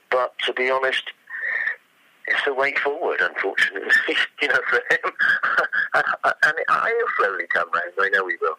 but 0.10 0.38
to 0.45 0.53
be 0.53 0.69
honest, 0.69 1.12
it's 2.30 2.46
the 2.46 2.54
way 2.54 2.74
forward, 2.76 3.20
unfortunately, 3.22 3.89
you 4.42 4.48
know, 4.48 4.60
for 4.70 4.78
him. 4.89 5.13
and, 5.94 6.56
he'll 6.68 7.08
slowly 7.18 7.46
come 7.50 7.70
round. 7.74 7.92
I 8.00 8.10
know 8.10 8.28
he 8.28 8.36
will. 8.42 8.56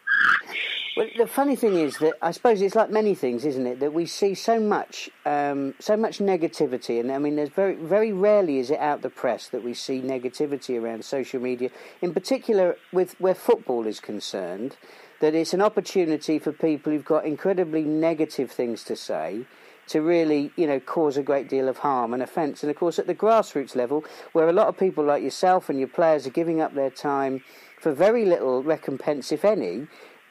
Well, 0.97 1.07
the 1.17 1.27
funny 1.27 1.57
thing 1.57 1.77
is 1.77 1.99
that 1.99 2.15
I 2.21 2.33
suppose 2.33 2.61
it's 2.61 2.75
like 2.75 2.91
many 2.91 3.15
things, 3.15 3.45
isn't 3.45 3.67
it? 3.67 3.81
That 3.81 3.93
we 3.93 4.07
see 4.07 4.35
so 4.35 4.59
much, 4.59 5.09
um, 5.25 5.75
so 5.79 5.97
much 5.97 6.19
negativity, 6.19 6.99
and 7.01 7.13
I 7.13 7.19
mean, 7.19 7.37
there's 7.37 7.51
very, 7.51 7.77
very 7.77 8.13
rarely 8.13 8.59
is 8.59 8.71
it 8.71 8.81
out 8.81 9.03
the 9.03 9.11
press 9.11 9.49
that 9.49 9.63
we 9.63 9.73
see 9.73 10.01
negativity 10.01 10.81
around 10.81 11.05
social 11.05 11.41
media, 11.41 11.71
in 12.03 12.13
particular 12.13 12.77
with 12.93 13.19
where 13.21 13.35
football 13.35 13.87
is 13.87 14.01
concerned. 14.01 14.77
That 15.21 15.35
it's 15.35 15.53
an 15.53 15.61
opportunity 15.61 16.39
for 16.39 16.51
people 16.51 16.93
who've 16.93 17.05
got 17.05 17.27
incredibly 17.27 17.83
negative 17.83 18.51
things 18.51 18.83
to 18.85 18.97
say 18.97 19.45
to 19.89 20.03
really, 20.03 20.53
you 20.57 20.67
know, 20.67 20.81
cause 20.81 21.17
a 21.17 21.23
great 21.23 21.49
deal 21.49 21.69
of 21.69 21.79
harm 21.79 22.15
and 22.15 22.23
offence. 22.23 22.63
And 22.63 22.71
of 22.71 22.77
course, 22.77 22.99
at 22.99 23.07
the 23.07 23.15
grassroots 23.15 23.75
level, 23.75 24.05
where 24.33 24.49
a 24.49 24.53
lot 24.53 24.69
of 24.69 24.79
people 24.79 25.05
like 25.05 25.23
yourself 25.23 25.69
and 25.69 25.79
your 25.79 25.89
players 25.89 26.27
are 26.27 26.31
giving 26.31 26.61
up 26.61 26.75
their 26.75 26.91
time 26.91 27.43
for 27.81 27.93
very 27.93 28.25
little 28.25 28.63
recompense, 28.63 29.33
if 29.33 29.45
any, 29.45 29.87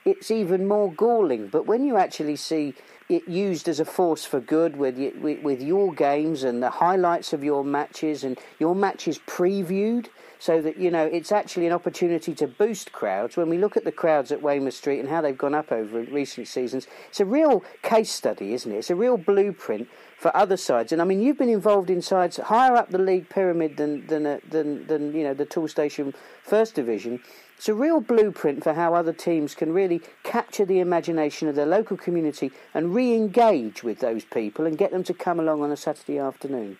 it's 0.05 0.31
even 0.31 0.67
more 0.67 0.91
galling. 0.91 1.47
But 1.47 1.65
when 1.65 1.83
you 1.83 1.97
actually 1.97 2.35
see 2.35 2.73
it 3.09 3.27
used 3.27 3.67
as 3.67 3.79
a 3.79 3.85
force 3.85 4.23
for 4.23 4.39
good 4.39 4.77
with, 4.77 4.97
with, 5.19 5.61
your 5.61 5.91
games 5.93 6.43
and 6.43 6.61
the 6.61 6.69
highlights 6.69 7.33
of 7.33 7.43
your 7.43 7.63
matches 7.63 8.23
and 8.23 8.39
your 8.59 8.75
matches 8.75 9.19
previewed 9.25 10.07
so 10.39 10.61
that 10.61 10.77
you 10.77 10.89
know 10.89 11.05
it's 11.05 11.31
actually 11.31 11.67
an 11.67 11.73
opportunity 11.73 12.33
to 12.33 12.47
boost 12.47 12.91
crowds. 12.93 13.37
When 13.37 13.49
we 13.49 13.57
look 13.57 13.77
at 13.77 13.83
the 13.83 13.91
crowds 13.91 14.31
at 14.31 14.41
Weymouth 14.41 14.73
Street 14.73 14.99
and 14.99 15.09
how 15.09 15.21
they've 15.21 15.37
gone 15.37 15.53
up 15.53 15.71
over 15.71 16.01
recent 16.03 16.47
seasons, 16.47 16.87
it's 17.09 17.19
a 17.19 17.25
real 17.25 17.63
case 17.83 18.09
study, 18.09 18.53
isn't 18.53 18.71
it? 18.71 18.77
It's 18.77 18.89
a 18.89 18.95
real 18.95 19.17
blueprint 19.17 19.89
for 20.17 20.35
other 20.35 20.57
sides. 20.57 20.91
And 20.91 21.01
I 21.01 21.05
mean, 21.05 21.21
you've 21.21 21.37
been 21.37 21.49
involved 21.49 21.89
in 21.89 22.01
sides 22.01 22.37
higher 22.37 22.75
up 22.75 22.89
the 22.89 22.97
league 22.97 23.29
pyramid 23.29 23.77
than 23.77 24.07
than 24.07 24.25
uh, 24.25 24.39
than, 24.49 24.87
than 24.87 25.13
you 25.13 25.23
know 25.23 25.33
the 25.33 25.45
Toolstation 25.45 26.15
First 26.41 26.73
Division. 26.73 27.21
It's 27.57 27.67
a 27.67 27.73
real 27.73 27.99
blueprint 27.99 28.63
for 28.63 28.73
how 28.73 28.93
other 28.93 29.11
teams 29.11 29.53
can 29.53 29.73
really 29.73 30.01
capture 30.23 30.63
the 30.63 30.79
imagination 30.79 31.49
of 31.49 31.55
their 31.55 31.65
local 31.65 31.97
community 31.97 32.53
and 32.73 32.95
re-engage 32.95 33.83
with 33.83 33.99
those 33.99 34.23
people 34.23 34.65
and 34.65 34.77
get 34.77 34.91
them 34.91 35.03
to 35.03 35.13
come 35.13 35.41
along 35.41 35.61
on 35.61 35.69
a 35.69 35.75
Saturday 35.75 36.17
afternoon 36.17 36.77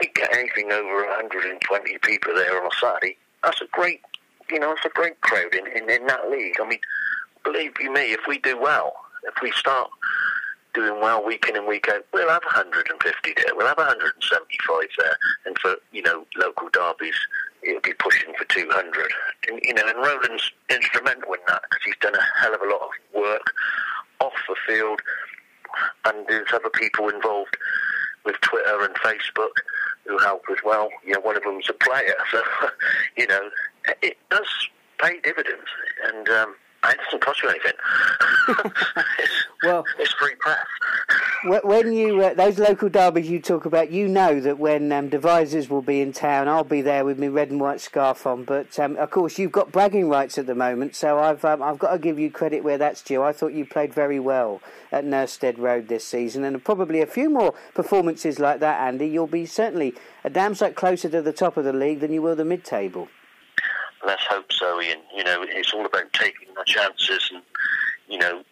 we 0.00 0.08
get 0.14 0.34
anything 0.36 0.72
over 0.72 1.06
120 1.06 1.98
people 1.98 2.34
there 2.34 2.60
on 2.60 2.66
a 2.66 2.74
Saturday, 2.80 3.16
that's 3.42 3.60
a 3.60 3.66
great, 3.72 4.00
you 4.50 4.58
know, 4.58 4.72
it's 4.72 4.84
a 4.84 4.90
great 4.90 5.20
crowd 5.20 5.54
in, 5.54 5.66
in, 5.68 5.90
in 5.90 6.06
that 6.06 6.30
league. 6.30 6.56
I 6.60 6.66
mean, 6.66 6.80
believe 7.44 7.72
you 7.80 7.92
me, 7.92 8.12
if 8.12 8.20
we 8.26 8.38
do 8.38 8.58
well, 8.58 8.92
if 9.24 9.34
we 9.42 9.50
start 9.52 9.90
doing 10.72 11.00
well 11.00 11.24
week 11.24 11.46
in 11.48 11.56
and 11.56 11.66
week 11.66 11.88
out, 11.92 12.04
we'll 12.12 12.28
have 12.28 12.44
150 12.44 13.34
there, 13.36 13.54
we'll 13.56 13.66
have 13.66 13.76
175 13.76 14.80
there, 14.98 15.16
and 15.46 15.58
for, 15.58 15.76
you 15.92 16.02
know, 16.02 16.24
local 16.36 16.68
derbies, 16.72 17.18
it'll 17.62 17.80
be 17.80 17.92
pushing 17.94 18.32
for 18.38 18.44
200. 18.44 19.12
And, 19.48 19.60
you 19.62 19.74
know, 19.74 19.82
and 19.86 19.98
Roland's 19.98 20.50
instrumental 20.70 21.34
in 21.34 21.40
that 21.48 21.62
because 21.68 21.84
he's 21.84 21.96
done 22.00 22.14
a 22.14 22.40
hell 22.40 22.54
of 22.54 22.62
a 22.62 22.66
lot 22.66 22.82
of 22.82 23.20
work 23.20 23.52
off 24.20 24.32
the 24.48 24.56
field, 24.66 25.00
and 26.04 26.26
there's 26.28 26.52
other 26.52 26.70
people 26.70 27.08
involved 27.08 27.56
with 28.24 28.40
Twitter 28.42 28.84
and 28.84 28.94
Facebook 28.96 29.52
who 30.06 30.18
help 30.18 30.42
as 30.50 30.58
well. 30.64 30.88
You 31.04 31.14
know, 31.14 31.20
one 31.20 31.36
of 31.36 31.42
them's 31.42 31.68
a 31.68 31.72
player, 31.72 32.14
so 32.30 32.42
you 33.16 33.26
know 33.26 33.50
it 34.02 34.16
does 34.30 34.46
pay 35.00 35.20
dividends, 35.20 35.66
and 36.04 36.28
um, 36.28 36.54
it 36.84 36.98
doesn't 37.04 37.22
cost 37.22 37.42
you 37.42 37.48
anything. 37.48 37.72
well, 39.62 39.84
it's 39.98 40.12
free 40.12 40.34
press. 40.36 40.66
When 41.42 41.94
you 41.94 42.20
uh, 42.22 42.34
those 42.34 42.58
local 42.58 42.90
derbies 42.90 43.30
you 43.30 43.40
talk 43.40 43.64
about, 43.64 43.90
you 43.90 44.08
know 44.08 44.40
that 44.40 44.58
when 44.58 44.92
um, 44.92 45.08
Devizes 45.08 45.70
will 45.70 45.80
be 45.80 46.02
in 46.02 46.12
town, 46.12 46.48
I'll 46.48 46.64
be 46.64 46.82
there 46.82 47.02
with 47.02 47.18
my 47.18 47.28
red 47.28 47.50
and 47.50 47.58
white 47.58 47.80
scarf 47.80 48.26
on. 48.26 48.44
But 48.44 48.78
um, 48.78 48.96
of 48.96 49.10
course, 49.10 49.38
you've 49.38 49.50
got 49.50 49.72
bragging 49.72 50.10
rights 50.10 50.36
at 50.36 50.46
the 50.46 50.54
moment, 50.54 50.94
so 50.94 51.18
I've 51.18 51.42
um, 51.46 51.62
I've 51.62 51.78
got 51.78 51.92
to 51.92 51.98
give 51.98 52.18
you 52.18 52.30
credit 52.30 52.62
where 52.62 52.76
that's 52.76 53.00
due. 53.00 53.22
I 53.22 53.32
thought 53.32 53.54
you 53.54 53.64
played 53.64 53.94
very 53.94 54.20
well 54.20 54.60
at 54.92 55.06
Nurstead 55.06 55.56
Road 55.56 55.88
this 55.88 56.06
season, 56.06 56.44
and 56.44 56.62
probably 56.62 57.00
a 57.00 57.06
few 57.06 57.30
more 57.30 57.54
performances 57.74 58.38
like 58.38 58.60
that, 58.60 58.86
Andy. 58.86 59.06
You'll 59.06 59.26
be 59.26 59.46
certainly 59.46 59.94
a 60.24 60.28
damn 60.28 60.54
sight 60.54 60.74
closer 60.74 61.08
to 61.08 61.22
the 61.22 61.32
top 61.32 61.56
of 61.56 61.64
the 61.64 61.72
league 61.72 62.00
than 62.00 62.12
you 62.12 62.20
will 62.20 62.36
the 62.36 62.44
mid-table 62.44 63.08
let's 64.06 64.24
hope 64.26 64.50
so, 64.52 64.80
Ian. 64.80 64.98
You 65.14 65.24
know, 65.24 65.44
it's 65.46 65.72
all 65.72 65.84
about 65.84 66.12
taking 66.12 66.48
our 66.56 66.64
chances, 66.64 67.30
and 67.32 67.42
you 68.08 68.18
know, 68.18 68.42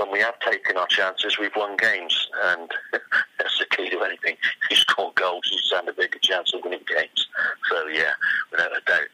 when 0.00 0.10
we 0.10 0.20
have 0.20 0.38
taken 0.40 0.78
our 0.78 0.86
chances, 0.86 1.38
we've 1.38 1.54
won 1.54 1.76
games, 1.76 2.28
and 2.44 2.70
that's 3.38 3.58
the 3.58 3.66
key 3.76 3.90
to 3.90 4.00
anything. 4.00 4.36
If 4.64 4.70
you 4.70 4.76
score 4.76 5.12
goals, 5.14 5.46
you 5.52 5.58
stand 5.58 5.88
a 5.88 5.92
bigger 5.92 6.18
chance 6.22 6.54
of 6.54 6.62
winning 6.64 6.84
games. 6.88 7.26
So 7.70 7.86
yeah, 7.88 8.12
without 8.50 8.72
a 8.74 8.80
doubt, 8.86 9.08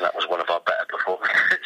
that 0.00 0.14
was 0.14 0.28
one 0.28 0.40
of 0.40 0.50
our 0.50 0.60
better 0.60 0.86
performances. 0.88 1.58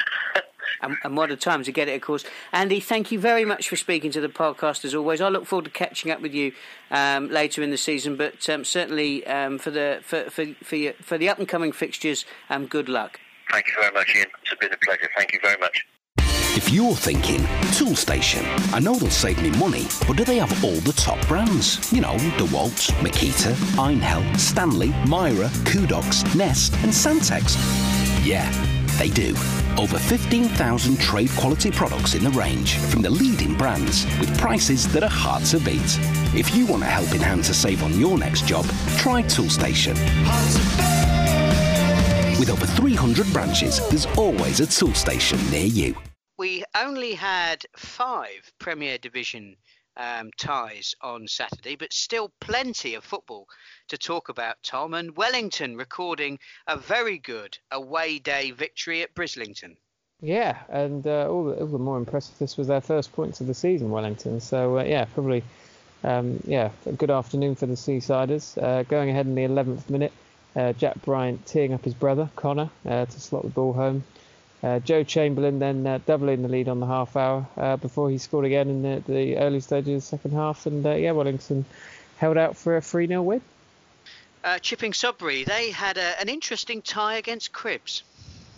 and, 0.80 0.96
and 1.04 1.16
what 1.18 1.30
a 1.30 1.36
time 1.36 1.62
to 1.64 1.72
get 1.72 1.88
it, 1.88 1.96
of 1.96 2.00
course. 2.00 2.24
Andy, 2.50 2.80
thank 2.80 3.12
you 3.12 3.20
very 3.20 3.44
much 3.44 3.68
for 3.68 3.76
speaking 3.76 4.10
to 4.12 4.22
the 4.22 4.28
podcast 4.28 4.86
as 4.86 4.94
always. 4.94 5.20
I 5.20 5.28
look 5.28 5.44
forward 5.44 5.66
to 5.66 5.70
catching 5.70 6.10
up 6.10 6.22
with 6.22 6.32
you 6.32 6.52
um, 6.90 7.28
later 7.28 7.62
in 7.62 7.70
the 7.70 7.76
season, 7.76 8.16
but 8.16 8.48
um, 8.48 8.64
certainly 8.64 9.26
um, 9.26 9.58
for 9.58 9.70
the 9.70 10.00
for 10.02 10.30
for 10.30 10.46
for, 10.62 10.76
your, 10.76 10.94
for 10.94 11.18
the 11.18 11.28
up 11.28 11.38
and 11.38 11.46
coming 11.46 11.72
fixtures, 11.72 12.24
um, 12.48 12.66
good 12.66 12.88
luck. 12.88 13.20
Thank 13.50 13.66
you 13.66 13.74
very 13.78 13.92
much, 13.92 14.16
Ian. 14.16 14.28
It's 14.42 14.54
been 14.58 14.72
a 14.72 14.78
pleasure. 14.78 15.10
Thank 15.14 15.34
you 15.34 15.40
very 15.42 15.58
much. 15.60 15.84
If 16.66 16.72
you're 16.72 16.94
thinking, 16.94 17.40
Toolstation, 17.76 18.42
I 18.72 18.78
know 18.78 18.94
they'll 18.94 19.10
save 19.10 19.42
me 19.42 19.50
money, 19.58 19.86
but 20.08 20.16
do 20.16 20.24
they 20.24 20.38
have 20.38 20.64
all 20.64 20.80
the 20.80 20.94
top 20.94 21.20
brands? 21.28 21.92
You 21.92 22.00
know, 22.00 22.14
DeWalt, 22.38 22.90
Makita, 23.04 23.52
Einhell, 23.76 24.24
Stanley, 24.40 24.88
Mira, 25.06 25.48
Kudox, 25.68 26.34
Nest, 26.34 26.72
and 26.76 26.90
Santex. 26.90 27.54
Yeah, 28.24 28.50
they 28.96 29.10
do. 29.10 29.36
Over 29.76 29.98
15,000 29.98 30.98
trade 30.98 31.28
quality 31.32 31.70
products 31.70 32.14
in 32.14 32.24
the 32.24 32.30
range 32.30 32.76
from 32.76 33.02
the 33.02 33.10
leading 33.10 33.54
brands 33.58 34.06
with 34.18 34.36
prices 34.38 34.90
that 34.94 35.02
are 35.02 35.10
hard 35.10 35.44
to 35.44 35.58
beat. 35.58 35.98
If 36.34 36.56
you 36.56 36.64
want 36.64 36.82
a 36.82 36.86
helping 36.86 37.20
hand 37.20 37.44
to 37.44 37.52
save 37.52 37.82
on 37.82 38.00
your 38.00 38.16
next 38.16 38.46
job, 38.46 38.64
try 38.96 39.20
Toolstation. 39.24 39.98
With 42.38 42.48
over 42.48 42.64
300 42.64 43.30
branches, 43.34 43.86
there's 43.90 44.06
always 44.16 44.60
a 44.60 44.66
Toolstation 44.66 45.50
near 45.50 45.66
you. 45.66 45.94
Only 46.74 47.14
had 47.14 47.64
five 47.76 48.52
Premier 48.58 48.98
Division 48.98 49.56
um, 49.96 50.30
ties 50.36 50.94
on 51.00 51.28
Saturday, 51.28 51.76
but 51.76 51.92
still 51.92 52.32
plenty 52.40 52.94
of 52.94 53.04
football 53.04 53.46
to 53.88 53.98
talk 53.98 54.28
about, 54.28 54.56
Tom. 54.62 54.94
And 54.94 55.16
Wellington 55.16 55.76
recording 55.76 56.38
a 56.66 56.76
very 56.76 57.18
good 57.18 57.58
away 57.70 58.18
day 58.18 58.50
victory 58.50 59.02
at 59.02 59.14
Brislington. 59.14 59.76
Yeah, 60.20 60.58
and 60.68 61.06
uh, 61.06 61.30
all, 61.30 61.44
the, 61.44 61.60
all, 61.60 61.66
the, 61.66 61.78
more 61.78 61.98
impressive, 61.98 62.38
this 62.38 62.56
was 62.56 62.68
their 62.68 62.80
first 62.80 63.12
points 63.12 63.40
of 63.40 63.46
the 63.46 63.54
season, 63.54 63.90
Wellington. 63.90 64.40
So, 64.40 64.78
uh, 64.78 64.84
yeah, 64.84 65.04
probably, 65.04 65.44
um, 66.02 66.40
yeah, 66.46 66.70
good 66.96 67.10
afternoon 67.10 67.54
for 67.56 67.66
the 67.66 67.74
Seasiders. 67.74 68.60
Uh, 68.60 68.84
going 68.84 69.10
ahead 69.10 69.26
in 69.26 69.34
the 69.34 69.42
11th 69.42 69.90
minute, 69.90 70.12
uh, 70.56 70.72
Jack 70.72 71.00
Bryant 71.02 71.44
teeing 71.46 71.74
up 71.74 71.84
his 71.84 71.94
brother, 71.94 72.30
Connor, 72.36 72.70
uh, 72.86 73.04
to 73.06 73.20
slot 73.20 73.42
the 73.42 73.50
ball 73.50 73.72
home. 73.72 74.02
Uh, 74.64 74.78
Joe 74.78 75.04
Chamberlain 75.04 75.58
then 75.58 75.86
uh, 75.86 75.98
doubling 76.06 76.40
the 76.40 76.48
lead 76.48 76.70
on 76.70 76.80
the 76.80 76.86
half 76.86 77.16
hour 77.16 77.46
uh, 77.58 77.76
before 77.76 78.08
he 78.08 78.16
scored 78.16 78.46
again 78.46 78.70
in 78.70 78.80
the, 78.80 79.02
the, 79.06 79.36
early 79.36 79.60
stages 79.60 79.88
of 79.88 80.00
the 80.00 80.00
second 80.00 80.30
half. 80.30 80.64
And 80.64 80.86
uh, 80.86 80.94
yeah, 80.94 81.10
Wellington 81.10 81.66
held 82.16 82.38
out 82.38 82.56
for 82.56 82.78
a 82.78 82.80
3 82.80 83.06
0 83.06 83.22
win. 83.22 83.42
Uh, 84.42 84.58
Chipping 84.58 84.92
Sodbury, 84.92 85.44
they 85.44 85.70
had 85.70 85.98
a, 85.98 86.18
an 86.18 86.30
interesting 86.30 86.80
tie 86.80 87.16
against 87.16 87.52
Cribbs. 87.52 88.04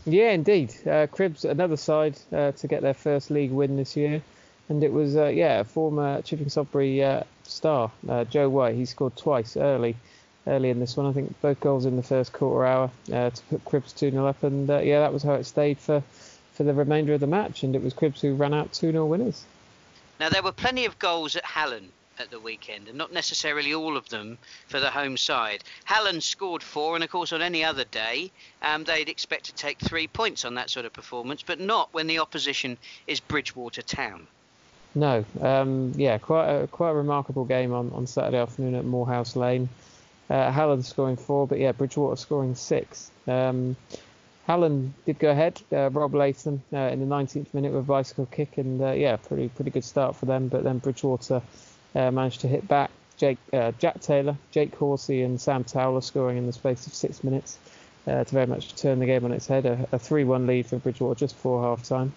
Yeah, 0.04 0.30
indeed. 0.30 0.72
Uh, 0.84 1.08
Cribbs, 1.08 1.44
another 1.44 1.76
side 1.76 2.16
uh, 2.32 2.52
to 2.52 2.68
get 2.68 2.82
their 2.82 2.94
first 2.94 3.32
league 3.32 3.50
win 3.50 3.76
this 3.76 3.96
year, 3.96 4.22
and 4.68 4.84
it 4.84 4.92
was 4.92 5.16
uh, 5.16 5.26
yeah, 5.26 5.58
a 5.58 5.64
former 5.64 6.22
Chipping 6.22 6.46
Sodbury 6.46 7.02
uh, 7.02 7.24
star, 7.42 7.90
uh, 8.08 8.22
Joe 8.22 8.48
White. 8.48 8.76
He 8.76 8.84
scored 8.84 9.16
twice 9.16 9.56
early, 9.56 9.96
early 10.46 10.70
in 10.70 10.80
this 10.80 10.96
one. 10.96 11.06
I 11.06 11.12
think 11.12 11.40
both 11.40 11.60
goals 11.60 11.86
in 11.86 11.96
the 11.96 12.02
first 12.02 12.32
quarter 12.32 12.66
hour 12.66 12.90
uh, 13.12 13.30
to 13.30 13.42
put 13.44 13.64
Cribbs 13.64 13.96
2 13.96 14.10
0 14.10 14.26
up, 14.26 14.42
and 14.42 14.68
yeah, 14.68 15.00
that 15.00 15.12
was 15.12 15.22
how 15.22 15.34
it 15.34 15.44
stayed 15.44 15.78
for 15.78 16.02
for 16.52 16.64
the 16.64 16.72
remainder 16.72 17.12
of 17.12 17.20
the 17.20 17.26
match, 17.26 17.62
and 17.62 17.76
it 17.76 17.82
was 17.82 17.92
Cribbs 17.92 18.20
who 18.20 18.34
ran 18.34 18.54
out 18.54 18.72
2 18.72 18.92
0 18.92 19.06
winners. 19.06 19.44
Now 20.18 20.30
there 20.30 20.42
were 20.42 20.52
plenty 20.52 20.86
of 20.86 20.98
goals 20.98 21.36
at 21.36 21.44
Hallen 21.44 21.92
at 22.18 22.30
the 22.30 22.40
weekend, 22.40 22.88
and 22.88 22.96
not 22.96 23.12
necessarily 23.12 23.74
all 23.74 23.96
of 23.96 24.08
them 24.08 24.38
for 24.68 24.80
the 24.80 24.90
home 24.90 25.16
side. 25.16 25.62
Hallen 25.84 26.20
scored 26.20 26.62
four, 26.62 26.94
and 26.94 27.04
of 27.04 27.10
course, 27.10 27.32
on 27.32 27.42
any 27.42 27.62
other 27.62 27.84
day, 27.84 28.30
um, 28.62 28.84
they'd 28.84 29.08
expect 29.08 29.44
to 29.44 29.54
take 29.54 29.78
three 29.78 30.06
points 30.06 30.44
on 30.44 30.54
that 30.54 30.70
sort 30.70 30.86
of 30.86 30.92
performance, 30.92 31.42
but 31.42 31.60
not 31.60 31.92
when 31.92 32.06
the 32.06 32.18
opposition 32.18 32.78
is 33.06 33.20
Bridgwater 33.20 33.82
Town. 33.82 34.26
No, 34.94 35.26
um, 35.42 35.92
yeah, 35.96 36.16
quite 36.16 36.48
a 36.48 36.66
quite 36.68 36.90
a 36.90 36.94
remarkable 36.94 37.44
game 37.44 37.74
on, 37.74 37.90
on 37.92 38.06
Saturday 38.06 38.38
afternoon 38.38 38.74
at 38.74 38.86
Moorhouse 38.86 39.36
Lane. 39.36 39.68
Uh, 40.28 40.50
Hallen 40.50 40.82
scoring 40.82 41.16
four, 41.16 41.46
but 41.46 41.58
yeah, 41.58 41.72
Bridgwater 41.72 42.16
scoring 42.16 42.54
six. 42.54 43.10
Um, 43.28 43.76
Hallen 44.46 44.94
did 45.04 45.18
go 45.18 45.30
ahead. 45.30 45.60
Uh, 45.72 45.90
Rob 45.90 46.14
Latham 46.14 46.62
uh, 46.72 46.76
in 46.76 47.00
the 47.00 47.06
19th 47.06 47.52
minute 47.54 47.72
with 47.72 47.80
a 47.80 47.86
bicycle 47.86 48.26
kick, 48.26 48.58
and 48.58 48.80
uh, 48.80 48.92
yeah, 48.92 49.16
pretty 49.16 49.48
pretty 49.48 49.70
good 49.70 49.84
start 49.84 50.16
for 50.16 50.26
them. 50.26 50.48
But 50.48 50.64
then 50.64 50.78
Bridgwater 50.78 51.42
uh, 51.94 52.10
managed 52.10 52.40
to 52.40 52.48
hit 52.48 52.66
back. 52.66 52.90
Jake, 53.16 53.38
uh, 53.52 53.72
Jack 53.78 54.00
Taylor, 54.00 54.36
Jake 54.50 54.74
Horsey, 54.74 55.22
and 55.22 55.40
Sam 55.40 55.64
Towler 55.64 56.02
scoring 56.02 56.36
in 56.36 56.46
the 56.46 56.52
space 56.52 56.86
of 56.86 56.94
six 56.94 57.24
minutes 57.24 57.58
to 58.04 58.24
very 58.26 58.46
much 58.46 58.76
turn 58.76 59.00
the 59.00 59.06
game 59.06 59.24
on 59.24 59.32
its 59.32 59.48
head. 59.48 59.66
A, 59.90 59.98
3 59.98 60.22
1 60.22 60.46
lead 60.46 60.66
for 60.66 60.76
Bridgwater 60.76 61.18
just 61.18 61.34
before 61.34 61.62
half 61.62 61.82
time. 61.82 62.12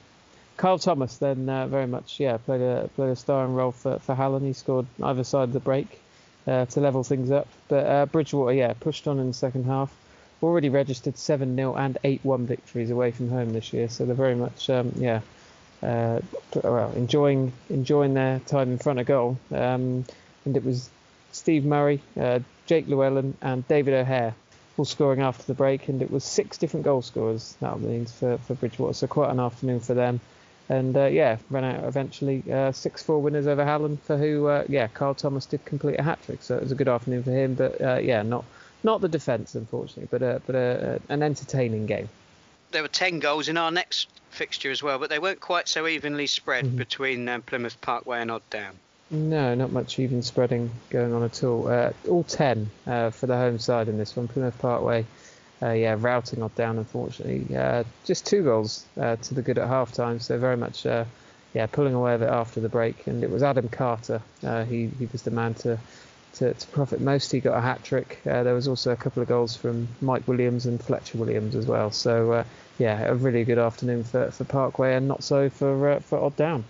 Carl 0.57 0.77
Thomas 0.77 1.17
then 1.17 1.47
uh, 1.47 1.67
very 1.67 1.87
much 1.87 2.19
yeah 2.19 2.37
played 2.37 2.61
a 2.61 2.89
played 2.95 3.11
a 3.11 3.15
starring 3.15 3.55
role 3.55 3.71
for, 3.71 3.97
for. 3.99 4.39
He 4.41 4.53
scored 4.53 4.87
either 5.01 5.23
side 5.23 5.43
of 5.43 5.53
the 5.53 5.59
break 5.61 6.01
uh, 6.49 6.65
to 6.65 6.79
level 6.79 7.03
things 7.03 7.31
up. 7.31 7.47
But 7.67 7.85
uh, 7.85 8.05
Bridgwater 8.07 8.53
yeah 8.53 8.73
pushed 8.73 9.07
on 9.07 9.19
in 9.19 9.27
the 9.27 9.33
second 9.33 9.65
half. 9.65 9.95
Already 10.41 10.69
registered 10.69 11.17
7 11.17 11.55
0 11.55 11.75
and 11.75 11.97
8 12.03 12.21
1 12.23 12.45
victories 12.45 12.91
away 12.91 13.11
from 13.11 13.29
home 13.29 13.51
this 13.53 13.73
year, 13.73 13.89
so 13.89 14.05
they're 14.05 14.15
very 14.15 14.35
much 14.35 14.69
um, 14.69 14.93
yeah 14.97 15.21
uh, 15.83 16.19
well, 16.63 16.91
enjoying 16.95 17.51
enjoying 17.69 18.13
their 18.13 18.39
time 18.39 18.71
in 18.71 18.77
front 18.77 18.99
of 18.99 19.05
goal. 19.05 19.37
Um, 19.51 20.05
and 20.45 20.57
it 20.57 20.63
was 20.63 20.89
Steve 21.31 21.65
Murray, 21.65 22.01
uh, 22.19 22.39
Jake 22.65 22.87
Llewellyn, 22.87 23.35
and 23.41 23.67
David 23.67 23.93
O'Hare 23.93 24.33
all 24.77 24.85
scoring 24.85 25.21
after 25.21 25.43
the 25.43 25.53
break. 25.53 25.87
And 25.89 26.01
it 26.01 26.09
was 26.09 26.23
six 26.23 26.57
different 26.57 26.85
goal 26.85 27.01
scorers, 27.01 27.55
that 27.59 27.79
means, 27.79 28.11
for, 28.11 28.37
for 28.39 28.55
Bridgwater. 28.55 28.93
So 28.93 29.07
quite 29.07 29.29
an 29.29 29.39
afternoon 29.39 29.79
for 29.79 29.93
them. 29.93 30.19
And 30.69 30.95
uh, 30.95 31.05
yeah, 31.05 31.37
ran 31.49 31.63
out 31.63 31.83
eventually 31.83 32.43
uh, 32.51 32.71
6 32.71 33.03
4 33.03 33.19
winners 33.19 33.47
over 33.47 33.65
Hallen, 33.65 33.97
for 33.97 34.17
who, 34.17 34.47
uh, 34.47 34.65
yeah, 34.69 34.87
Carl 34.87 35.15
Thomas 35.15 35.47
did 35.47 35.65
complete 35.65 35.99
a 35.99 36.03
hat 36.03 36.19
trick. 36.23 36.43
So 36.43 36.55
it 36.55 36.61
was 36.61 36.71
a 36.71 36.75
good 36.75 36.87
afternoon 36.87 37.23
for 37.23 37.31
him. 37.31 37.55
But 37.55 37.81
uh, 37.81 37.97
yeah, 37.97 38.21
not 38.21 38.45
not 38.83 39.01
the 39.01 39.09
defence, 39.09 39.55
unfortunately, 39.55 40.07
but, 40.09 40.45
but 40.47 40.55
an 41.09 41.21
entertaining 41.21 41.85
game 41.85 42.07
there 42.71 42.81
were 42.81 42.87
10 42.87 43.19
goals 43.19 43.49
in 43.49 43.57
our 43.57 43.71
next 43.71 44.07
fixture 44.29 44.71
as 44.71 44.83
well, 44.83 44.99
but 44.99 45.09
they 45.09 45.19
weren't 45.19 45.39
quite 45.39 45.67
so 45.67 45.87
evenly 45.87 46.27
spread 46.27 46.65
mm-hmm. 46.65 46.77
between 46.77 47.27
um, 47.27 47.41
Plymouth 47.41 47.79
Parkway 47.81 48.21
and 48.21 48.31
Odd 48.31 48.47
Down. 48.49 48.75
No, 49.11 49.55
not 49.55 49.71
much 49.71 49.97
even 49.97 50.21
spreading 50.21 50.69
going 50.91 51.13
on 51.13 51.23
at 51.23 51.43
all. 51.43 51.67
Uh, 51.67 51.91
all 52.07 52.23
10 52.23 52.69
uh, 52.85 53.09
for 53.09 53.25
the 53.25 53.35
home 53.35 53.57
side 53.57 53.87
in 53.87 53.97
this 53.97 54.15
one. 54.15 54.27
Plymouth 54.27 54.59
Parkway, 54.59 55.05
uh, 55.61 55.71
yeah, 55.71 55.95
routing 55.99 56.41
Odd 56.41 56.55
Down, 56.55 56.77
unfortunately. 56.77 57.55
Uh, 57.55 57.83
just 58.05 58.25
two 58.25 58.43
goals 58.43 58.85
uh, 58.99 59.15
to 59.17 59.33
the 59.33 59.41
good 59.41 59.57
at 59.57 59.67
half 59.67 59.91
time, 59.91 60.19
so 60.19 60.37
very 60.37 60.57
much, 60.57 60.85
uh, 60.85 61.05
yeah, 61.53 61.65
pulling 61.65 61.93
away 61.93 62.13
of 62.13 62.21
it 62.21 62.29
after 62.29 62.59
the 62.59 62.69
break. 62.69 63.07
And 63.07 63.23
it 63.23 63.29
was 63.29 63.43
Adam 63.43 63.67
Carter. 63.69 64.21
he, 64.41 64.89
he 64.99 65.07
was 65.11 65.23
the 65.23 65.31
man 65.31 65.53
to 65.55 65.77
to, 66.39 66.53
to 66.53 66.67
profit 66.67 67.01
most. 67.01 67.31
He 67.31 67.39
got 67.39 67.57
a 67.57 67.61
hat 67.61 67.83
trick. 67.83 68.19
Uh, 68.25 68.43
there 68.43 68.53
was 68.53 68.67
also 68.67 68.91
a 68.91 68.95
couple 68.95 69.21
of 69.21 69.27
goals 69.27 69.55
from 69.55 69.87
Mike 70.01 70.27
Williams 70.27 70.65
and 70.65 70.81
Fletcher 70.81 71.17
Williams 71.17 71.55
as 71.55 71.65
well. 71.65 71.91
So 71.91 72.31
uh, 72.31 72.43
yeah, 72.77 73.07
a 73.07 73.15
really 73.15 73.43
good 73.43 73.59
afternoon 73.59 74.03
for, 74.03 74.31
for 74.31 74.43
Parkway 74.45 74.95
and 74.95 75.07
not 75.07 75.23
so 75.23 75.49
for 75.49 75.89
uh, 75.89 75.99
for 75.99 76.19
Odd 76.19 76.35
Down. 76.35 76.63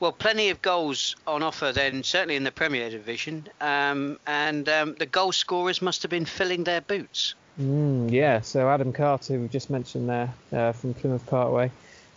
Well, 0.00 0.12
plenty 0.12 0.50
of 0.50 0.62
goals 0.62 1.16
on 1.26 1.42
offer 1.42 1.72
then, 1.72 2.02
certainly 2.02 2.36
in 2.36 2.44
the 2.44 2.52
Premier 2.52 2.88
Division, 2.88 3.48
um, 3.60 4.18
and 4.26 4.68
um, 4.68 4.94
the 4.98 5.06
goal 5.06 5.32
scorers 5.32 5.82
must 5.82 6.02
have 6.02 6.10
been 6.10 6.24
filling 6.24 6.64
their 6.64 6.80
boots. 6.80 7.34
Mm, 7.60 8.12
yeah, 8.12 8.40
so 8.40 8.68
Adam 8.68 8.92
Carter, 8.92 9.34
who 9.34 9.40
we 9.40 9.48
just 9.48 9.68
mentioned 9.68 10.08
there 10.08 10.32
uh, 10.52 10.72
from 10.72 10.94
Plymouth 10.94 11.26
Parkway, 11.26 11.72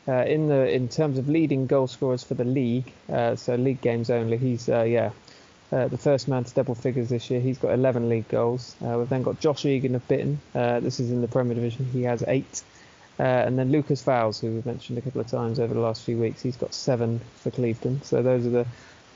uh, 0.08 0.24
in 0.26 0.48
the 0.48 0.72
in 0.72 0.88
terms 0.88 1.18
of 1.18 1.30
leading 1.30 1.66
goal 1.66 1.88
scorers 1.88 2.24
for 2.24 2.36
the 2.36 2.44
league, 2.44 2.92
uh, 3.12 3.36
so 3.36 3.56
league 3.56 3.82
games 3.82 4.12
only, 4.12 4.38
he's 4.38 4.70
uh, 4.70 4.84
yeah 4.84 5.10
uh, 5.72 5.88
the 5.88 5.98
first 5.98 6.28
man 6.28 6.44
to 6.44 6.54
double 6.54 6.76
figures 6.76 7.10
this 7.10 7.32
year. 7.32 7.39
He's 7.39 7.58
got 7.58 7.74
11 7.74 8.08
league 8.08 8.28
goals. 8.28 8.76
Uh, 8.86 8.98
we've 9.00 9.10
then 9.10 9.24
got 9.24 9.39
Josh 9.39 9.66
Egan 9.66 9.96
of 9.96 10.08
Bitton. 10.08 10.38
Uh, 10.54 10.80
this 10.80 11.00
is 11.00 11.10
in 11.12 11.22
the 11.22 11.28
Premier 11.28 11.56
Division. 11.56 11.86
He 11.86 12.04
has 12.04 12.24
eight. 12.28 12.62
And 13.18 13.58
then 13.58 13.72
Lucas 13.72 14.02
Fowles, 14.02 14.42
who 14.42 14.52
we've 14.52 14.66
mentioned 14.66 14.98
a 14.98 15.02
couple 15.02 15.22
of 15.22 15.28
times 15.28 15.60
over 15.60 15.74
the 15.74 15.80
last 15.80 16.02
few 16.02 16.18
weeks, 16.18 16.42
he's 16.42 16.58
got 16.58 16.74
seven 16.74 17.22
for 17.38 17.52
Clevedon. 17.52 18.02
So 18.02 18.24
those 18.24 18.48
are 18.48 18.50
the 18.50 18.66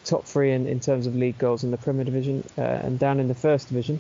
top 0.06 0.26
three 0.26 0.52
in, 0.52 0.68
in 0.68 0.80
terms 0.80 1.08
of 1.08 1.16
league 1.16 1.40
goals 1.40 1.64
in 1.64 1.72
the 1.72 1.78
Premier 1.78 2.06
Division. 2.06 2.44
And 2.56 3.00
down 3.00 3.20
in 3.20 3.28
the 3.28 3.36
First 3.36 3.68
Division, 3.68 4.00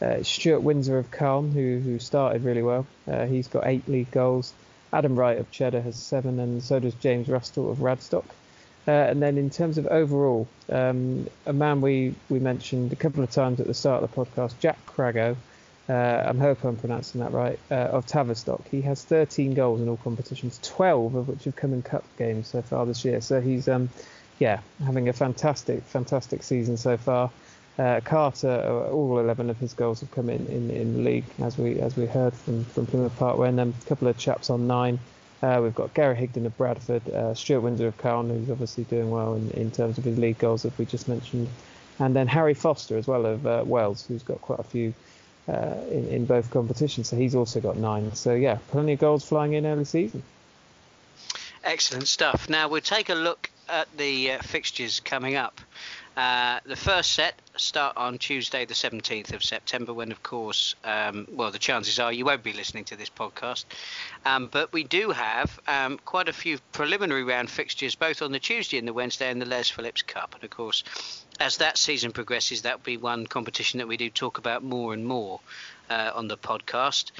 uh, 0.00 0.22
Stuart 0.22 0.60
Windsor 0.60 0.98
of 0.98 1.10
Calne, 1.10 1.52
who, 1.52 1.78
who 1.78 1.98
started 1.98 2.44
really 2.44 2.62
well. 2.62 2.86
he's 3.28 3.48
got 3.48 3.66
eight 3.66 3.86
league 3.88 4.10
goals. 4.10 4.52
Adam 4.92 5.16
Wright 5.16 5.38
of 5.38 5.50
Cheddar 5.50 5.80
has 5.82 5.96
seven, 5.96 6.40
and 6.40 6.62
so 6.62 6.80
does 6.80 6.94
James 6.94 7.28
Rustle 7.28 7.70
of 7.70 7.78
Radstock. 7.78 8.24
Uh, 8.88 8.90
and 8.90 9.22
then 9.22 9.38
in 9.38 9.50
terms 9.50 9.78
of 9.78 9.86
overall, 9.86 10.48
um, 10.70 11.28
a 11.46 11.52
man 11.52 11.80
we, 11.80 12.14
we 12.28 12.40
mentioned 12.40 12.92
a 12.92 12.96
couple 12.96 13.22
of 13.22 13.30
times 13.30 13.60
at 13.60 13.66
the 13.66 13.74
start 13.74 14.02
of 14.02 14.10
the 14.10 14.16
podcast, 14.16 14.58
Jack 14.58 14.78
Crago, 14.86 15.36
uh, 15.88 16.32
I 16.32 16.38
hope 16.38 16.64
I'm 16.64 16.76
pronouncing 16.76 17.20
that 17.20 17.32
right, 17.32 17.58
uh, 17.70 17.74
of 17.74 18.06
Tavistock. 18.06 18.66
He 18.68 18.80
has 18.82 19.04
13 19.04 19.54
goals 19.54 19.80
in 19.80 19.88
all 19.88 19.96
competitions, 19.98 20.58
12 20.62 21.14
of 21.14 21.28
which 21.28 21.44
have 21.44 21.56
come 21.56 21.72
in 21.72 21.82
cup 21.82 22.04
games 22.16 22.48
so 22.48 22.62
far 22.62 22.86
this 22.86 23.04
year. 23.04 23.20
So 23.20 23.40
he's, 23.40 23.68
um, 23.68 23.90
yeah, 24.38 24.60
having 24.84 25.08
a 25.08 25.12
fantastic, 25.12 25.82
fantastic 25.82 26.42
season 26.42 26.76
so 26.76 26.96
far. 26.96 27.30
Uh, 27.80 27.98
Carter, 28.00 28.62
uh, 28.62 28.92
all 28.92 29.18
11 29.20 29.48
of 29.48 29.56
his 29.56 29.72
goals 29.72 30.00
have 30.00 30.10
come 30.10 30.28
in, 30.28 30.46
in, 30.48 30.68
in 30.70 30.92
the 30.92 31.00
league, 31.00 31.24
as 31.38 31.56
we 31.56 31.80
as 31.80 31.96
we 31.96 32.04
heard 32.04 32.34
from, 32.34 32.62
from 32.66 32.84
Plymouth 32.84 33.16
Parkway, 33.16 33.48
and 33.48 33.58
then 33.58 33.72
a 33.80 33.88
couple 33.88 34.06
of 34.06 34.18
chaps 34.18 34.50
on 34.50 34.66
nine. 34.66 34.98
Uh, 35.42 35.60
we've 35.62 35.74
got 35.74 35.94
Gary 35.94 36.14
Higdon 36.14 36.44
of 36.44 36.54
Bradford, 36.58 37.08
uh, 37.08 37.32
Stuart 37.32 37.62
Windsor 37.62 37.86
of 37.86 37.96
Calne, 37.96 38.28
who's 38.28 38.50
obviously 38.50 38.84
doing 38.84 39.10
well 39.10 39.32
in, 39.32 39.50
in 39.52 39.70
terms 39.70 39.96
of 39.96 40.04
his 40.04 40.18
league 40.18 40.36
goals, 40.36 40.66
as 40.66 40.76
we 40.76 40.84
just 40.84 41.08
mentioned, 41.08 41.48
and 41.98 42.14
then 42.14 42.26
Harry 42.26 42.52
Foster 42.52 42.98
as 42.98 43.06
well 43.06 43.24
of 43.24 43.46
uh, 43.46 43.62
Wells, 43.64 44.04
who's 44.06 44.22
got 44.22 44.42
quite 44.42 44.58
a 44.58 44.64
few 44.64 44.92
uh, 45.48 45.76
in, 45.90 46.06
in 46.08 46.26
both 46.26 46.50
competitions. 46.50 47.08
So 47.08 47.16
he's 47.16 47.34
also 47.34 47.62
got 47.62 47.78
nine. 47.78 48.14
So 48.14 48.34
yeah, 48.34 48.58
plenty 48.68 48.92
of 48.92 48.98
goals 48.98 49.24
flying 49.24 49.54
in 49.54 49.64
early 49.64 49.86
season. 49.86 50.22
Excellent 51.64 52.08
stuff. 52.08 52.46
Now 52.50 52.68
we'll 52.68 52.82
take 52.82 53.08
a 53.08 53.14
look 53.14 53.48
at 53.70 53.88
the 53.96 54.32
fixtures 54.42 55.00
coming 55.00 55.36
up. 55.36 55.62
Uh, 56.16 56.58
the 56.64 56.76
first 56.76 57.12
set 57.12 57.34
start 57.56 57.96
on 57.96 58.18
Tuesday, 58.18 58.64
the 58.64 58.74
17th 58.74 59.32
of 59.32 59.42
September, 59.42 59.92
when, 59.92 60.10
of 60.10 60.22
course, 60.22 60.74
um, 60.84 61.26
well, 61.30 61.50
the 61.50 61.58
chances 61.58 61.98
are 61.98 62.12
you 62.12 62.24
won't 62.24 62.42
be 62.42 62.52
listening 62.52 62.84
to 62.84 62.96
this 62.96 63.08
podcast. 63.08 63.64
Um, 64.26 64.48
but 64.50 64.72
we 64.72 64.84
do 64.84 65.10
have 65.10 65.58
um, 65.68 65.98
quite 66.04 66.28
a 66.28 66.32
few 66.32 66.58
preliminary 66.72 67.22
round 67.22 67.48
fixtures, 67.48 67.94
both 67.94 68.22
on 68.22 68.32
the 68.32 68.40
Tuesday 68.40 68.78
and 68.78 68.88
the 68.88 68.92
Wednesday 68.92 69.30
in 69.30 69.38
the 69.38 69.46
Les 69.46 69.70
Phillips 69.70 70.02
Cup. 70.02 70.34
And, 70.34 70.42
of 70.44 70.50
course, 70.50 70.84
as 71.38 71.58
that 71.58 71.78
season 71.78 72.12
progresses, 72.12 72.62
that'll 72.62 72.80
be 72.80 72.96
one 72.96 73.26
competition 73.26 73.78
that 73.78 73.88
we 73.88 73.96
do 73.96 74.10
talk 74.10 74.38
about 74.38 74.62
more 74.62 74.92
and 74.92 75.06
more 75.06 75.40
uh, 75.88 76.10
on 76.14 76.28
the 76.28 76.36
podcast. 76.36 77.12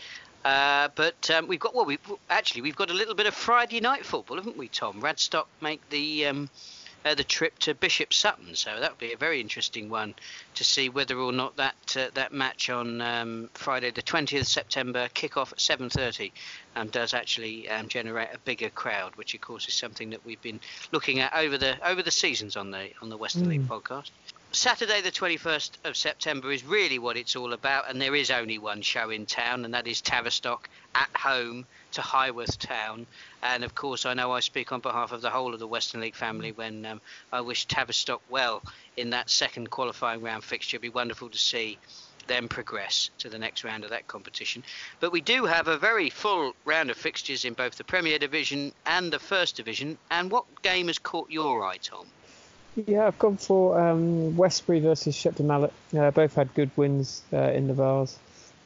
Uh, 0.45 0.89
but 0.95 1.31
um, 1.31 1.47
we've 1.49 1.61
got 1.61 1.75
well, 1.75 1.85
we 1.85 1.99
actually 2.31 2.63
we've 2.63 2.77
got 2.77 2.91
a 2.91 2.95
little 2.95 3.15
bit 3.15 3.27
of 3.27 3.35
Friday 3.35 3.79
night 3.81 4.07
football, 4.07 4.39
haven't 4.39 4.57
we, 4.57 4.69
Tom? 4.69 5.01
Radstock 5.01 5.47
make 5.61 5.87
the 5.91 6.27
um, 6.27 6.49
uh, 7.05 7.15
the 7.15 7.25
trip 7.25 7.59
to 7.61 7.75
Bishop 7.75 8.13
Sutton. 8.13 8.55
So 8.55 8.79
that 8.79 8.91
would 8.91 8.99
be 8.99 9.13
a 9.13 9.17
very 9.17 9.41
interesting 9.41 9.89
one 9.89 10.15
to 10.55 10.65
see 10.65 10.89
whether 10.89 11.17
or 11.17 11.33
not 11.33 11.57
that 11.57 11.97
uh, 11.97 12.09
that 12.15 12.33
match 12.33 12.71
on 12.71 13.01
um, 13.01 13.51
Friday, 13.55 13.91
the 13.91 14.03
20th 14.03 14.41
of 14.41 14.49
September, 14.49 15.09
kick 15.15 15.37
off 15.37 15.53
at 15.53 15.59
7:30, 15.59 16.33
um, 16.77 16.89
does 16.89 17.15
actually 17.15 17.69
um, 17.69 17.89
generate 17.89 18.29
a 18.33 18.39
bigger 18.39 18.71
crowd, 18.71 19.17
which 19.17 19.35
of 19.35 19.41
course 19.41 19.67
is 19.69 19.75
something 19.75 20.11
that 20.11 20.25
we've 20.25 20.43
been 20.43 20.61
looking 20.93 21.21
at 21.21 21.35
over 21.35 21.57
the 21.57 21.77
over 21.89 22.03
the 22.03 22.11
seasons 22.11 22.57
on 22.57 22.71
the 22.71 22.91
on 23.03 23.09
the 23.09 23.17
Western 23.17 23.45
mm. 23.45 23.51
League 23.51 23.69
podcast. 23.69 24.11
Saturday, 24.53 25.01
the 25.01 25.13
21st 25.13 25.71
of 25.85 25.97
September, 25.97 26.51
is 26.51 26.65
really 26.65 26.99
what 26.99 27.17
it's 27.17 27.37
all 27.37 27.53
about, 27.53 27.89
and 27.89 28.03
there 28.03 28.17
is 28.17 28.33
only 28.33 28.59
one 28.59 28.83
show 28.83 29.09
in 29.09 29.25
town, 29.25 29.65
and 29.65 29.75
that 29.75 29.87
is 29.87 30.01
Tavistock 30.01 30.69
at 30.93 31.09
home 31.17 31.65
to 31.93 32.03
Highworth 32.03 32.59
Town. 32.59 33.07
And 33.45 33.63
of 33.63 33.77
course, 33.77 34.05
I 34.07 34.15
know 34.15 34.33
I 34.33 34.41
speak 34.41 34.73
on 34.73 34.81
behalf 34.81 35.13
of 35.13 35.23
the 35.23 35.31
whole 35.31 35.55
of 35.55 35.61
the 35.61 35.69
Western 35.69 36.01
League 36.01 36.17
family 36.17 36.51
when 36.51 36.85
um, 36.85 37.01
I 37.33 37.43
wish 37.43 37.67
Tavistock 37.67 38.23
well 38.29 38.61
in 38.97 39.11
that 39.11 39.31
second 39.31 39.71
qualifying 39.71 40.21
round 40.21 40.43
fixture. 40.43 40.75
It'd 40.75 40.83
be 40.83 40.89
wonderful 40.89 41.29
to 41.29 41.39
see 41.39 41.79
them 42.27 42.49
progress 42.49 43.11
to 43.19 43.29
the 43.29 43.39
next 43.39 43.63
round 43.63 43.85
of 43.85 43.91
that 43.91 44.09
competition. 44.09 44.65
But 44.99 45.13
we 45.13 45.21
do 45.21 45.45
have 45.45 45.69
a 45.69 45.79
very 45.79 46.11
full 46.11 46.57
round 46.65 46.91
of 46.91 46.97
fixtures 46.97 47.45
in 47.45 47.55
both 47.55 47.77
the 47.77 47.85
Premier 47.85 48.19
Division 48.19 48.73
and 48.85 49.13
the 49.13 49.21
First 49.21 49.55
Division. 49.55 49.97
And 50.11 50.29
what 50.29 50.63
game 50.63 50.89
has 50.89 50.99
caught 50.99 51.31
your 51.31 51.65
eye, 51.65 51.77
Tom? 51.77 52.07
Yeah, 52.77 53.07
I've 53.07 53.19
gone 53.19 53.37
for 53.37 53.81
um, 53.81 54.37
Westbury 54.37 54.81
versus 54.81 55.15
Shepton 55.15 55.47
Mallet. 55.47 55.73
Uh, 55.97 56.11
both 56.11 56.35
had 56.35 56.55
good 56.55 56.71
wins 56.77 57.23
uh, 57.33 57.51
in 57.51 57.67
the 57.67 57.75
Vase. 57.75 58.19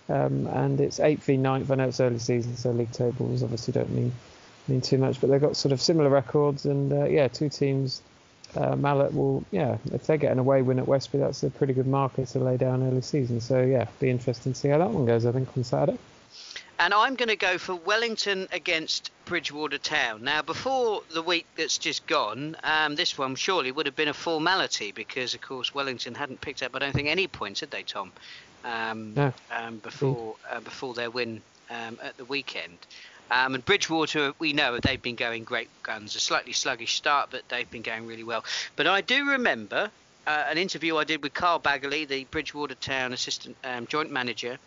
Um, 0.08 0.46
and 0.48 0.80
it's 0.80 0.98
8th 0.98 1.20
v 1.20 1.36
9th. 1.36 1.70
I 1.70 1.74
know 1.76 1.88
it's 1.88 2.00
early 2.00 2.18
season, 2.18 2.56
so 2.56 2.70
league 2.70 2.92
tables 2.92 3.42
obviously 3.42 3.72
don't 3.72 3.90
mean 3.90 4.12
mean 4.68 4.80
too 4.80 4.98
much, 4.98 5.20
but 5.20 5.28
they've 5.28 5.40
got 5.40 5.56
sort 5.56 5.72
of 5.72 5.80
similar 5.80 6.08
records. 6.08 6.64
And 6.66 6.92
uh, 6.92 7.04
yeah, 7.04 7.28
two 7.28 7.48
teams 7.48 8.02
uh, 8.56 8.76
Mallet 8.76 9.14
will, 9.14 9.44
yeah, 9.50 9.78
if 9.92 10.06
they 10.06 10.16
get 10.16 10.32
an 10.32 10.38
away 10.38 10.62
win 10.62 10.78
at 10.78 10.86
Westbury, 10.86 11.22
that's 11.22 11.42
a 11.42 11.50
pretty 11.50 11.72
good 11.72 11.86
marker 11.86 12.24
to 12.24 12.38
lay 12.38 12.56
down 12.56 12.82
early 12.82 13.02
season. 13.02 13.40
So 13.40 13.62
yeah, 13.62 13.86
be 14.00 14.10
interesting 14.10 14.52
to 14.52 14.58
see 14.58 14.68
how 14.68 14.78
that 14.78 14.90
one 14.90 15.06
goes. 15.06 15.26
I 15.26 15.32
think 15.32 15.48
on 15.56 15.64
Saturday. 15.64 15.98
And 16.78 16.92
I'm 16.92 17.14
going 17.14 17.28
to 17.28 17.36
go 17.36 17.58
for 17.58 17.74
Wellington 17.74 18.48
against 18.52 19.10
Bridgwater 19.34 19.78
Town. 19.78 20.22
Now, 20.22 20.42
before 20.42 21.02
the 21.12 21.20
week 21.20 21.44
that's 21.56 21.76
just 21.78 22.06
gone, 22.06 22.56
um, 22.62 22.94
this 22.94 23.18
one 23.18 23.34
surely 23.34 23.72
would 23.72 23.86
have 23.86 23.96
been 23.96 24.06
a 24.06 24.14
formality 24.14 24.92
because, 24.92 25.34
of 25.34 25.40
course, 25.40 25.74
Wellington 25.74 26.14
hadn't 26.14 26.40
picked 26.40 26.62
up, 26.62 26.76
I 26.76 26.78
don't 26.78 26.92
think, 26.92 27.08
any 27.08 27.26
points, 27.26 27.58
had 27.58 27.72
they, 27.72 27.82
Tom? 27.82 28.12
Um, 28.64 29.12
no. 29.14 29.32
Um, 29.50 29.78
before 29.78 30.36
uh, 30.48 30.60
before 30.60 30.94
their 30.94 31.10
win 31.10 31.42
um, 31.68 31.98
at 32.00 32.16
the 32.16 32.24
weekend. 32.24 32.78
Um, 33.28 33.56
and 33.56 33.64
Bridgwater, 33.64 34.34
we 34.38 34.52
know 34.52 34.78
they've 34.78 35.02
been 35.02 35.16
going 35.16 35.42
great 35.42 35.68
guns. 35.82 36.14
A 36.14 36.20
slightly 36.20 36.52
sluggish 36.52 36.94
start, 36.94 37.30
but 37.32 37.42
they've 37.48 37.68
been 37.68 37.82
going 37.82 38.06
really 38.06 38.22
well. 38.22 38.44
But 38.76 38.86
I 38.86 39.00
do 39.00 39.30
remember 39.30 39.90
uh, 40.28 40.44
an 40.48 40.58
interview 40.58 40.96
I 40.96 41.02
did 41.02 41.24
with 41.24 41.34
Carl 41.34 41.58
Baggerly, 41.58 42.06
the 42.06 42.22
Bridgwater 42.30 42.76
Town 42.76 43.12
assistant 43.12 43.56
um, 43.64 43.88
joint 43.88 44.12
manager, 44.12 44.58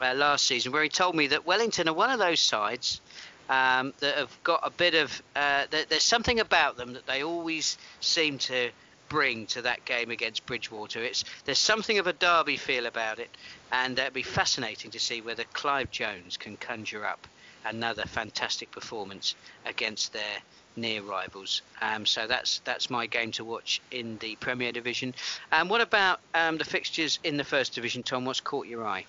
uh, 0.00 0.14
last 0.14 0.44
season, 0.44 0.72
where 0.72 0.82
he 0.82 0.88
told 0.88 1.14
me 1.14 1.28
that 1.28 1.46
Wellington 1.46 1.88
are 1.88 1.94
one 1.94 2.10
of 2.10 2.18
those 2.18 2.40
sides 2.40 3.00
um, 3.48 3.92
that 4.00 4.16
have 4.16 4.36
got 4.44 4.60
a 4.62 4.70
bit 4.70 4.94
of. 4.94 5.22
Uh, 5.34 5.64
there's 5.70 6.02
something 6.02 6.40
about 6.40 6.76
them 6.76 6.92
that 6.94 7.06
they 7.06 7.22
always 7.22 7.78
seem 8.00 8.38
to 8.38 8.70
bring 9.08 9.46
to 9.46 9.62
that 9.62 9.84
game 9.84 10.10
against 10.10 10.44
Bridgwater. 10.46 11.02
It's 11.02 11.24
there's 11.44 11.58
something 11.58 11.98
of 11.98 12.06
a 12.06 12.12
derby 12.12 12.56
feel 12.56 12.86
about 12.86 13.18
it, 13.18 13.30
and 13.72 13.98
it'd 13.98 14.12
be 14.12 14.22
fascinating 14.22 14.90
to 14.92 15.00
see 15.00 15.20
whether 15.20 15.44
Clive 15.52 15.90
Jones 15.90 16.36
can 16.36 16.56
conjure 16.56 17.06
up 17.06 17.26
another 17.64 18.04
fantastic 18.04 18.70
performance 18.70 19.34
against 19.66 20.12
their 20.12 20.38
near 20.76 21.02
rivals. 21.02 21.62
Um, 21.80 22.06
so 22.06 22.26
that's 22.26 22.60
that's 22.60 22.90
my 22.90 23.06
game 23.06 23.32
to 23.32 23.44
watch 23.44 23.80
in 23.90 24.18
the 24.18 24.36
Premier 24.36 24.72
Division. 24.72 25.14
And 25.50 25.62
um, 25.62 25.68
what 25.68 25.80
about 25.80 26.20
um, 26.34 26.58
the 26.58 26.64
fixtures 26.64 27.18
in 27.24 27.36
the 27.36 27.44
First 27.44 27.74
Division, 27.74 28.02
Tom? 28.02 28.24
What's 28.24 28.40
caught 28.40 28.66
your 28.66 28.86
eye? 28.86 29.06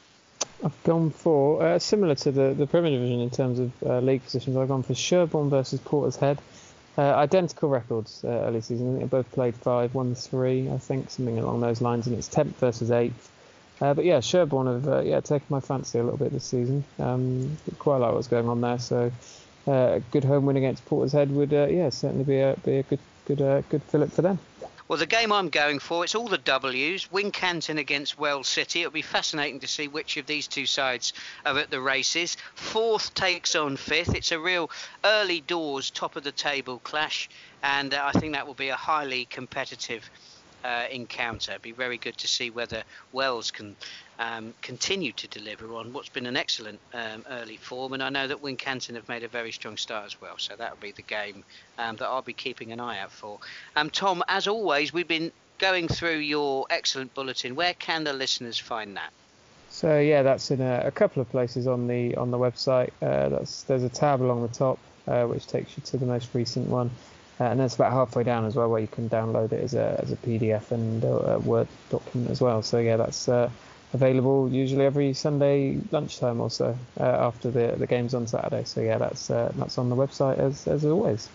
I've 0.63 0.83
gone 0.83 1.11
for 1.11 1.63
uh, 1.63 1.79
similar 1.79 2.15
to 2.15 2.31
the, 2.31 2.53
the 2.53 2.67
Premier 2.67 2.91
Division 2.91 3.21
in 3.21 3.29
terms 3.29 3.59
of 3.59 3.71
uh, 3.85 3.99
league 3.99 4.23
positions. 4.23 4.57
I've 4.57 4.67
gone 4.67 4.83
for 4.83 4.93
Sherborne 4.93 5.49
versus 5.49 5.79
Portishead. 5.79 6.37
Uh, 6.97 7.15
identical 7.15 7.69
records 7.69 8.25
uh, 8.25 8.27
early 8.27 8.59
season. 8.59 8.99
They 8.99 9.05
both 9.05 9.31
played 9.31 9.55
five, 9.55 9.95
one 9.95 10.15
three, 10.15 10.69
I 10.69 10.77
think, 10.77 11.11
something 11.11 11.39
along 11.39 11.61
those 11.61 11.79
lines, 11.79 12.07
and 12.07 12.17
it's 12.17 12.27
10th 12.27 12.55
versus 12.55 12.89
8th. 12.89 13.13
Uh, 13.79 13.93
but 13.93 14.03
yeah, 14.03 14.19
Sherborne 14.19 14.67
have 14.67 14.87
uh, 14.87 14.99
yeah 14.99 15.21
taken 15.21 15.45
my 15.49 15.61
fancy 15.61 15.99
a 15.99 16.03
little 16.03 16.17
bit 16.17 16.33
this 16.33 16.43
season. 16.43 16.83
Um, 16.99 17.57
quite 17.77 17.97
like 17.97 18.13
what's 18.13 18.27
going 18.27 18.49
on 18.49 18.59
there. 18.59 18.79
So 18.79 19.11
a 19.65 20.01
good 20.11 20.25
home 20.25 20.45
win 20.45 20.57
against 20.57 20.85
Portishead 20.89 21.29
would 21.29 21.53
uh, 21.53 21.67
yeah 21.67 21.89
certainly 21.89 22.25
be 22.25 22.39
a 22.39 22.57
be 22.65 22.79
a 22.79 22.83
good 22.83 22.99
good 23.25 23.37
good 23.69 23.83
fillip 23.83 24.11
for 24.11 24.21
them. 24.21 24.39
Well, 24.89 24.97
the 24.97 25.05
game 25.05 25.31
I'm 25.31 25.49
going 25.49 25.77
for, 25.77 26.03
it's 26.03 26.15
all 26.15 26.27
the 26.27 26.39
W's. 26.39 27.05
Wincanton 27.13 27.77
against 27.77 28.17
Wells 28.17 28.47
City. 28.47 28.79
It'll 28.79 28.91
be 28.91 29.03
fascinating 29.03 29.59
to 29.59 29.67
see 29.67 29.87
which 29.87 30.17
of 30.17 30.25
these 30.25 30.47
two 30.47 30.65
sides 30.65 31.13
are 31.45 31.59
at 31.59 31.69
the 31.69 31.79
races. 31.79 32.37
Fourth 32.55 33.13
takes 33.13 33.53
on 33.53 33.77
fifth. 33.77 34.15
It's 34.15 34.31
a 34.31 34.39
real 34.39 34.71
early 35.03 35.41
doors, 35.41 35.91
top 35.91 36.15
of 36.15 36.23
the 36.23 36.31
table 36.31 36.79
clash, 36.79 37.29
and 37.61 37.93
uh, 37.93 38.01
I 38.03 38.19
think 38.19 38.33
that 38.33 38.47
will 38.47 38.55
be 38.55 38.69
a 38.69 38.75
highly 38.75 39.25
competitive 39.25 40.09
uh, 40.63 40.85
encounter. 40.89 41.51
It'd 41.51 41.61
be 41.61 41.71
very 41.71 41.99
good 41.99 42.17
to 42.17 42.27
see 42.27 42.49
whether 42.49 42.81
Wells 43.11 43.51
can 43.51 43.75
um, 44.19 44.53
continue 44.61 45.13
to 45.13 45.27
deliver 45.27 45.73
on 45.75 45.93
what's 45.93 46.09
been 46.09 46.25
an 46.25 46.37
excellent 46.37 46.79
um, 46.93 47.25
early 47.29 47.57
form. 47.57 47.93
And 47.93 48.03
I 48.03 48.09
know 48.09 48.27
that 48.27 48.43
Wincanton 48.43 48.95
have 48.95 49.07
made 49.07 49.23
a 49.23 49.27
very 49.27 49.51
strong 49.51 49.77
start 49.77 50.05
as 50.05 50.21
well. 50.21 50.37
So 50.37 50.55
that'll 50.55 50.77
be 50.77 50.91
the 50.91 51.01
game 51.01 51.43
um, 51.77 51.95
that 51.95 52.05
I'll 52.05 52.21
be 52.21 52.33
keeping 52.33 52.71
an 52.71 52.79
eye 52.79 52.99
out 52.99 53.11
for. 53.11 53.39
Um, 53.75 53.89
Tom, 53.89 54.21
as 54.27 54.47
always, 54.47 54.93
we've 54.93 55.07
been 55.07 55.31
going 55.57 55.87
through 55.87 56.17
your 56.17 56.67
excellent 56.69 57.13
bulletin. 57.13 57.55
Where 57.55 57.73
can 57.73 58.03
the 58.03 58.13
listeners 58.13 58.59
find 58.59 58.97
that? 58.97 59.11
So 59.69 59.99
yeah, 59.99 60.23
that's 60.23 60.51
in 60.51 60.61
a, 60.61 60.83
a 60.85 60.91
couple 60.91 61.21
of 61.21 61.29
places 61.29 61.67
on 61.67 61.87
the 61.87 62.15
on 62.15 62.31
the 62.31 62.37
website. 62.37 62.89
Uh, 63.01 63.29
that's 63.29 63.63
there's 63.63 63.83
a 63.83 63.89
tab 63.89 64.21
along 64.21 64.41
the 64.41 64.53
top 64.53 64.79
uh, 65.07 65.25
which 65.25 65.47
takes 65.47 65.77
you 65.77 65.83
to 65.83 65.97
the 65.97 66.05
most 66.05 66.29
recent 66.33 66.67
one. 66.67 66.89
Uh, 67.39 67.45
and 67.45 67.59
that's 67.59 67.75
about 67.75 67.93
halfway 67.93 68.23
down 68.23 68.45
as 68.45 68.55
well, 68.55 68.69
where 68.69 68.81
you 68.81 68.87
can 68.87 69.09
download 69.09 69.53
it 69.53 69.63
as 69.63 69.73
a, 69.73 69.97
as 70.03 70.11
a 70.11 70.17
PDF 70.17 70.71
and 70.71 71.03
a, 71.05 71.35
a 71.35 71.39
Word 71.39 71.69
document 71.89 72.29
as 72.29 72.41
well. 72.41 72.61
So 72.61 72.79
yeah, 72.79 72.97
that's 72.97 73.29
uh, 73.29 73.49
available 73.93 74.49
usually 74.51 74.85
every 74.85 75.13
Sunday 75.13 75.79
lunchtime 75.91 76.39
or 76.39 76.49
so 76.49 76.77
uh, 76.99 77.03
after 77.03 77.49
the 77.51 77.75
the 77.77 77.87
games 77.87 78.13
on 78.13 78.27
Saturday. 78.27 78.63
So 78.63 78.81
yeah, 78.81 78.97
that's 78.97 79.29
uh, 79.29 79.51
that's 79.55 79.77
on 79.77 79.89
the 79.89 79.95
website 79.95 80.37
as 80.37 80.67
as 80.67 80.85
always. 80.85 81.29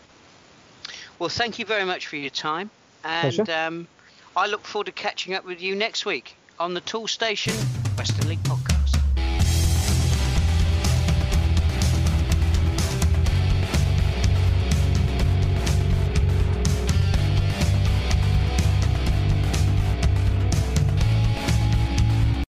Well, 1.19 1.29
thank 1.29 1.59
you 1.59 1.65
very 1.65 1.85
much 1.85 2.07
for 2.07 2.17
your 2.17 2.31
time, 2.31 2.71
and 3.05 3.49
um, 3.49 3.89
I 4.37 4.47
look 4.47 4.65
forward 4.65 4.87
to 4.87 4.93
catching 4.93 5.35
up 5.35 5.45
with 5.45 5.61
you 5.61 5.75
next 5.77 6.05
week 6.05 6.37
on 6.59 6.75
the 6.75 6.81
Toolstation 6.81 7.55
Western 7.97 8.29
League 8.29 8.43
podcast. 8.43 9.04